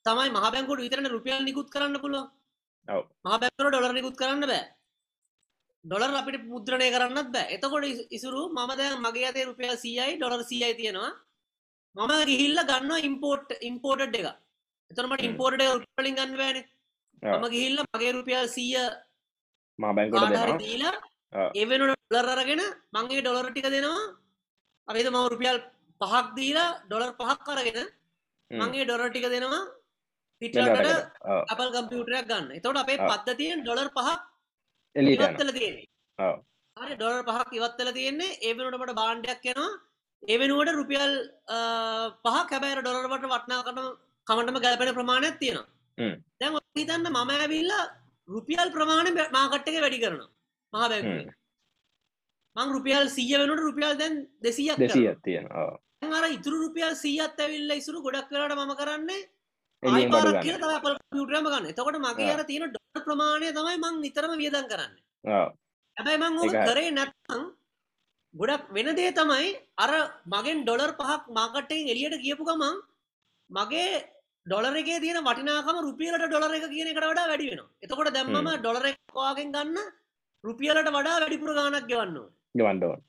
තමයි 0.07 0.31
මහ 0.31 0.47
බැංකුට 0.55 0.83
විතරන 0.85 1.09
රුපියල් 1.09 1.43
නිකුත් 1.45 1.69
කරන්න 1.71 1.99
පුළුව 2.01 2.25
ඔව්. 2.89 3.03
මහ 3.25 3.37
බැංකුවට 3.41 3.71
ඩොලර් 3.73 3.93
නිකුත් 3.93 4.17
කරන්න 4.17 4.45
බෑ 4.45 4.63
ඩොලර් 5.85 6.15
අපිට 6.19 6.45
මුද්‍රණය 6.47 6.89
කරන්නත් 6.93 7.29
බෑ 7.33 7.47
එතකොට 7.55 7.85
ඉස්- 7.85 8.07
ඉසුරු 8.11 8.43
මම 8.51 8.71
දැන් 8.79 8.95
මගේ 9.03 9.27
අතේ 9.31 9.45
රුපියල් 9.45 9.77
සීයයි 9.79 10.17
ඩොලර් 10.19 10.43
සීයයි 10.45 10.75
තියෙනවා 10.77 11.13
මම 11.97 12.13
ගිහිල්ල 12.31 12.59
ගන්න 12.71 12.93
ඉම්පෝට් 13.09 13.49
ඉම්පෝට් 13.63 14.01
එක 14.01 14.15
එතනට 14.91 15.01
හ්ම්. 15.13 15.25
ඉම්පෝර්ට 15.27 15.61
රුපලින් 15.75 16.17
ගන්න 16.17 16.37
බෑන. 16.37 16.59
මම 17.23 17.45
ගිහිල්ල 17.51 17.79
මගේ 17.87 18.13
රුපියල් 18.13 18.47
සීය 18.49 18.79
මහ 19.79 19.93
බැංකුවට 19.97 20.35
කාටහරි 20.37 20.57
දෙනවා 20.63 20.93
ඔව්. 21.35 21.51
එවෙනට 21.55 21.95
ඩොලර් 22.07 22.29
අරගෙන 22.35 22.63
මගේ 22.97 23.23
ඩොලර් 23.23 23.47
ටික 23.51 23.69
දෙනවා 23.75 24.03
අපේද 24.89 25.09
මම 25.11 25.19
රුපියල් 25.33 25.59
පහක් 26.01 26.27
දීලා 26.39 26.69
ඩොලර් 26.85 27.11
පහක් 27.21 27.41
කරගෙන 27.49 27.81
හ්ම්. 27.81 28.61
මගේ 28.61 28.85
ඩොලර් 28.87 29.09
ටික 29.11 29.27
දෙනවා. 29.35 29.63
ඔව්. 31.31 31.43
අපල් 31.53 31.69
කම්පියුටරයක් 31.77 32.27
ගන්න 32.31 32.47
එතකොට 32.59 32.83
අපේ. 32.83 32.99
පද්ධතියෙන් 33.03 33.65
ඩොලර් 33.65 33.89
පහක් 33.97 34.21
එළියට 34.97 35.21
යනවා. 35.21 35.31
ඉවත්තල 35.31 35.53
තියෙන්නේ 35.59 35.87
ඔව්. 36.19 36.37
හරි 36.77 36.95
ඩොලර් 36.97 37.23
පහක් 37.29 37.51
ඉවත්තල 37.59 37.91
තියෙන්නේ 37.99 38.39
ඒ 38.43 38.55
වෙනුවට 38.57 38.81
මට 38.83 38.99
බාණ්ඩයක් 39.01 39.45
යනවා 39.53 39.73
ඒ 40.23 40.39
වෙනුවට 40.43 40.77
රුපියල් 40.81 41.13
පහක් 42.25 42.49
හැබැයි 42.53 42.81
ඩොලර්වට 42.81 43.27
වටනාකටම 43.33 43.87
කමටම 44.27 44.59
ගැලපෙන 44.65 44.95
ප්‍රමාණයක් 44.99 45.37
තියෙනවා 45.43 45.69
හ්ම්. 45.99 46.15
දැන් 46.41 46.57
ඔය 46.59 46.65
හිතන්න 46.79 47.11
මම 47.11 47.31
ඇවිල්ලා 47.35 47.83
රුපියල් 48.29 48.69
ප්‍රමාණය 48.77 49.11
මාකට් 49.37 49.69
එක 49.71 49.81
වැඩි 49.85 50.03
කරනවා 50.05 50.31
මහා 50.75 50.89
හ්ම්. 50.89 51.31
මං 52.57 52.75
රුපියල් 52.77 53.07
100 53.09 53.41
වෙනකොට 53.41 53.65
රුපියල් 53.69 53.95
දැන් 54.01 54.15
200ක් 54.43 54.77
කරනවා 54.77 54.95
200ක් 54.95 55.25
තියෙනවා. 55.27 55.65
ඔව්. 55.65 55.75
දැන් 56.01 56.13
අර 56.19 56.25
ඉතුරු 56.37 56.57
රුපියල් 56.65 56.93
100ත් 56.95 57.45
ඇවිල්ලා 57.47 57.81
ඉසුරු 57.83 58.05
ගොඩක් 58.07 58.31
වෙලාවට 58.31 58.61
මම 58.61 58.75
කරන්නේ 58.81 59.23
පාරක් 60.13 60.39
ගන්න. 61.55 61.71
එතකොට 61.73 61.99
මගේ. 62.07 62.31
අර 62.37 62.45
තියෙන 62.51 62.71
ඩොලර් 62.71 63.05
ප්‍රමාණය 63.09 63.53
තමයි 63.59 63.77
මං 63.83 64.01
නිතරම 64.05 64.33
වියදම් 64.43 64.67
කරන්නේ. 64.73 65.03
හැබැයි 65.97 66.23
මං 66.23 66.41
කරේ 66.69 66.95
නැත්නම් 66.99 67.45
ගොඩක් 68.35 68.73
වෙන 68.77 68.89
දේ 68.99 69.13
තමයි 69.13 69.51
අර 69.85 69.93
මගෙන් 70.35 70.65
ඩොලර් 70.65 70.93
පහක් 71.01 71.23
මාකට් 71.39 71.73
එකෙන් 71.73 71.93
එළියට 71.93 72.23
ගියපු 72.25 72.49
ගමන් 72.49 72.81
මගේ 73.51 73.91
ඩොලර් 74.47 74.77
එකේ 74.83 75.03
තියෙන 75.05 75.21
වටිනාකම 75.29 75.77
රුපියලට 75.87 76.27
ඩොලර් 76.29 76.57
එක 76.57 76.67
කියන 76.73 76.89
එකට 76.93 77.05
වඩා 77.05 77.29
වැඩි 77.31 77.51
වෙනවා. 77.51 77.71
එතකොට 77.83 78.15
දැන් 78.17 78.27
මම 78.29 78.41
හ්ම්. 78.41 78.59
ඩොලර් 78.63 78.87
එක 78.91 78.99
වාගෙන් 79.15 79.53
ගන්න 79.55 79.79
රුපියලට 80.45 80.89
වඩා 80.89 81.17
වැඩිපුර 81.17 81.53
ගාණක් 81.55 81.87
ගෙවන්න 81.89 82.17
ඕනේ. 82.17 82.33
ගෙවන්න 82.55 82.85
ඕන. 82.85 83.01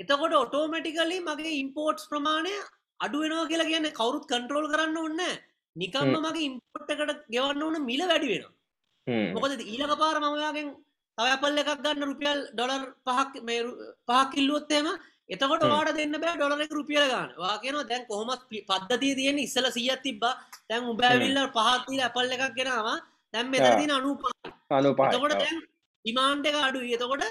එතකොට 0.00 0.34
ඔටෝමටිකලි 0.34 1.18
මගේ 1.22 1.52
ඉම්පෝර්ට්ස් 1.62 2.08
ප්‍රමාණය 2.08 2.54
අඩු 3.00 3.22
වෙනවා 3.22 3.46
කියලා 3.46 3.66
කියන්නේ 3.66 3.92
කවුරුත් 3.92 4.24
කන්ට්‍රෝල් 4.26 4.68
කරන්න 4.72 4.96
ඕන්න 4.96 5.20
නිකම්ම. 5.76 6.14
මගේ 6.26 6.46
ඉම්පෝට් 6.48 6.90
එකට 6.90 7.22
ගෙවන්න 7.30 7.62
ඕන 7.62 7.76
මිල 7.84 8.02
වැඩි 8.08 8.38
හ්ම්. 9.06 9.32
මොකද 9.34 9.60
ඊලක 9.64 9.94
පාර 9.98 10.16
මමයාගෙන් 10.20 10.68
තව 11.18 11.26
අපල් 11.28 11.58
එකක් 11.58 11.70
ගන්න 11.80 12.04
රුපියල් 12.10 12.38
ඩොලර් 12.52 12.84
පහක් 13.06 13.42
මේ 13.42 13.62
රු- 13.62 13.78
පහක් 14.08 14.28
කිල්ලුවොත්තේම 14.34 14.86
එතකොට. 15.28 15.62
වාට 15.64 15.90
දෙන්න 15.96 16.14
බෑ 16.16 16.36
ඩොලර 16.36 16.60
එක 16.60 16.72
රුපියල 16.72 17.04
ගන්න 17.04 17.34
වා 17.38 17.56
කියනවා 17.58 17.88
දැන් 17.88 18.06
කොහොමත් 18.06 18.42
පද්ධතිය 18.68 19.14
තියෙන 19.14 19.38
ඉස්සල 19.38 19.66
සියත් 19.70 20.02
තිබ්බා 20.02 20.34
දැන් 20.68 20.84
උබෑවිල්ල 20.86 21.40
පහත්තිල 21.56 22.00
අපල් 22.02 22.32
එකක් 22.36 22.54
ගෙනවා 22.54 22.96
දැන් 23.34 23.50
මෙතර 23.50 23.68
ආ. 23.68 23.76
තින 23.76 23.90
අනුපා 23.90 24.32
95යි. 24.70 25.08
එතකොට. 25.08 25.38
දැන් 25.38 25.58
ඩිමාන්ඩ් 26.04 26.46
එක 26.50 26.56
අඩුයි. 26.66 26.94
එතකොට 26.96 27.24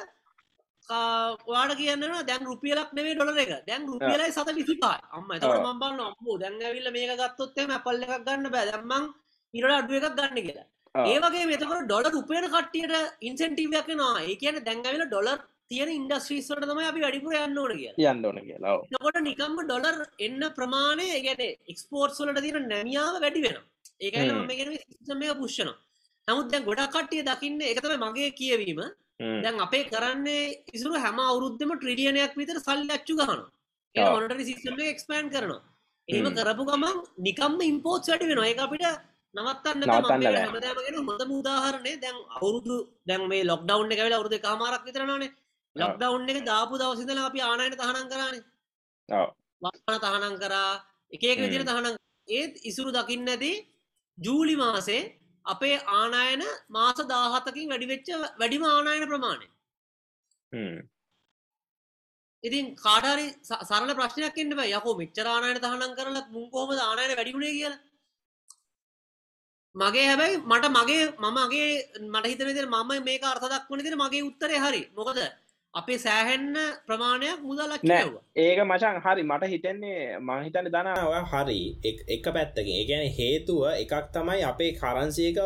ඔයාට 1.51 1.77
කියන්න 1.79 2.03
දැන් 2.29 2.43
රුපියලක් 2.49 2.91
නෙවේ 2.97 3.15
ඩොලර 3.15 3.39
එක. 3.45 3.53
දැන් 3.69 3.87
රුපියලයි 3.93 4.31
සත 4.31 4.49
විසිපායි 4.59 5.01
අම්ම 5.17 5.31
ඔව්. 5.31 5.55
මම්බන්න 5.67 6.03
අම්බෝ 6.09 6.37
දැන් 6.43 6.59
ඇවිල්ල 6.61 6.91
මේක 6.97 7.15
ගත්තොත්තේ 7.21 7.79
පල්ල 7.85 8.03
එකක් 8.05 8.25
ගන්න 8.27 8.51
බෑ. 8.55 8.65
දැම්මං 8.71 9.07
ඉරට 9.53 9.77
අඩුව 9.79 9.97
එකක් 9.99 10.17
ගන්න 10.19 10.43
කියලා. 10.47 10.67
ඒවගේ 10.95 11.45
මෙතකට 11.51 11.85
ඩොලර් 11.85 12.15
උපයන 12.21 12.45
කට්ටියට 12.55 12.95
ඉන්සෙන්ටිවයක් 13.29 13.89
නවා 13.95 14.21
ඒ 14.27 14.35
කියන 14.41 14.57
දැන්ගවිල 14.67 15.03
ඩොලර් 15.07 15.39
තියෙන 15.71 15.89
ඉන්ඩස්ට්‍රීස්වට 15.99 16.65
තම 16.69 16.79
අපි 16.87 17.03
වැඩිපුර 17.05 17.35
යන්න 17.37 17.59
ඕන 17.61 17.73
කියලා. 17.81 18.13
යන්න 18.13 18.25
ඕන 18.25 18.39
කියලා. 18.47 18.73
නොකොට 18.95 19.19
නිකම්ම 19.29 19.61
ඩොලර් 19.67 19.97
එන්න 20.27 20.41
ප්‍රමාණය 20.57 21.07
ගැන 21.27 21.43
එක්ස්පෝර්ට් 21.73 22.19
වලට 22.19 22.43
තියෙන 22.47 22.67
නැමියාව 22.73 23.21
වැඩි 23.25 23.45
වෙන 23.45 23.57
ඒකයි 24.01 24.25
හ්ම්. 24.25 24.41
නමුත් 26.27 26.51
දැන් 26.51 26.65
ගොඩක් 26.65 26.91
කට්ටිය 26.93 27.23
දකින්න 27.23 27.61
එකතම 27.63 27.93
මගේ 28.03 28.31
කියවීම. 28.33 28.81
දැන් 29.43 29.59
අපේ 29.59 29.83
කරන්නේ 29.85 30.43
ඉසුරු 30.73 31.01
හැම 31.03 31.19
අවුරුද්ධම 31.21 31.71
ට්‍රිලියනයක් 31.75 32.33
විතර 32.35 32.57
සල්ලි 32.59 32.93
අච්චු 32.97 33.15
ගහන 33.19 33.41
ඒ 33.95 34.03
ඔව්. 34.03 34.13
මොනට 34.15 34.43
සිස්ටම 34.49 34.81
එක්ස්පෑන් 34.85 35.29
කරනවා 35.29 35.61
ඒම 36.07 36.25
හ්ම්. 36.25 36.35
කරපු 36.37 36.63
ගමන් 36.69 36.97
නිකම්ම 37.19 37.61
ඉම්පෝට් 37.61 38.09
වැඩි 38.09 38.29
වෙන 38.31 38.43
ඒ 38.43 38.55
අපිට 38.65 38.85
නවත්තන්න 39.35 39.83
බෑ. 39.87 40.43
හමදාමගෙන 40.45 40.97
හොඳ 41.01 41.23
මුදාහරණය 41.33 41.93
දැන් 42.03 42.17
අවුරුදු 42.37 42.77
දැන් 43.07 43.27
මේ 43.31 43.43
ලොක්ඩවන්් 43.51 43.95
එකවෙල 43.95 44.17
අවුරුදු 44.17 44.39
කාමාරක් 44.47 44.83
විතරනනේ 44.87 45.31
ලොක්ඩවන්් 45.75 46.29
එක 46.31 46.39
දාපු 46.51 46.81
දවසිදල 46.81 47.23
අපි 47.27 47.39
ආනයට 47.41 47.79
තහනම් 47.81 48.07
කරන්නේ 48.11 48.43
ඔව්. 49.09 49.27
වන 49.61 49.99
තහනම් 50.05 50.35
කරා 50.43 50.71
එකක 51.13 51.23
විදිර 51.45 51.61
හ්ම්. 51.61 51.69
තහනම් 51.69 51.95
ඒත් 52.27 52.53
ඉසුරු 52.69 52.91
දකින්න 52.91 53.33
ඇති 53.33 53.51
ජූලි 54.17 54.55
මාසේ 54.63 55.01
අපේ 55.45 55.75
ආනායන 55.97 56.43
මාස 56.69 56.99
දාහතකින් 57.13 57.69
වැඩිවෙච්ච 57.71 58.09
වැඩිම 58.39 58.63
ආනායන 58.63 59.05
ප්‍රමාණය. 59.11 59.47
ඉතින් 62.43 62.65
කාටරි 62.75 63.27
සරල 63.69 63.91
ප්‍රශ්නයක් 63.99 64.37
එන්න 64.37 64.55
බෑ. 64.59 64.73
යකෝ 64.77 64.97
මෙච්චරාණයට 65.01 65.63
තහනම් 65.63 65.93
කරලත් 65.97 66.27
මුන් 66.35 66.49
කොහොම 66.51 66.75
දානයට 66.81 67.17
වැඩිුණේ 67.19 67.53
කියලා? 67.57 67.79
මගේ 69.75 70.07
හැබැයි 70.09 70.41
මට 70.51 70.65
මගේ 70.77 71.03
මමගේ 71.25 71.69
මට 72.13 72.25
හිතන 72.31 72.47
විදිහට 72.49 72.73
මම 72.73 72.91
මේක 73.09 73.23
අර්ථ 73.23 73.47
දක්වන 73.51 73.79
විදිහට 73.79 74.01
මගේ 74.03 74.27
උත්තරේ 74.29 74.59
හරි. 74.65 74.81
මොකද 74.97 75.19
අපේ 75.73 75.97
සෑහෙන්න 75.97 76.55
ප්‍රමාණයක් 76.87 77.43
මුදලක් 77.49 77.83
නෑ. 77.89 78.07
ඒක 78.35 78.59
මචන් 78.63 78.97
හරි 79.03 79.23
මට 79.23 79.47
හිතන්නේ 79.51 79.99
මහිතන්න 80.19 80.67
දනවා 80.67 81.21
හරි 81.31 81.59
එක 82.15 82.25
පැත්තකින්. 82.35 82.73
ඒගැන 82.79 83.05
හේතුව 83.17 83.61
එකක් 83.73 83.93
තමයි 84.15 84.43
අපේ 84.49 84.71
කරන්සියක 84.79 85.39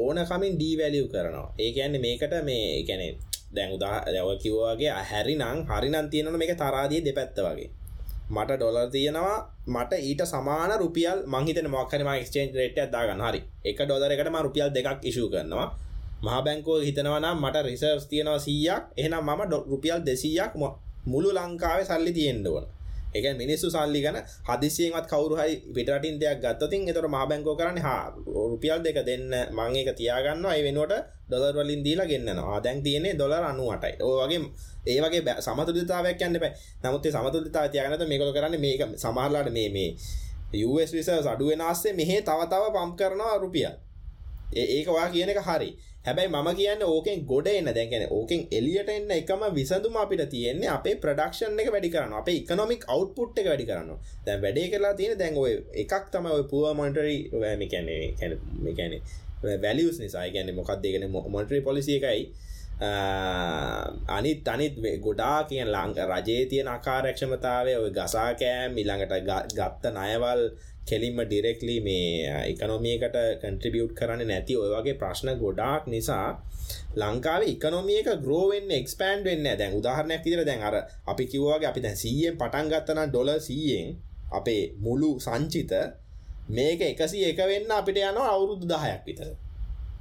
ඕනකමින් 0.00 0.56
ඩීවැලියව් 0.56 1.08
කරනවා. 1.12 1.52
ඒකන්නේ 1.58 2.00
මේකට 2.06 2.34
මේ 2.48 2.80
ගැනෙ 2.88 3.08
දැන් 3.56 3.74
උදා 3.76 3.98
දැව 4.14 4.30
කිව්වාගේ 4.44 4.96
හැරි 5.10 5.36
නං 5.36 5.60
හරිනන් 5.68 6.08
තියෙනන 6.10 6.40
මේක 6.42 6.54
තරාදිය 6.62 7.04
දෙපැත්ත 7.04 7.44
වගේ. 7.46 7.68
මට 8.30 8.50
ඩොලර් 8.56 8.88
තියෙනවා 8.96 9.36
මට 9.66 10.00
ඊට 10.08 10.24
සමාන 10.32 10.72
රුපියල් 10.84 11.18
මහිතන 11.34 11.70
මොක්කරම 11.76 12.10
ක්ස්චේන්ජ් 12.24 12.56
රේට 12.60 12.80
අදාගන්න 12.86 13.22
හරි. 13.28 13.44
එක 13.70 13.78
ඩොලර 13.84 14.10
එකටම 14.16 14.42
රුපියල් 14.46 14.72
දෙකක් 14.76 15.04
ඉශු 15.12 15.28
කරනවා 15.28 15.68
මහ 16.22 16.42
බැංකෝ 16.44 16.78
හිතනවනම් 16.80 17.36
මට 17.36 17.56
රිසර්ස් 17.64 18.04
තියෙනවා 18.06 18.38
සීයක්. 18.38 18.82
එහෙනම් 18.96 19.24
මම 19.26 19.40
රුපියල් 19.70 20.00
දෙසීයක් 20.06 20.52
මුළු 21.06 21.30
ලංකාවේ 21.30 21.84
සල්ලි 21.84 22.12
තියෙන්ඩුවන 22.12 22.66
එක 23.12 23.24
මිනිස්සු 23.34 23.66
සල්ලි 23.68 24.00
ගන 24.00 24.16
හදිසියෙන්වත් 24.48 25.06
කවරුහයි 25.08 25.54
පිටටින් 25.74 26.14
දෙයක් 26.20 26.38
ගත්තතින් 26.38 26.82
එතට 26.86 27.02
මහ 27.04 27.22
බැංකෝ 27.26 27.54
කරන්න 27.56 27.78
හා 27.78 28.02
රුපියල් 28.44 28.78
දෙක 28.80 28.98
දෙන්න 29.02 29.32
මං 29.50 29.72
එක 29.76 29.90
තියාගන්න 29.96 30.46
අයි 30.46 30.62
වෙනුවට 30.62 30.94
ඩොලර් 31.28 31.56
වලින් 31.56 31.82
දීලා 31.82 32.06
ගෙන්න්නවා. 32.06 32.60
දැන් 32.60 32.82
තියනෙ 32.82 33.10
ඩොලර් 33.14 33.44
අනුවටයි. 33.44 33.94
ඕවගේ 34.00 34.40
ඒවගේ 34.86 35.34
සමතුලිතාවයක් 35.40 36.22
යන්න 36.22 36.38
බෑ 36.38 36.52
නමුත් 36.84 37.04
සමතුලිතා 37.08 37.66
තියගනත 37.68 38.02
මේකල 38.06 38.32
කරන්න 38.32 38.60
මේක 38.60 38.82
සමහරලාට 38.96 39.50
මේ 39.50 39.68
මේ 39.70 39.90
US 40.64 40.92
විස 40.92 41.08
අඩුවෙනස්සේ 41.26 41.92
මෙහේ 41.92 42.20
තවතාව 42.22 42.64
පම් 42.72 42.92
කරනවා 42.96 43.38
රුපියල්. 43.38 43.74
ඒකවා 44.54 45.08
කියන 45.10 45.28
එක 45.28 45.42
හරි. 45.42 45.70
හැබැයි 46.04 46.28
මම 46.30 46.48
කියන්න 46.56 46.82
ඕකෙන් 46.84 47.24
ගොඩ 47.26 47.48
එන්න. 47.48 47.70
දැකැන 47.70 48.04
ඕකෙන් 48.10 48.46
එලියට 48.50 48.88
එන්න 48.88 49.10
එකම 49.12 49.42
විසඳුම 49.54 49.96
අපිට 49.96 50.22
තියෙන්නේ 50.30 50.70
අපේ 50.70 50.94
ප්‍රඩක්ෂන් 50.96 51.60
එක 51.60 51.72
වැඩි 51.72 51.90
කරන්න. 51.90 52.14
අපේ 52.14 52.36
ඉකනොමික් 52.36 52.86
අවට්පුට් 52.88 53.40
එක 53.40 53.50
වැඩි 53.50 53.66
කරන්න. 53.70 53.90
දැන් 54.26 54.42
වැඩේ 54.42 54.68
කරලා 54.72 54.94
තියෙන 54.94 55.18
දැන් 55.18 55.36
ඔය 55.36 55.52
එකක් 55.76 56.06
තම 56.12 56.30
ඔය 56.30 56.44
පුව 56.52 56.70
මොන්ටරි 56.76 57.16
මේකැනේ 57.54 58.04
මේකැනේ 58.60 59.02
වැලියස් 59.58 59.98
නිසා. 60.00 60.28
ගැන 60.28 60.54
මොකක් 60.54 60.72
දෙගෙන 60.82 61.10
මොන්ටරි 61.10 61.60
පොලිසිය 61.60 61.98
එකයි. 62.00 62.24
අනිත් 64.08 64.48
අනිත් 64.48 64.74
ගොඩා 65.00 65.44
කියෙන් 65.44 65.68
ලංක 65.68 65.98
රජයේ 66.10 66.46
තියෙන 66.46 66.68
අකාරක්ෂමතාවය 66.68 67.76
ඔය 67.76 67.90
ගසාකෑම් 67.92 68.72
මිළඟට 68.72 69.12
ගත්ත 69.52 69.92
නයවල් 69.92 70.42
කෙලින්ම 70.90 71.18
ඩිරෙක්ලි 71.22 71.76
මේ 71.80 72.34
එකනොමියකට 72.44 73.16
කන්ට්‍රිබියුට් 73.42 73.92
කරන්න 73.94 74.26
නැති 74.26 74.56
ඔය 74.56 74.70
වගේ 74.72 74.96
ප්‍රශ්න 74.96 75.30
ගොඩාක් 75.38 75.86
නිසා 75.86 76.26
ලංකාව 76.96 77.42
එකනොමියක 77.44 78.08
ග්‍රෝවෙන් 78.24 78.70
එක්ස්පෑන්ඩ් 78.72 79.24
වෙන්න 79.24 79.48
දැන් 79.54 79.74
උදාහරණයක් 79.74 80.22
විදිර 80.24 80.44
දැන් 80.44 80.62
අර 80.62 80.76
අපි 81.06 81.24
කිව්වාගේ 81.26 81.70
අපි 81.70 81.80
දැන් 81.80 81.98
සීයෙන් 81.98 82.34
පටන් 82.36 82.70
ගත්තන 82.72 83.02
ඩොල 83.08 83.30
සීයෙන් 83.40 83.88
අපේ 84.32 84.62
මුළු 84.78 85.10
සංචිත 85.18 85.72
මේක 86.50 86.80
එකසි 86.82 87.18
එක 87.24 87.40
වෙන්න 87.44 87.70
අපිට 87.72 87.98
යනවා 88.00 88.30
අවුරුදු 88.30 88.66
දහයක් 88.66 89.02
විතර. 89.06 89.28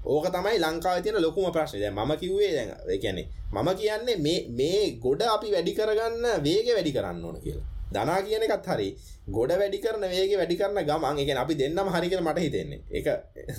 ඕක 0.05 0.25
තමයි 0.27 0.57
ලංකාව 0.57 1.01
තියෙන 1.03 1.21
ලොකුම 1.21 1.51
ප්‍රශ්නය 1.51 1.79
දැන් 1.79 1.95
මම 1.95 2.11
කිව්වේ 2.17 2.51
දැන් 2.53 2.69
ඒ 2.87 2.97
කියන්නේ 2.97 3.27
මම 3.53 3.69
කියන්නේ 3.75 4.17
මේ 4.17 4.39
මේ 4.51 4.83
ගොඩ 4.99 5.21
අපි 5.27 5.47
වැඩි 5.51 5.73
කරගන්න 5.73 6.25
වේගය 6.43 6.71
වැඩි 6.71 6.91
කරන්න 6.91 7.25
ඕන 7.25 7.37
කියලා. 7.41 7.67
දනා 7.93 8.21
කියන 8.25 8.43
එකත් 8.47 8.69
හරි 8.71 8.87
ගොඩ 9.35 9.51
වැඩි 9.61 9.81
කරන 9.83 10.05
වේගය 10.13 10.33
වැඩි 10.41 10.57
කරන 10.61 10.79
ගමන් 10.89 11.19
ඒ 11.19 11.25
කියන්නේ 11.27 11.43
අපි 11.43 11.59
දෙන්නම 11.61 11.91
හරි 11.95 12.09
කියලා 12.11 12.27
මට 12.27 12.45
හිතෙන්නේ. 12.45 12.81
ඒක 12.91 13.07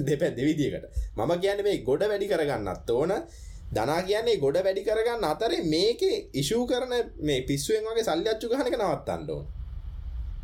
දෙපැත්ත 0.09 0.37
දෙවිදියකට 0.41 0.85
මම 1.17 1.33
කියන්නේ 1.45 1.67
මේ 1.69 1.79
ගොඩ 1.89 2.05
වැඩි 2.11 2.29
කරගන්නත් 2.33 2.91
ඕන. 2.97 3.15
දනා 3.73 4.03
කියන්නේ 4.03 4.37
ගොඩ 4.45 4.59
වැඩි 4.67 4.87
කරගන්න 4.89 5.25
අතරේ 5.33 5.63
මේකේ 5.73 6.17
ඉෂූ 6.43 6.63
කරන 6.67 6.95
මේ 7.23 7.41
පිස්සුවෙන් 7.49 7.89
වගේ 7.89 8.07
සල්ලි 8.09 8.31
අච්චු 8.35 8.53
ගහන 8.53 8.71
එක 8.71 8.79
නවත්තන්න 8.79 9.33
ඕන. 9.37 9.45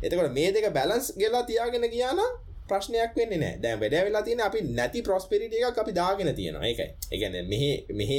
එතකොට 0.03 0.35
මේ 0.39 0.51
දෙක 0.55 0.67
බැලන්ස් 0.73 1.07
ගෙලා 1.21 1.43
තියාගෙන 1.49 1.87
ගියා 1.93 2.13
නම් 2.13 2.33
ප්‍රශ්නයක් 2.69 3.15
වෙන්න 3.19 3.33
නෑ 3.41 3.55
දැන් 3.63 3.79
වැඩ 3.81 3.95
වෙලා 4.07 4.23
තියෙන 4.27 4.43
අපි 4.47 4.61
නැති 4.79 5.01
ප්‍රොස්පෙරිට 5.07 5.53
එකක් 5.59 5.79
අපි 5.83 5.93
දාගෙන 5.99 6.31
තියෙනවා. 6.39 6.67
එකයි 6.71 6.87
එකන 7.15 7.35
මෙහ 7.51 7.63
මෙහ 7.99 8.11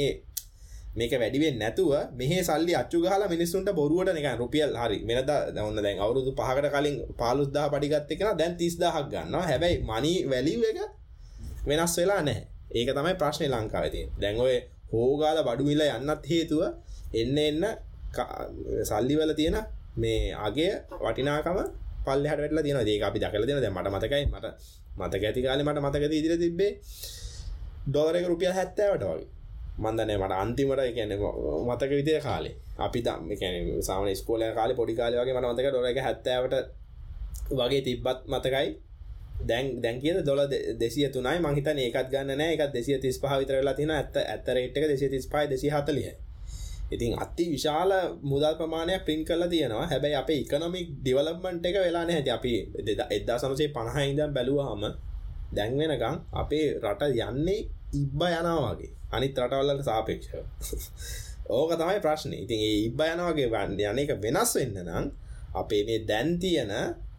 මේක 0.99 1.13
වැඩිවෙන් 1.21 1.55
නැතුව 1.61 1.91
මෙහ 2.19 2.31
සල්ලි 2.41 2.73
අච්චු 2.81 2.97
ගහලා 3.03 3.27
මිනිස්සුන්ට 3.33 3.69
බොරුවට 3.79 4.19
එක 4.21 4.27
රුපියල් 4.41 4.71
හරි. 4.81 4.97
වෙනද 5.07 5.29
දවන්න 5.55 5.81
දැන් 5.85 5.99
අවුරුදු 6.05 6.31
පහකට 6.39 6.67
කලින් 6.75 6.95
පාලුස්දා 7.21 7.65
පඩිගත්ත 7.73 8.11
එකෙන 8.13 8.37
දැන් 8.39 8.53
තිස්දාහක් 8.61 9.05
ගන්නවා. 9.13 9.45
හැබැයි 9.49 9.77
මනි 9.89 10.13
වැලිව 10.31 10.61
එක 10.71 10.79
වෙනස් 11.69 11.93
වෙලා 11.99 12.21
නැහැ. 12.21 12.43
ඒක 12.71 12.89
තමයි 12.97 13.13
ප්‍රශ්නය 13.21 13.47
ලංකාවතිය 13.47 14.05
දැන් 14.21 14.35
ඔය 14.45 14.55
හෝගාල 14.91 15.37
බඩුමිල 15.47 15.81
යන්නත් 15.87 16.23
හේතුව 16.31 16.61
එන්න 17.13 17.37
එන්න 17.39 17.63
සල්ලිවල 18.89 19.31
තියෙන 19.39 19.57
මේ 20.01 20.33
අගේ 20.47 20.73
වටිනාකම 21.03 21.57
පල්ලෙහට 22.05 22.39
වෙටලා 22.43 22.63
තියෙනවා. 22.63 22.87
ඒක 22.87 23.03
අපි 23.03 23.19
දකලා 23.19 23.47
දෙනවා. 23.47 23.63
දැන් 23.65 23.75
මට 23.77 23.89
මතකයි. 23.95 24.25
මට 24.33 24.45
මතක 24.99 25.23
ඇති 25.23 25.41
කාලේ 25.45 25.65
මට 25.67 25.79
මතක 25.85 26.03
ඉදිරිය 26.09 26.39
තිබ්බේ 26.43 26.71
ඩොලර් 27.87 28.15
එක 28.19 28.25
රුපියල් 28.31 28.53
70ට 28.53 28.81
වගේ. 29.09 29.38
මම 29.79 29.97
දන්නේ 29.97 30.17
මට 30.17 30.33
අන්තිමට 30.43 30.81
ඒ 30.83 30.91
කියන්නේ 30.97 31.17
මතක 31.67 31.91
විදිහේ 31.91 32.21
කාලේ. 32.27 32.55
අපි 32.85 32.99
දම් 33.05 33.31
ඒ 33.31 33.37
කියන්නේ 33.41 33.81
සාමාන්‍ය 33.87 34.11
ඉස්කෝලේ 34.11 34.51
කාලේ 34.57 34.77
පොඩි 34.79 34.95
කාලේ 34.99 35.19
වගේ 35.21 35.35
මට 35.37 35.51
මතකයි 35.51 35.71
ඩොලර් 35.71 35.89
එක 35.91 35.99
70ට 36.07 36.55
වගේ 37.59 37.81
තිබ්බත් 37.87 38.19
මතකයි. 38.33 38.67
දැන් 39.49 39.65
දැන් 39.83 39.97
කියන 40.01 40.17
ඩොලර් 40.21 40.47
203යි 40.81 41.37
මං 41.43 41.55
හිතන්නේ 41.57 41.85
ඒකත් 41.87 42.09
ගන්න 42.13 42.37
නැහැ 42.39 42.55
ඒකත් 42.55 42.73
235 42.73 43.39
විතර 43.41 43.55
වෙලා 43.59 43.75
තියෙනවා. 43.77 43.99
ඇත්ත 44.01 44.15
ඇත්ත 44.23 44.47
රේට් 44.55 44.77
එක 44.77 44.85
235 44.85 45.47
240යි 45.53 46.13
ඉතින් 46.91 47.11
අති 47.23 47.45
විශාල 47.53 47.91
මුදල් 48.21 48.55
ප්‍රමාණයක් 48.59 49.05
පින් 49.05 49.19
කල්ලා 49.25 49.47
තියෙනවා. 49.47 49.85
හැබැයි 49.91 50.15
අප 50.15 50.29
ඉකනොමික් 50.31 50.87
ඩිවලප්මන්ට් 51.01 51.65
එක 51.65 51.75
වෙලා 51.85 52.05
නැති 52.05 52.31
අපි 52.37 52.53
එදදා 53.15 53.37
සමසේ 53.37 53.69
පණහ 53.75 53.97
ඉදම් 54.11 54.31
බැලුවහම 54.35 54.83
දැන් 55.55 55.71
වෙනකම් 55.79 56.15
අපේ 56.41 56.65
රට 56.83 57.03
යන්නේ 57.27 57.61
ඉබ්බ 57.93 58.21
යනවාගේ 58.21 58.93
අනිත් 59.11 59.37
රටවල්ලට 59.37 59.85
සාපේක්ෂව. 59.85 60.37
ඕක 61.57 61.71
තමයි 61.73 61.99
ප්‍රශ්න. 61.99 62.33
ඉතින් 62.35 62.59
ඒ 62.59 62.77
ඉබ්බ 62.85 63.01
යනවාගේ 63.05 63.49
වන්න 63.49 63.79
යන 63.81 64.01
එක 64.03 64.15
වෙනස් 64.21 64.55
වෙන්න 64.55 64.81
නම් 64.83 65.11
අපේ 65.55 65.83
මේ 65.83 66.05
දැන් 66.05 66.37
තියෙන 66.39 66.73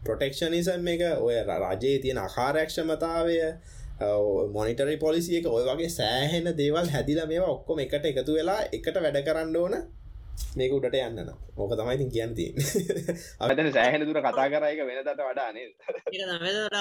ප්‍රොටෙක්ෂනිසම් 0.04 0.88
එක 0.88 1.02
ඔය 1.18 1.36
රජයේ 1.42 1.98
තියෙන 1.98 2.18
අකාරක්ෂමතාවය 2.18 3.38
මොනිටරි 4.50 4.96
පොලිසිය 4.98 5.40
එක 5.40 5.48
ඔය 5.48 5.64
වගේ 5.66 5.90
සෑහෙන 5.90 6.52
දේවල් 6.56 6.88
හැදිල 6.88 7.24
මේ 7.26 7.40
ඔක්කොම 7.46 7.80
එකට 7.80 8.06
එකතු 8.06 8.36
වෙලා 8.38 8.60
එකට 8.70 8.96
වැඩ 8.96 9.20
කරන්න 9.26 9.56
ඕන 9.56 9.74
මේක 10.56 10.72
උඩට 10.72 10.96
යන්න 10.98 11.30
ඕක 11.56 11.72
තමයිතින් 11.74 12.10
කියන්ති 12.14 12.46
අතන 13.42 13.68
සෑහෙන 13.70 14.06
දුර 14.06 14.20
කතා 14.20 14.48
කරයක 14.48 14.80
වෙන 14.88 15.00
දට 15.00 15.26
වඩානේ 15.26 15.66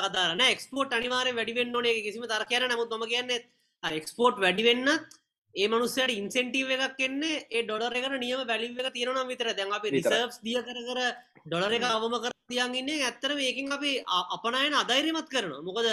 කතාරන 0.08 0.46
එක්ස්පෝට් 0.46 0.94
අනිවාරය 0.94 1.36
වැඩිවෙන්න 1.36 1.76
ඕනේ 1.76 2.00
කිසිම 2.00 2.24
තර 2.26 2.46
කියන 2.46 2.70
නමුත් 2.70 2.96
ම 2.96 3.06
කියන්න 3.08 3.36
එක්ස්පෝට් 3.84 4.38
වැඩිවෙන්නත් 4.38 5.18
ඒ 5.56 5.68
මනුස්සයට 5.68 6.12
ඉන්සෙන්ටීව 6.12 6.70
එකක් 6.70 7.00
එන්නේ 7.00 7.46
ඒ 7.50 7.64
ඩොලර 7.64 7.94
එකට 7.94 8.20
නියම 8.20 8.42
බැලිව 8.46 8.80
එක 8.80 8.94
තියෙනවා 8.94 9.26
විතර 9.26 9.54
දැන් 9.54 9.72
අපි 9.74 9.90
රිසර්ස් 9.90 10.42
දිය 10.44 10.60
කර 10.62 10.80
කර 10.82 11.00
ඩොලර 11.46 11.74
එක 11.74 11.86
අවම 11.86 12.16
කර 12.18 12.34
තියන්ගන්නේ 12.50 13.00
ඇත්තර 13.04 13.34
ඒකින් 13.40 13.72
අපි 13.72 13.92
අපනයන 14.36 14.76
අදෛරමත් 14.76 15.30
කරනවා. 15.30 15.62
මොකද 15.62 15.88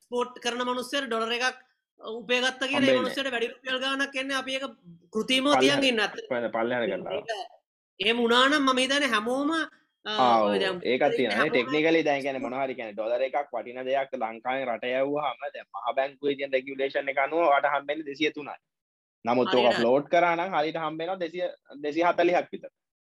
ස්පෝට් 0.00 0.38
කරන 0.38 0.62
මනුස්සයට 0.62 1.08
ඩොලර 1.08 1.32
එකක් 1.32 1.58
උපේගත්ත 2.00 2.62
කිය 2.62 2.92
මනුස්සට 2.92 3.26
වැඩි 3.26 3.48
රුපියල් 3.48 3.80
ගානක් 3.80 4.16
එන්න 4.16 4.32
අප 4.32 4.48
එක 4.50 4.64
කෘතිීමෝ 5.12 5.56
තියන්ගන්න 5.56 6.00
පල්ල 6.48 6.72
ඒ 8.00 8.12
මුණනම් 8.12 8.62
මම 8.62 8.78
හිතන 8.78 9.10
හැමෝම 9.12 9.50
ඒකත් 10.06 11.16
තියන 11.16 11.30
ටෙක්නිකලි 11.30 12.02
දැකන 12.02 12.40
මොනහරි 12.40 12.74
කියන 12.74 12.92
ඩොලර 12.92 13.20
එකක් 13.20 13.50
වටින 13.50 13.80
දෙයක් 13.84 14.12
ලංකායි 14.14 14.64
රටයව් 14.66 15.12
හම 15.18 15.42
ද 15.46 15.56
මහ 15.62 15.94
බැංකුව 15.96 16.32
තියන් 16.32 16.52
රෙගුලේෂන් 16.52 17.08
එකනුව 17.08 17.44
වට 17.46 17.72
හම්බෙන 17.74 18.00
දෙසිය 18.02 18.30
තුනයි 18.32 18.56
නමුත් 19.24 19.54
ඕක 19.54 19.74
ෆලෝට් 19.74 20.08
කරන 20.08 20.40
හරිට 20.48 20.78
හම්බෙන 20.78 21.18
දෙසිය 21.18 21.44
දෙසි 21.78 22.00
හතලිහක් 22.02 22.48
විතර 22.48 22.70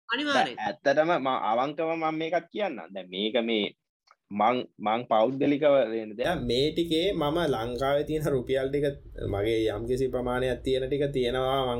ඇත්තටම 0.09 1.13
ම 1.19 1.29
අවංකව 1.45 1.91
මම 1.93 2.17
මේකත් 2.17 2.49
කියන්න 2.49 2.81
දැ 2.89 3.07
මේක 3.07 3.37
මේ 3.43 3.69
මං 4.31 4.57
මං 4.81 5.01
පෞද්ගලිකව 5.07 5.65
මේ 6.43 6.67
ටිකේ 6.71 7.07
මම 7.13 7.39
ලංකාව 7.49 7.97
තියෙන 8.07 8.27
රුපියල් 8.29 8.69
ටික 8.69 8.87
මගේ 9.29 9.61
යම්කිසි 9.69 10.07
ප්‍රමාණයක් 10.09 10.61
තියෙන 10.63 10.85
ටික 10.85 11.05
තියෙනවා 11.13 11.77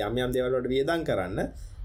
යම් 0.00 0.14
යම් 0.18 0.30
දෙවලට 0.32 0.68
වියදන් 0.68 1.04
කරන්න 1.04 1.38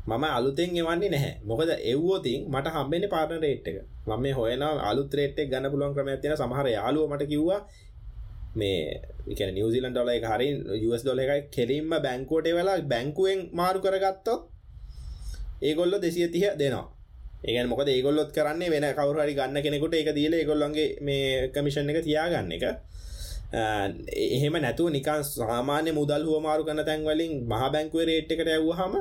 මම 0.06 0.24
අලුතෙන් 0.30 0.70
එවන්නේ 0.78 1.10
නැහැ. 1.10 1.34
මොකද 1.44 1.70
එව්වෝතින් 1.84 2.40
මට 2.48 2.68
හම්බෙන 2.76 3.06
පාටන 3.10 3.42
රේට් 3.42 3.68
එක. 3.68 3.78
මම 4.08 4.22
මේ 4.22 4.34
හොයන 4.34 4.64
අලුත් 4.90 5.14
රේට් 5.14 5.40
එක 5.40 5.50
ගන්න 5.52 5.72
පුළුවන් 5.72 5.96
ක්‍රමයක් 5.96 6.20
තියෙන 6.22 6.38
සමහර 6.38 6.68
යාළුවෝ 6.70 7.10
මට 7.12 7.28
කිව්වා 7.32 7.62
මේ 8.56 8.80
එකන 9.28 9.54
නිවසිලන් 9.56 9.92
ඩොල 9.92 10.10
එක 10.10 10.26
හරි 10.26 10.50
US 10.88 11.02
ඩොල 11.04 11.20
එකයි 11.20 11.42
කෙලින්ම 11.50 11.90
බැංකෝට 12.06 12.48
වෙලා 12.58 12.78
බැංකුවෙන් 12.84 13.40
මාරු 13.54 13.80
කරගත්තොත් 13.82 14.42
ඒගොල්ල 15.62 15.94
දෙසිය 16.00 16.28
තිය 16.30 16.48
දෙනවා. 16.56 16.86
ඒගන් 17.44 17.68
මොකද 17.68 17.90
ඒගොල්ලොත් 17.90 18.30
කරන්නේ 18.32 18.70
වෙන 18.70 18.86
කවුරහරි 18.94 19.34
ගන්න 19.34 19.64
කෙනෙකුට 19.66 19.94
එක 19.96 20.10
දීල 20.14 20.34
ඒගොල්ලන්ගේ 20.34 20.88
මේ 21.02 21.50
කමිෂන් 21.50 21.90
එක 21.92 22.00
තියාගන්න 22.04 22.56
එක. 22.58 22.66
එහෙම 24.28 24.56
නැතුව 24.58 24.88
නිකන් 24.92 25.22
සාමාන්‍ය 25.26 25.92
මුදල් 25.92 26.24
හුවමාරු 26.24 26.64
කන 26.64 26.82
තැන්වලින් 26.84 27.34
මහ 27.44 27.64
බැංකුව 27.74 28.02
රේට් 28.04 28.32
එකට 28.32 28.50
ඇව්හම 28.50 28.94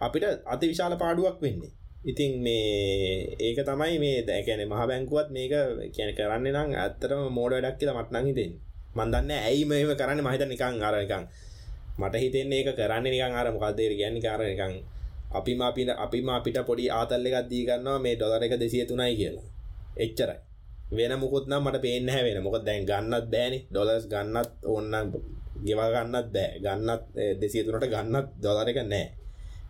අපිට 0.00 0.24
අති 0.52 0.64
විශාල 0.70 0.94
පාඩුවක් 1.02 1.36
වෙන්නේ. 1.44 1.72
ඉතින් 2.02 2.32
මේ 2.40 3.36
ඒක 3.38 3.58
තමයි 3.68 3.96
මේ 4.02 4.24
දැකැන 4.28 4.62
මහ 4.64 4.82
බැංකුවත් 4.90 5.28
මේක 5.36 5.52
කියන 5.94 6.10
කරන්න 6.16 6.46
නම් 6.48 6.68
ඇත්තරම 6.74 7.22
මෝඩ 7.36 7.52
වැඩක් 7.54 7.76
කියලා 7.80 7.98
මටනං 7.98 8.26
හිතෙන් 8.28 8.52
මන්දන්න 8.96 9.30
ඇයි 9.38 9.64
මෙම 9.68 9.92
කරන්න. 10.00 10.20
මහිත 10.26 10.42
නිකං 10.48 10.80
අරනිකං 10.88 11.24
මට 12.00 12.14
හිතෙන්නේ 12.22 12.60
ඒක 12.60 12.70
කරන්න 12.78 13.04
නිකං 13.04 13.34
අර 13.40 13.46
මොකක්දේර 13.54 13.92
ගැන්නේ 14.00 14.24
කාරනිකං 14.24 14.74
අපිම 15.30 15.60
අපිට 15.62 15.90
අපිම 15.94 16.28
අපිට 16.28 16.58
පොඩි 16.68 16.90
ආතල්ල 16.90 17.26
එකක් 17.28 17.48
දී 17.50 17.66
ගන්නවා 17.68 17.98
මේ 18.04 18.14
ඩොලර 18.16 18.42
එක 18.42 18.54
දෙසිය 18.62 18.84
තුනයි 18.88 19.14
කියලා. 19.20 19.46
එච්චරයි. 19.96 20.38
වෙන 20.90 21.12
මුකුත්නම් 21.22 21.62
මට 21.64 21.78
පේන්න 21.84 22.08
හැවෙන 22.08 22.42
මොක 22.42 22.56
දැන් 22.66 22.82
ගන්නත් 22.88 23.26
බෑනි. 23.32 23.58
ඩොලස් 23.70 24.04
ගන්නත් 24.12 24.50
ඔන්න 24.66 24.94
ගෙවා 25.66 25.90
ගන්නත් 25.94 26.26
බෑ. 26.34 26.48
ගන්නත් 26.64 27.02
දෙසිය 27.40 27.62
තුනට 27.64 27.86
ගන්නත් 27.86 28.26
දොලර 28.42 28.68
එක 28.72 28.80
නෑ. 28.84 29.06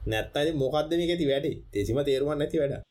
නැත්තයි 0.06 0.52
මොකක්ද 0.54 0.92
මේක 0.92 1.10
ඇති 1.10 1.26
වැඩි 1.26 1.52
තෙසිම 1.72 2.00
තේරුවන් 2.04 2.38
නැති 2.38 2.58
වැඩ. 2.58 2.82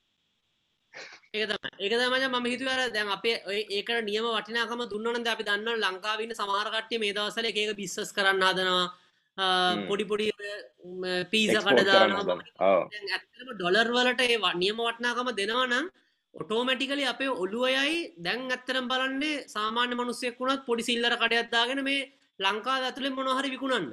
ඒක 1.33 1.93
තමයි. 1.93 2.27
මම 2.29 2.45
හිතුවර 2.45 2.79
දැන් 2.91 3.09
අපේ 3.09 3.35
ඒක 3.69 3.89
නියම 4.03 4.25
වටිනාකම 4.27 4.81
දුන්නනද 4.87 5.27
අපි 5.27 5.43
දන්න 5.43 5.83
ලංකාවන්න 5.83 6.35
සමාරකට්ටය 6.35 6.99
මේ 6.99 7.13
දවසල 7.13 7.45
ඒක 7.45 7.77
බිස්සස් 7.77 8.11
කරන්න 8.13 8.43
හදනවා. 8.43 8.87
පොඩි 9.87 10.05
පොඩි 10.05 10.31
පීස 11.31 11.55
කඩදාන 11.57 12.11
ඇත්තම 12.11 13.49
ඩොලර් 13.53 13.89
වලට 13.89 14.21
ඒ 14.25 14.37
නියම 14.55 14.77
වටනාකම 14.79 15.31
දෙනවනම් 15.33 15.89
ඔටෝමැටිකලි 16.33 17.05
අපේ 17.05 17.29
ඔලුවයයි 17.35 18.13
දැන් 18.19 18.51
ඇත්තරම් 18.51 18.87
බලන්නේ 18.87 19.43
සාමාන්‍ය 19.47 19.95
මනුස්සෙක් 19.95 20.39
වුණත් 20.39 20.65
පොඩි 20.65 20.83
සිල්ලර 20.83 21.15
කඩයක්දාගෙන 21.15 21.83
මේ 21.83 22.07
ලංකා 22.39 22.77
ඇතුළේ 22.79 23.15
මොනහරි 23.17 23.53
විකුණන්න 23.55 23.87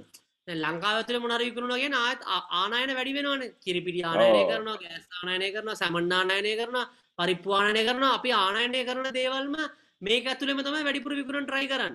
ලංකාව 0.48 0.96
ඇතුළ 0.98 1.20
මොනර 1.20 1.42
විකුණුණගෙන 1.42 1.94
ආත් 1.94 2.20
ආනායන 2.58 2.94
වැඩි 2.94 3.14
වෙනවන. 3.16 3.42
කිරිපිටි 3.64 4.02
ආනයනය 4.04 4.42
කරනවා 4.50 4.78
ගෑස් 4.78 5.04
ආනයනය 5.18 5.48
කරන 5.54 5.70
සැමන්නානයනය 5.74 6.52
කරන 6.60 6.78
පරිප්වානය 7.18 7.82
කරන 7.88 8.04
අපි 8.08 8.30
ආනයනය 8.32 8.80
කරන 8.88 9.08
දේවල්ම 9.18 9.56
මේ 10.00 10.22
ඇතුළෙම 10.24 10.62
තමයි 10.62 10.84
වැඩිපුර 10.86 11.14
විකුණන් 11.20 11.48
ට්‍රයි 11.48 11.68
කරන්න. 11.68 11.94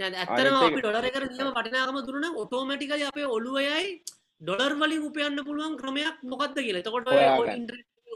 ඇත්තරම 0.00 0.56
අපි 0.58 0.80
ඩොලර 0.82 1.08
කර 1.14 1.24
නියම 1.28 1.52
පටිනාකම 1.56 1.98
දුරන 2.06 2.26
ඔටෝමටිකල 2.42 3.06
අපේ 3.08 3.28
ඔලුවයයි 3.36 4.02
ඩොලර් 4.40 4.72
වලින් 4.80 5.06
උපයන්න 5.08 5.40
පුළුවන් 5.48 5.80
ක්‍රමයක් 5.80 6.16
මොකක්ද 6.24 6.58
කියලා. 6.60 6.84
තකොට 6.84 7.08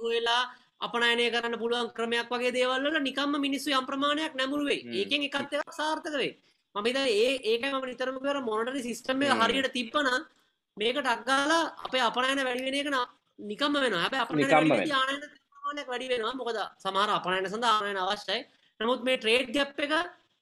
හොලා 0.05 0.43
අපනයනය 0.87 1.27
කරන්න 1.35 1.57
පුළුවන් 1.59 1.91
ක්‍රමයක් 1.97 2.29
වගේ 2.29 2.53
දේවල්ල 2.53 3.03
නිකම්ම 3.09 3.41
මිනිස්සු 3.47 3.73
යම් 3.73 3.87
ප්‍රමාණයක් 3.91 4.35
නැමුරුවේ 4.35 4.81
ඒකෙන් 5.01 5.29
එකත් 5.29 5.55
සාර්ථකවේ 5.79 6.33
මමිත 6.75 6.97
ඒ 6.99 7.33
ඒක 7.45 7.65
ම 7.65 7.85
නිතරම 7.85 8.17
කර 8.19 8.39
මොනටරි 8.43 8.83
සිිස්ටම්ය 8.83 9.27
හරියට 9.41 9.73
තිබ්බන 9.73 10.09
මේක 10.77 10.97
ටක්ගාලා 10.99 11.63
අපේ 11.85 12.03
අපනයන 12.09 12.41
වැඩිවෙන 12.41 12.79
එක 12.95 13.11
නිකම්ම 13.39 13.77
වෙන 13.85 13.95
අප 13.99 14.15
අප 14.17 14.31
ආනය 14.31 15.83
වැඩි 15.85 16.09
වෙනවා. 16.13 16.35
මොකද 16.35 16.59
සමහර 16.85 17.11
අපනයන 17.11 17.47
සඳ 17.49 17.65
ආනයන 17.67 18.03
අවශ්‍යයි. 18.05 18.41
නමුත් 18.81 19.05
මේ 19.05 19.19
ට්‍රේඩ් 19.19 19.55
ගැප් 19.57 19.79
එක 19.79 19.93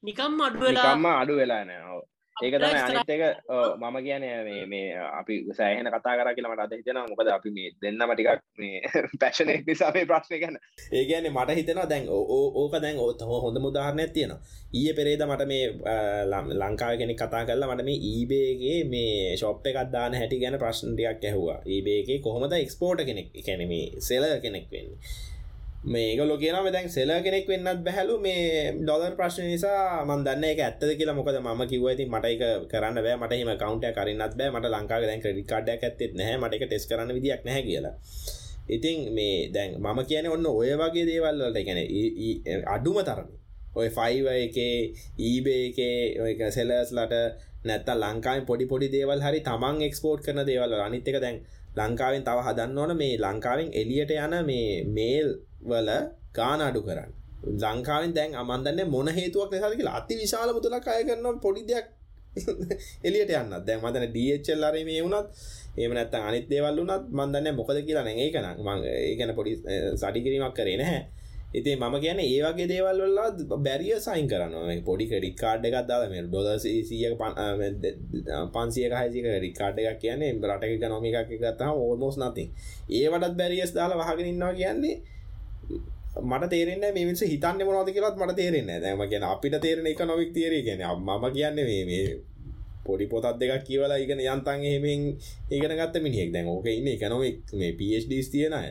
නිකම් 0.02 0.40
අඩුවෙලාම 0.46 1.06
අඩු 1.12 1.34
වෙලා 1.36 1.64
නෑ 1.64 2.00
ඒක 2.40 2.54
තම 2.54 2.76
අනිත් 2.80 3.10
එක 3.10 3.22
මම 3.78 3.96
කියන 4.00 4.24
මේ 4.66 4.88
අපි 5.12 5.34
සෑහන 5.52 5.88
කතා 5.88 6.14
කර 6.16 6.30
කියලමට 6.32 6.62
අද 6.64 6.72
හිතෙන 6.72 7.00
මොකද 7.04 7.28
අපි 7.28 7.50
මේ 7.50 7.70
දෙන්නම 7.76 8.12
ටිකක් 8.12 8.40
මේ 8.58 8.80
පැශනක් 9.20 9.66
නිසා 9.66 9.90
මේ 9.92 10.06
ප්‍රශ්නය 10.06 10.40
ගැන. 10.40 10.56
ඒ 10.92 11.04
ගැන 11.04 11.28
මට 11.28 11.56
හිතෙන 11.58 11.80
දැන් 11.84 12.06
ඕක 12.08 12.74
දැන් 12.76 12.98
ඔත් 12.98 13.20
හෝ 13.22 13.40
හොඳ 13.40 13.58
මුදාහරණයක් 13.58 14.12
තියෙන 14.12 14.32
ඊය 14.72 14.92
පෙරේද 14.94 15.24
මට 15.26 15.48
මේ 15.52 15.64
ලංකාව 16.54 16.94
කෙනෙ 16.96 17.14
කතා 17.14 17.44
කරලා 17.44 17.70
මට 17.70 17.84
මේ 17.84 17.98
ඊබේගේ 18.10 18.78
මේ 18.86 19.36
ශොප් 19.36 19.66
එකක් 19.66 19.80
දාන 19.92 20.14
හැටි 20.14 20.40
ගැන 20.42 20.58
ප්‍රශ්නටයක් 20.58 21.24
ඇහවා. 21.24 21.58
ඒබේගේ 21.66 22.18
කොහොමද 22.20 22.52
එක්ස්පෝර්ට 22.54 23.04
කෙනෙක් 23.04 23.28
කැනෙමේ 23.40 23.86
සෙල 24.00 24.24
කෙනෙක් 24.40 24.66
වෙන්නේ 24.72 25.28
මේක 25.82 26.18
ලොකේනම 26.20 26.70
දැන් 26.70 26.88
සෙල 26.88 27.08
කෙනෙක් 27.24 27.48
වෙන්නත් 27.48 27.82
බැහලු. 27.82 28.20
මේ 28.20 28.72
ඩොලර් 28.76 29.16
ප්‍රශ්න 29.16 29.46
නිසා 29.46 30.04
මන් 30.04 30.24
දන්න 30.24 30.44
එක 30.44 30.60
ඇත්තද 30.60 30.92
කියලා. 30.98 31.14
මොකද 31.14 31.40
ම 31.40 31.62
කිවති 31.66 32.04
මට 32.06 32.24
එක 32.26 32.68
කරන්න 32.68 33.00
බෑ. 33.00 33.16
මට 33.16 33.32
එම 33.34 33.52
කවන්ට 33.56 33.94
කරන්නත් 33.96 34.36
බෑ. 34.36 34.50
මට 34.50 34.66
ලංකාව 34.68 35.02
දැන් 35.02 35.22
ක්‍රඩි 35.22 35.44
කාඩයක් 35.44 35.82
ඇත්තෙත් 35.82 36.12
නැහැ. 36.14 36.36
මට 36.36 36.54
එක 36.54 36.64
ටෙස් 36.68 36.84
කරන්න 36.86 37.14
විදික් 37.16 37.44
නැහැ 37.44 37.62
කියලා. 37.62 37.94
ඉතින් 38.68 39.14
මේ 39.14 39.48
දැන් 39.48 39.80
මම 39.80 40.00
කියන 40.04 40.28
ඔන්න 40.28 40.46
ඔය 40.46 40.76
වගේ 40.76 41.06
දේවල්වලට 41.08 41.56
එකැන 41.56 41.78
අඩුම 42.68 43.00
තරම. 43.02 43.28
ඔය 43.74 43.88
ෆයිව 43.88 44.26
එකේ 44.36 44.92
ඊබේ 45.18 45.62
එකේ 45.70 46.20
ඔය 46.20 46.32
සෙලස්ලට 46.50 47.14
නැත්ත 47.64 47.88
ලංකාවෙන් 47.94 48.44
පොඩි 48.44 48.66
පොඩි 48.66 48.92
දේවල් 48.92 49.24
හරි 49.24 49.40
තමන් 49.48 49.80
එක්ස්පෝර්ට් 49.88 50.24
කරන 50.26 50.44
දේවල් 50.44 50.76
අනිත්තක 50.80 51.20
දැන් 51.24 51.40
ලංකාවෙන් 51.76 52.24
තව 52.24 52.38
හදන්න 52.46 52.78
ඕන 52.78 52.92
මේ 52.96 53.14
ලංකාවෙන් 53.18 53.68
එලියට 53.72 54.12
යන 54.16 54.34
මේ 54.44 54.84
මේල් 54.88 55.28
වල 55.62 55.90
ගාන 56.34 56.60
අඩු 56.60 56.80
කරන්න. 56.82 57.10
ලංකාවෙන් 57.62 58.12
දැන් 58.14 58.34
අමන්දන්න 58.34 58.90
මොන 58.90 59.08
හේතුවක් 59.10 59.50
නිසා 59.52 59.70
කියලා 59.72 59.96
අති 59.96 60.14
විශාල 60.16 60.50
මුදලක් 60.52 60.86
අය 60.88 61.02
කරනවා 61.04 61.40
පොඩි 61.40 61.62
දෙයක් 61.66 61.86
එලියට 63.06 63.32
යන්න 63.32 63.54
දැන් 63.66 63.80
මතන 63.82 64.06
ඩල් 64.08 64.64
අර 64.64 64.76
මේ 64.88 65.00
වුණත් 65.02 65.28
ඒම 65.76 65.94
නැත්ත 65.94 66.14
අනිත් 66.20 66.46
දේවල් 66.50 66.76
වුණත් 66.80 67.06
මන්දන්න 67.10 67.56
මොකද 67.56 67.78
කියලා 67.86 68.04
නැ. 68.04 68.16
ඒකන 68.18 68.46
මං 68.58 68.78
ඒගැන 68.90 69.34
පොඩි 69.34 69.52
සඩිකිරීමක් 69.96 70.54
කරේ 70.54 70.76
නැහැ. 70.76 71.02
ඉතින් 71.50 71.78
මම 71.80 71.94
කියන 71.98 72.20
ඒවගේ 72.20 72.68
දේවල්වල්ලා 72.68 73.58
බැරිය 73.58 73.94
සයින් 73.98 74.26
කරන්න 74.28 74.82
පොඩි 74.84 75.06
ක්‍රඩි 75.06 75.30
කාඩ් 75.34 75.64
එකක් 75.64 75.78
දාල 75.84 76.04
මේ 76.08 76.22
ඩොද 76.24 76.48
සිය 76.58 77.06
පන්සිය 78.54 78.88
හසික 78.92 79.26
රිකාඩ් 79.40 79.80
එකක් 79.80 79.98
කියන්නේ 79.98 80.32
රටක 80.50 80.84
නොමිකක් 80.88 81.32
ගත්තා 81.34 81.70
ඕමෝස් 81.76 82.18
නති 82.18 82.44
ඒවටත් 82.96 83.34
බැරිියස් 83.36 83.72
දාලා 83.72 84.00
වහගෙනන්නවා 84.02 84.52
කියන්නේ 84.54 84.96
මට 86.22 86.50
තේරෙන්න 86.50 86.84
මිනිස 86.94 87.22
හිතන්න 87.24 87.62
මොනවද 87.62 87.90
කියලත් 87.90 88.16
මට 88.16 88.36
තේරෙන්න 88.36 88.70
දැම 88.82 89.02
කියෙන 89.04 89.24
අපිට 89.24 89.56
තේරෙන 89.60 89.86
එක 89.86 90.02
නොවික් 90.04 90.32
තේර 90.32 90.52
කියෙන 90.60 90.82
මම 90.98 91.24
කියන්න 91.32 91.58
මේ 91.62 92.04
පොඩි 92.84 93.06
පොතත් 93.06 93.38
දෙක 93.38 93.64
කියවලා 93.64 93.98
ඉගෙන 93.98 94.20
යන්තන් 94.20 94.62
එහෙමෙන් 94.62 95.02
ඉගෙන 95.50 95.72
ගත්ත 95.72 96.02
මිනිියෙක් 96.02 96.32
දැන් 96.32 96.48
ඕක 96.48 96.66
ඉන්න 96.68 96.88
එකනොමික් 96.88 97.54
මේ 97.54 97.72
පඩස් 97.74 98.30
තියෙන 98.30 98.52
අය. 98.52 98.70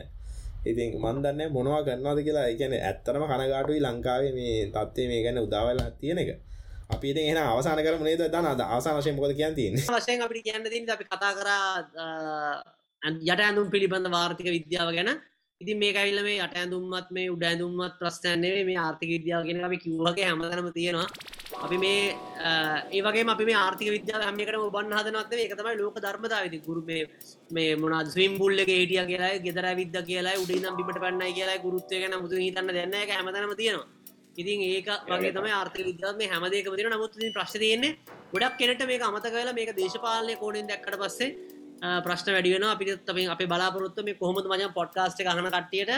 ඉතින් 0.66 0.98
මන්දන්න 0.98 1.52
මොනවා 1.52 1.82
කරන්නවාද 1.84 2.20
කියලා. 2.26 2.46
එකන 2.52 2.72
ඇත්තරම 2.78 3.24
කනගාටුයි 3.24 3.80
ලංකාවේ 3.80 4.32
මේ 4.32 4.56
තත්වේ 4.68 5.08
මේ 5.08 5.22
ගැන 5.24 5.38
උදාවලා 5.38 5.90
තියෙන 5.92 6.18
එක. 6.18 6.30
අපි 6.90 7.14
එන 7.22 7.38
අවසාන 7.38 7.80
කර 7.84 7.96
නේද? 8.00 8.22
දන්න 8.26 8.46
අද 8.46 8.60
අවසානශය 8.66 9.12
මොකද 9.12 9.34
කියන් 9.34 9.54
තියන්න? 9.54 9.80
වශයෙන් 9.88 10.22
අපිට 10.22 10.44
කියන්න 10.44 10.64
දී 10.64 10.84
අපි 10.90 11.04
කතා 11.06 11.32
කරා 11.38 11.68
යට 13.02 13.40
ඇඳුම් 13.40 13.70
පිළිබඳ 13.70 14.08
වාර්ථික 14.10 14.48
විද්‍යාව 14.48 14.92
ගැන. 14.92 15.10
ඉතින් 15.60 15.78
මේ 15.78 15.92
ඇවිල්ල 15.94 16.22
මේ 16.22 16.38
යට 16.38 16.56
ඇඳුම්මත් 16.56 17.08
මේ 17.10 17.30
උඩ 17.34 17.44
ඇඳුම්මත් 17.44 17.94
ප්‍රශ්නයන්නේ 18.00 18.64
මේ 18.64 18.78
ආර්ථික 18.78 19.10
විද්‍යාව 19.16 19.42
ගෙන 19.48 19.64
අපි 19.64 19.78
කිව්වගේ 19.84 20.26
හැමතනම 20.28 20.72
තියෙනවා. 20.72 21.08
අපි 21.52 21.76
මේ 21.76 22.14
ඒවගේ 22.90 23.24
අපි 23.26 23.44
මේ 23.44 23.56
ආර්ථික 23.56 23.90
විද්‍යාව 23.90 24.22
හැමිකට 24.22 24.56
ඔබන්න 24.58 24.92
හදනත් 24.92 25.32
ඒක 25.34 25.54
තමයි 25.54 25.76
ලෝක 25.76 25.96
ධර්මතාවති 25.96 26.58
ගුරු 26.60 26.82
මේ 26.82 27.06
මේ 27.50 27.76
මොනද 27.76 28.08
ස්විම් 28.08 28.38
බුල්ලගේ 28.38 28.78
හිටිය 28.80 29.04
කියලා 29.06 29.32
ගෙදර 29.40 29.66
විද්ද 29.74 29.96
කියලා 30.02 30.36
උඩිනම් 30.36 30.76
බිමට 30.78 30.98
පන්නයි 30.98 31.32
කියලා 31.32 31.58
ගුරුත්වය 31.58 32.02
ගැන 32.02 32.14
මුතු 32.18 32.36
හිතන්න 32.36 32.70
දෙන්න 32.70 32.94
එක 32.94 33.10
හැමතනම 33.10 33.54
තියෙනවා. 33.56 33.88
ඉතින් 34.36 34.60
ඒක 34.64 34.88
වගේ 35.06 35.32
තම 35.32 35.48
ආර්ථික 35.50 35.86
විද්‍යාව 35.86 36.14
මේ 36.16 36.28
හැමදේක 36.28 36.68
තින 36.72 36.88
නමුත් 36.88 37.18
ප්‍රශ්න 37.30 37.58
තියෙන්නේ 37.58 37.96
ගොඩක් 38.32 38.54
කෙනට 38.58 38.86
මේක 38.86 39.02
අමත 39.02 39.26
කලා 39.26 39.52
මේක 39.52 39.74
දේශපාලය 39.74 40.36
කෝඩෙන් 40.36 40.70
දැක්කට 40.70 40.98
පස්සේ 40.98 41.30
ප්‍රශ්න 42.00 42.30
වැඩිවෙන 42.34 42.66
අපි 42.66 42.84
තම 43.02 43.18
අප 43.28 43.42
බලාපොරොත්තු 43.44 44.04
මේ 44.04 44.14
කොහොමද 44.14 44.46
මජන් 44.46 44.72
පොඩ්කාස්ට 44.72 45.18
ගහන 45.20 45.48
කට්ටියට 45.48 45.90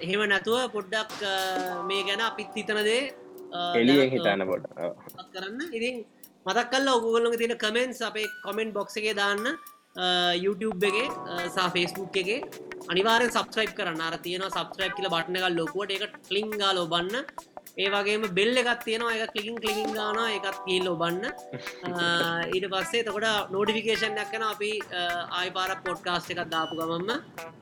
එහෙම 0.00 0.24
නැතුව 0.28 0.64
පොඩ්ඩක් 0.70 1.20
මේ 1.84 2.02
ගැන 2.04 2.22
අපිත් 2.22 2.56
හිතනදේ 2.56 3.02
එලියෙන් 3.54 4.10
හිතන්න 4.10 4.46
පොඩ 4.46 4.66
කරන්න. 5.34 5.60
ඉතින් 5.72 6.02
මතක් 6.46 6.66
කල්ල 6.72 6.88
ඔගුගලඟ 6.90 7.38
තියෙන 7.38 7.56
කමෙන්ස් 7.58 8.02
අපේ 8.02 8.26
කොමෙන්ට් 8.44 8.74
බොක්ස 8.74 8.96
එක 8.96 9.08
දාන්න. 9.16 9.56
YouTube 10.36 10.86
එක 10.90 10.98
සා 11.56 11.70
ෆේස්බුක් 11.70 12.16
එක. 12.16 12.30
අනිවාරෙන් 12.88 13.30
සබස්ක්‍රයිප් 13.30 13.74
කරන්න. 13.78 14.00
අර 14.00 14.18
තියෙන 14.18 14.46
සබස්ක්‍රයිප් 14.50 14.94
කියල 14.96 15.10
බට්න 15.10 15.36
එකල් 15.36 15.58
ලොකුවට. 15.60 15.92
එක 15.98 16.30
ලිංගාල 16.30 16.78
ඔබන්න. 16.78 17.14
ඒ 17.76 17.88
වගේම 17.90 18.26
බෙල්ල 18.34 18.56
එකත් 18.56 18.82
තියෙනවා. 18.86 19.14
එක 19.16 19.32
කලිකින් 19.34 19.60
කලිකින් 19.62 19.94
ගාන 19.94 20.18
එකත් 20.28 20.58
කියල් 20.66 20.88
ඔබන්න. 20.88 21.22
ඊට 22.54 22.66
පස්සේ 22.74 23.04
තකොට 23.06 23.54
නෝඩිෆිකේෂන් 23.54 24.18
ඇක්කන 24.18 24.44
අපි 24.50 24.72
ආයිපාර 25.38 25.76
පොඩ්කාස්ට 25.86 26.34
එකක් 26.34 26.42
දාපු 26.50 26.80
ගමම 26.80 27.14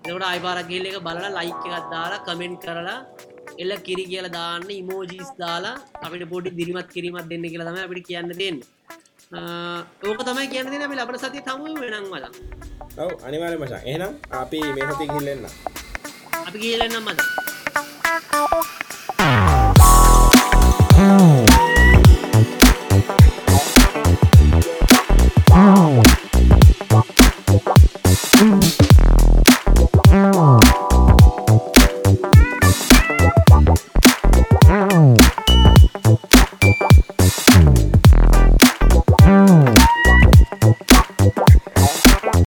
එකට 0.07 0.27
අයිපාර 0.33 0.65
කියල්ල 0.73 0.91
එක 0.91 0.99
බලලා 1.07 1.37
ලයික් 1.39 1.69
එකත් 1.71 1.93
දාලා 1.95 2.25
කමෙන්ට් 2.27 2.65
කරලා 2.65 2.99
එල්ල 3.61 3.73
කිරි 3.87 4.05
කියල 4.11 4.29
දාන්න 4.37 4.71
ඉමෝජීස් 4.81 5.31
දාලා 5.43 5.75
අපිට 6.05 6.25
පොඩි 6.33 6.57
දිරිමත් 6.59 6.89
කිරීමත් 6.95 7.29
දෙන්න 7.31 7.45
කියලා 7.53 7.69
තම 7.69 7.83
අපිට 7.87 8.07
කියන්න 8.09 8.33
දෙන්න. 8.43 8.59
ඕක 10.09 10.21
තමයි 10.29 10.47
කියන්න 10.53 10.71
දෙන 10.73 10.83
අපි 10.87 10.97
ලබන 10.99 11.19
සති 11.23 11.41
තමුව 11.47 11.79
වෙනම් 11.83 12.07
මල 12.13 12.25
ඔව 13.03 13.11
අනිවාර්ය 13.27 13.57
මචන් 13.61 13.87
එහෙනම් 13.91 14.13
අපි 14.43 14.61
මේ 14.77 14.89
සති 14.93 15.07
ගිල්ලෙන්න 15.13 15.47
අපි 16.47 16.59
කියලන්නම් 16.65 17.09
මද 17.09 17.21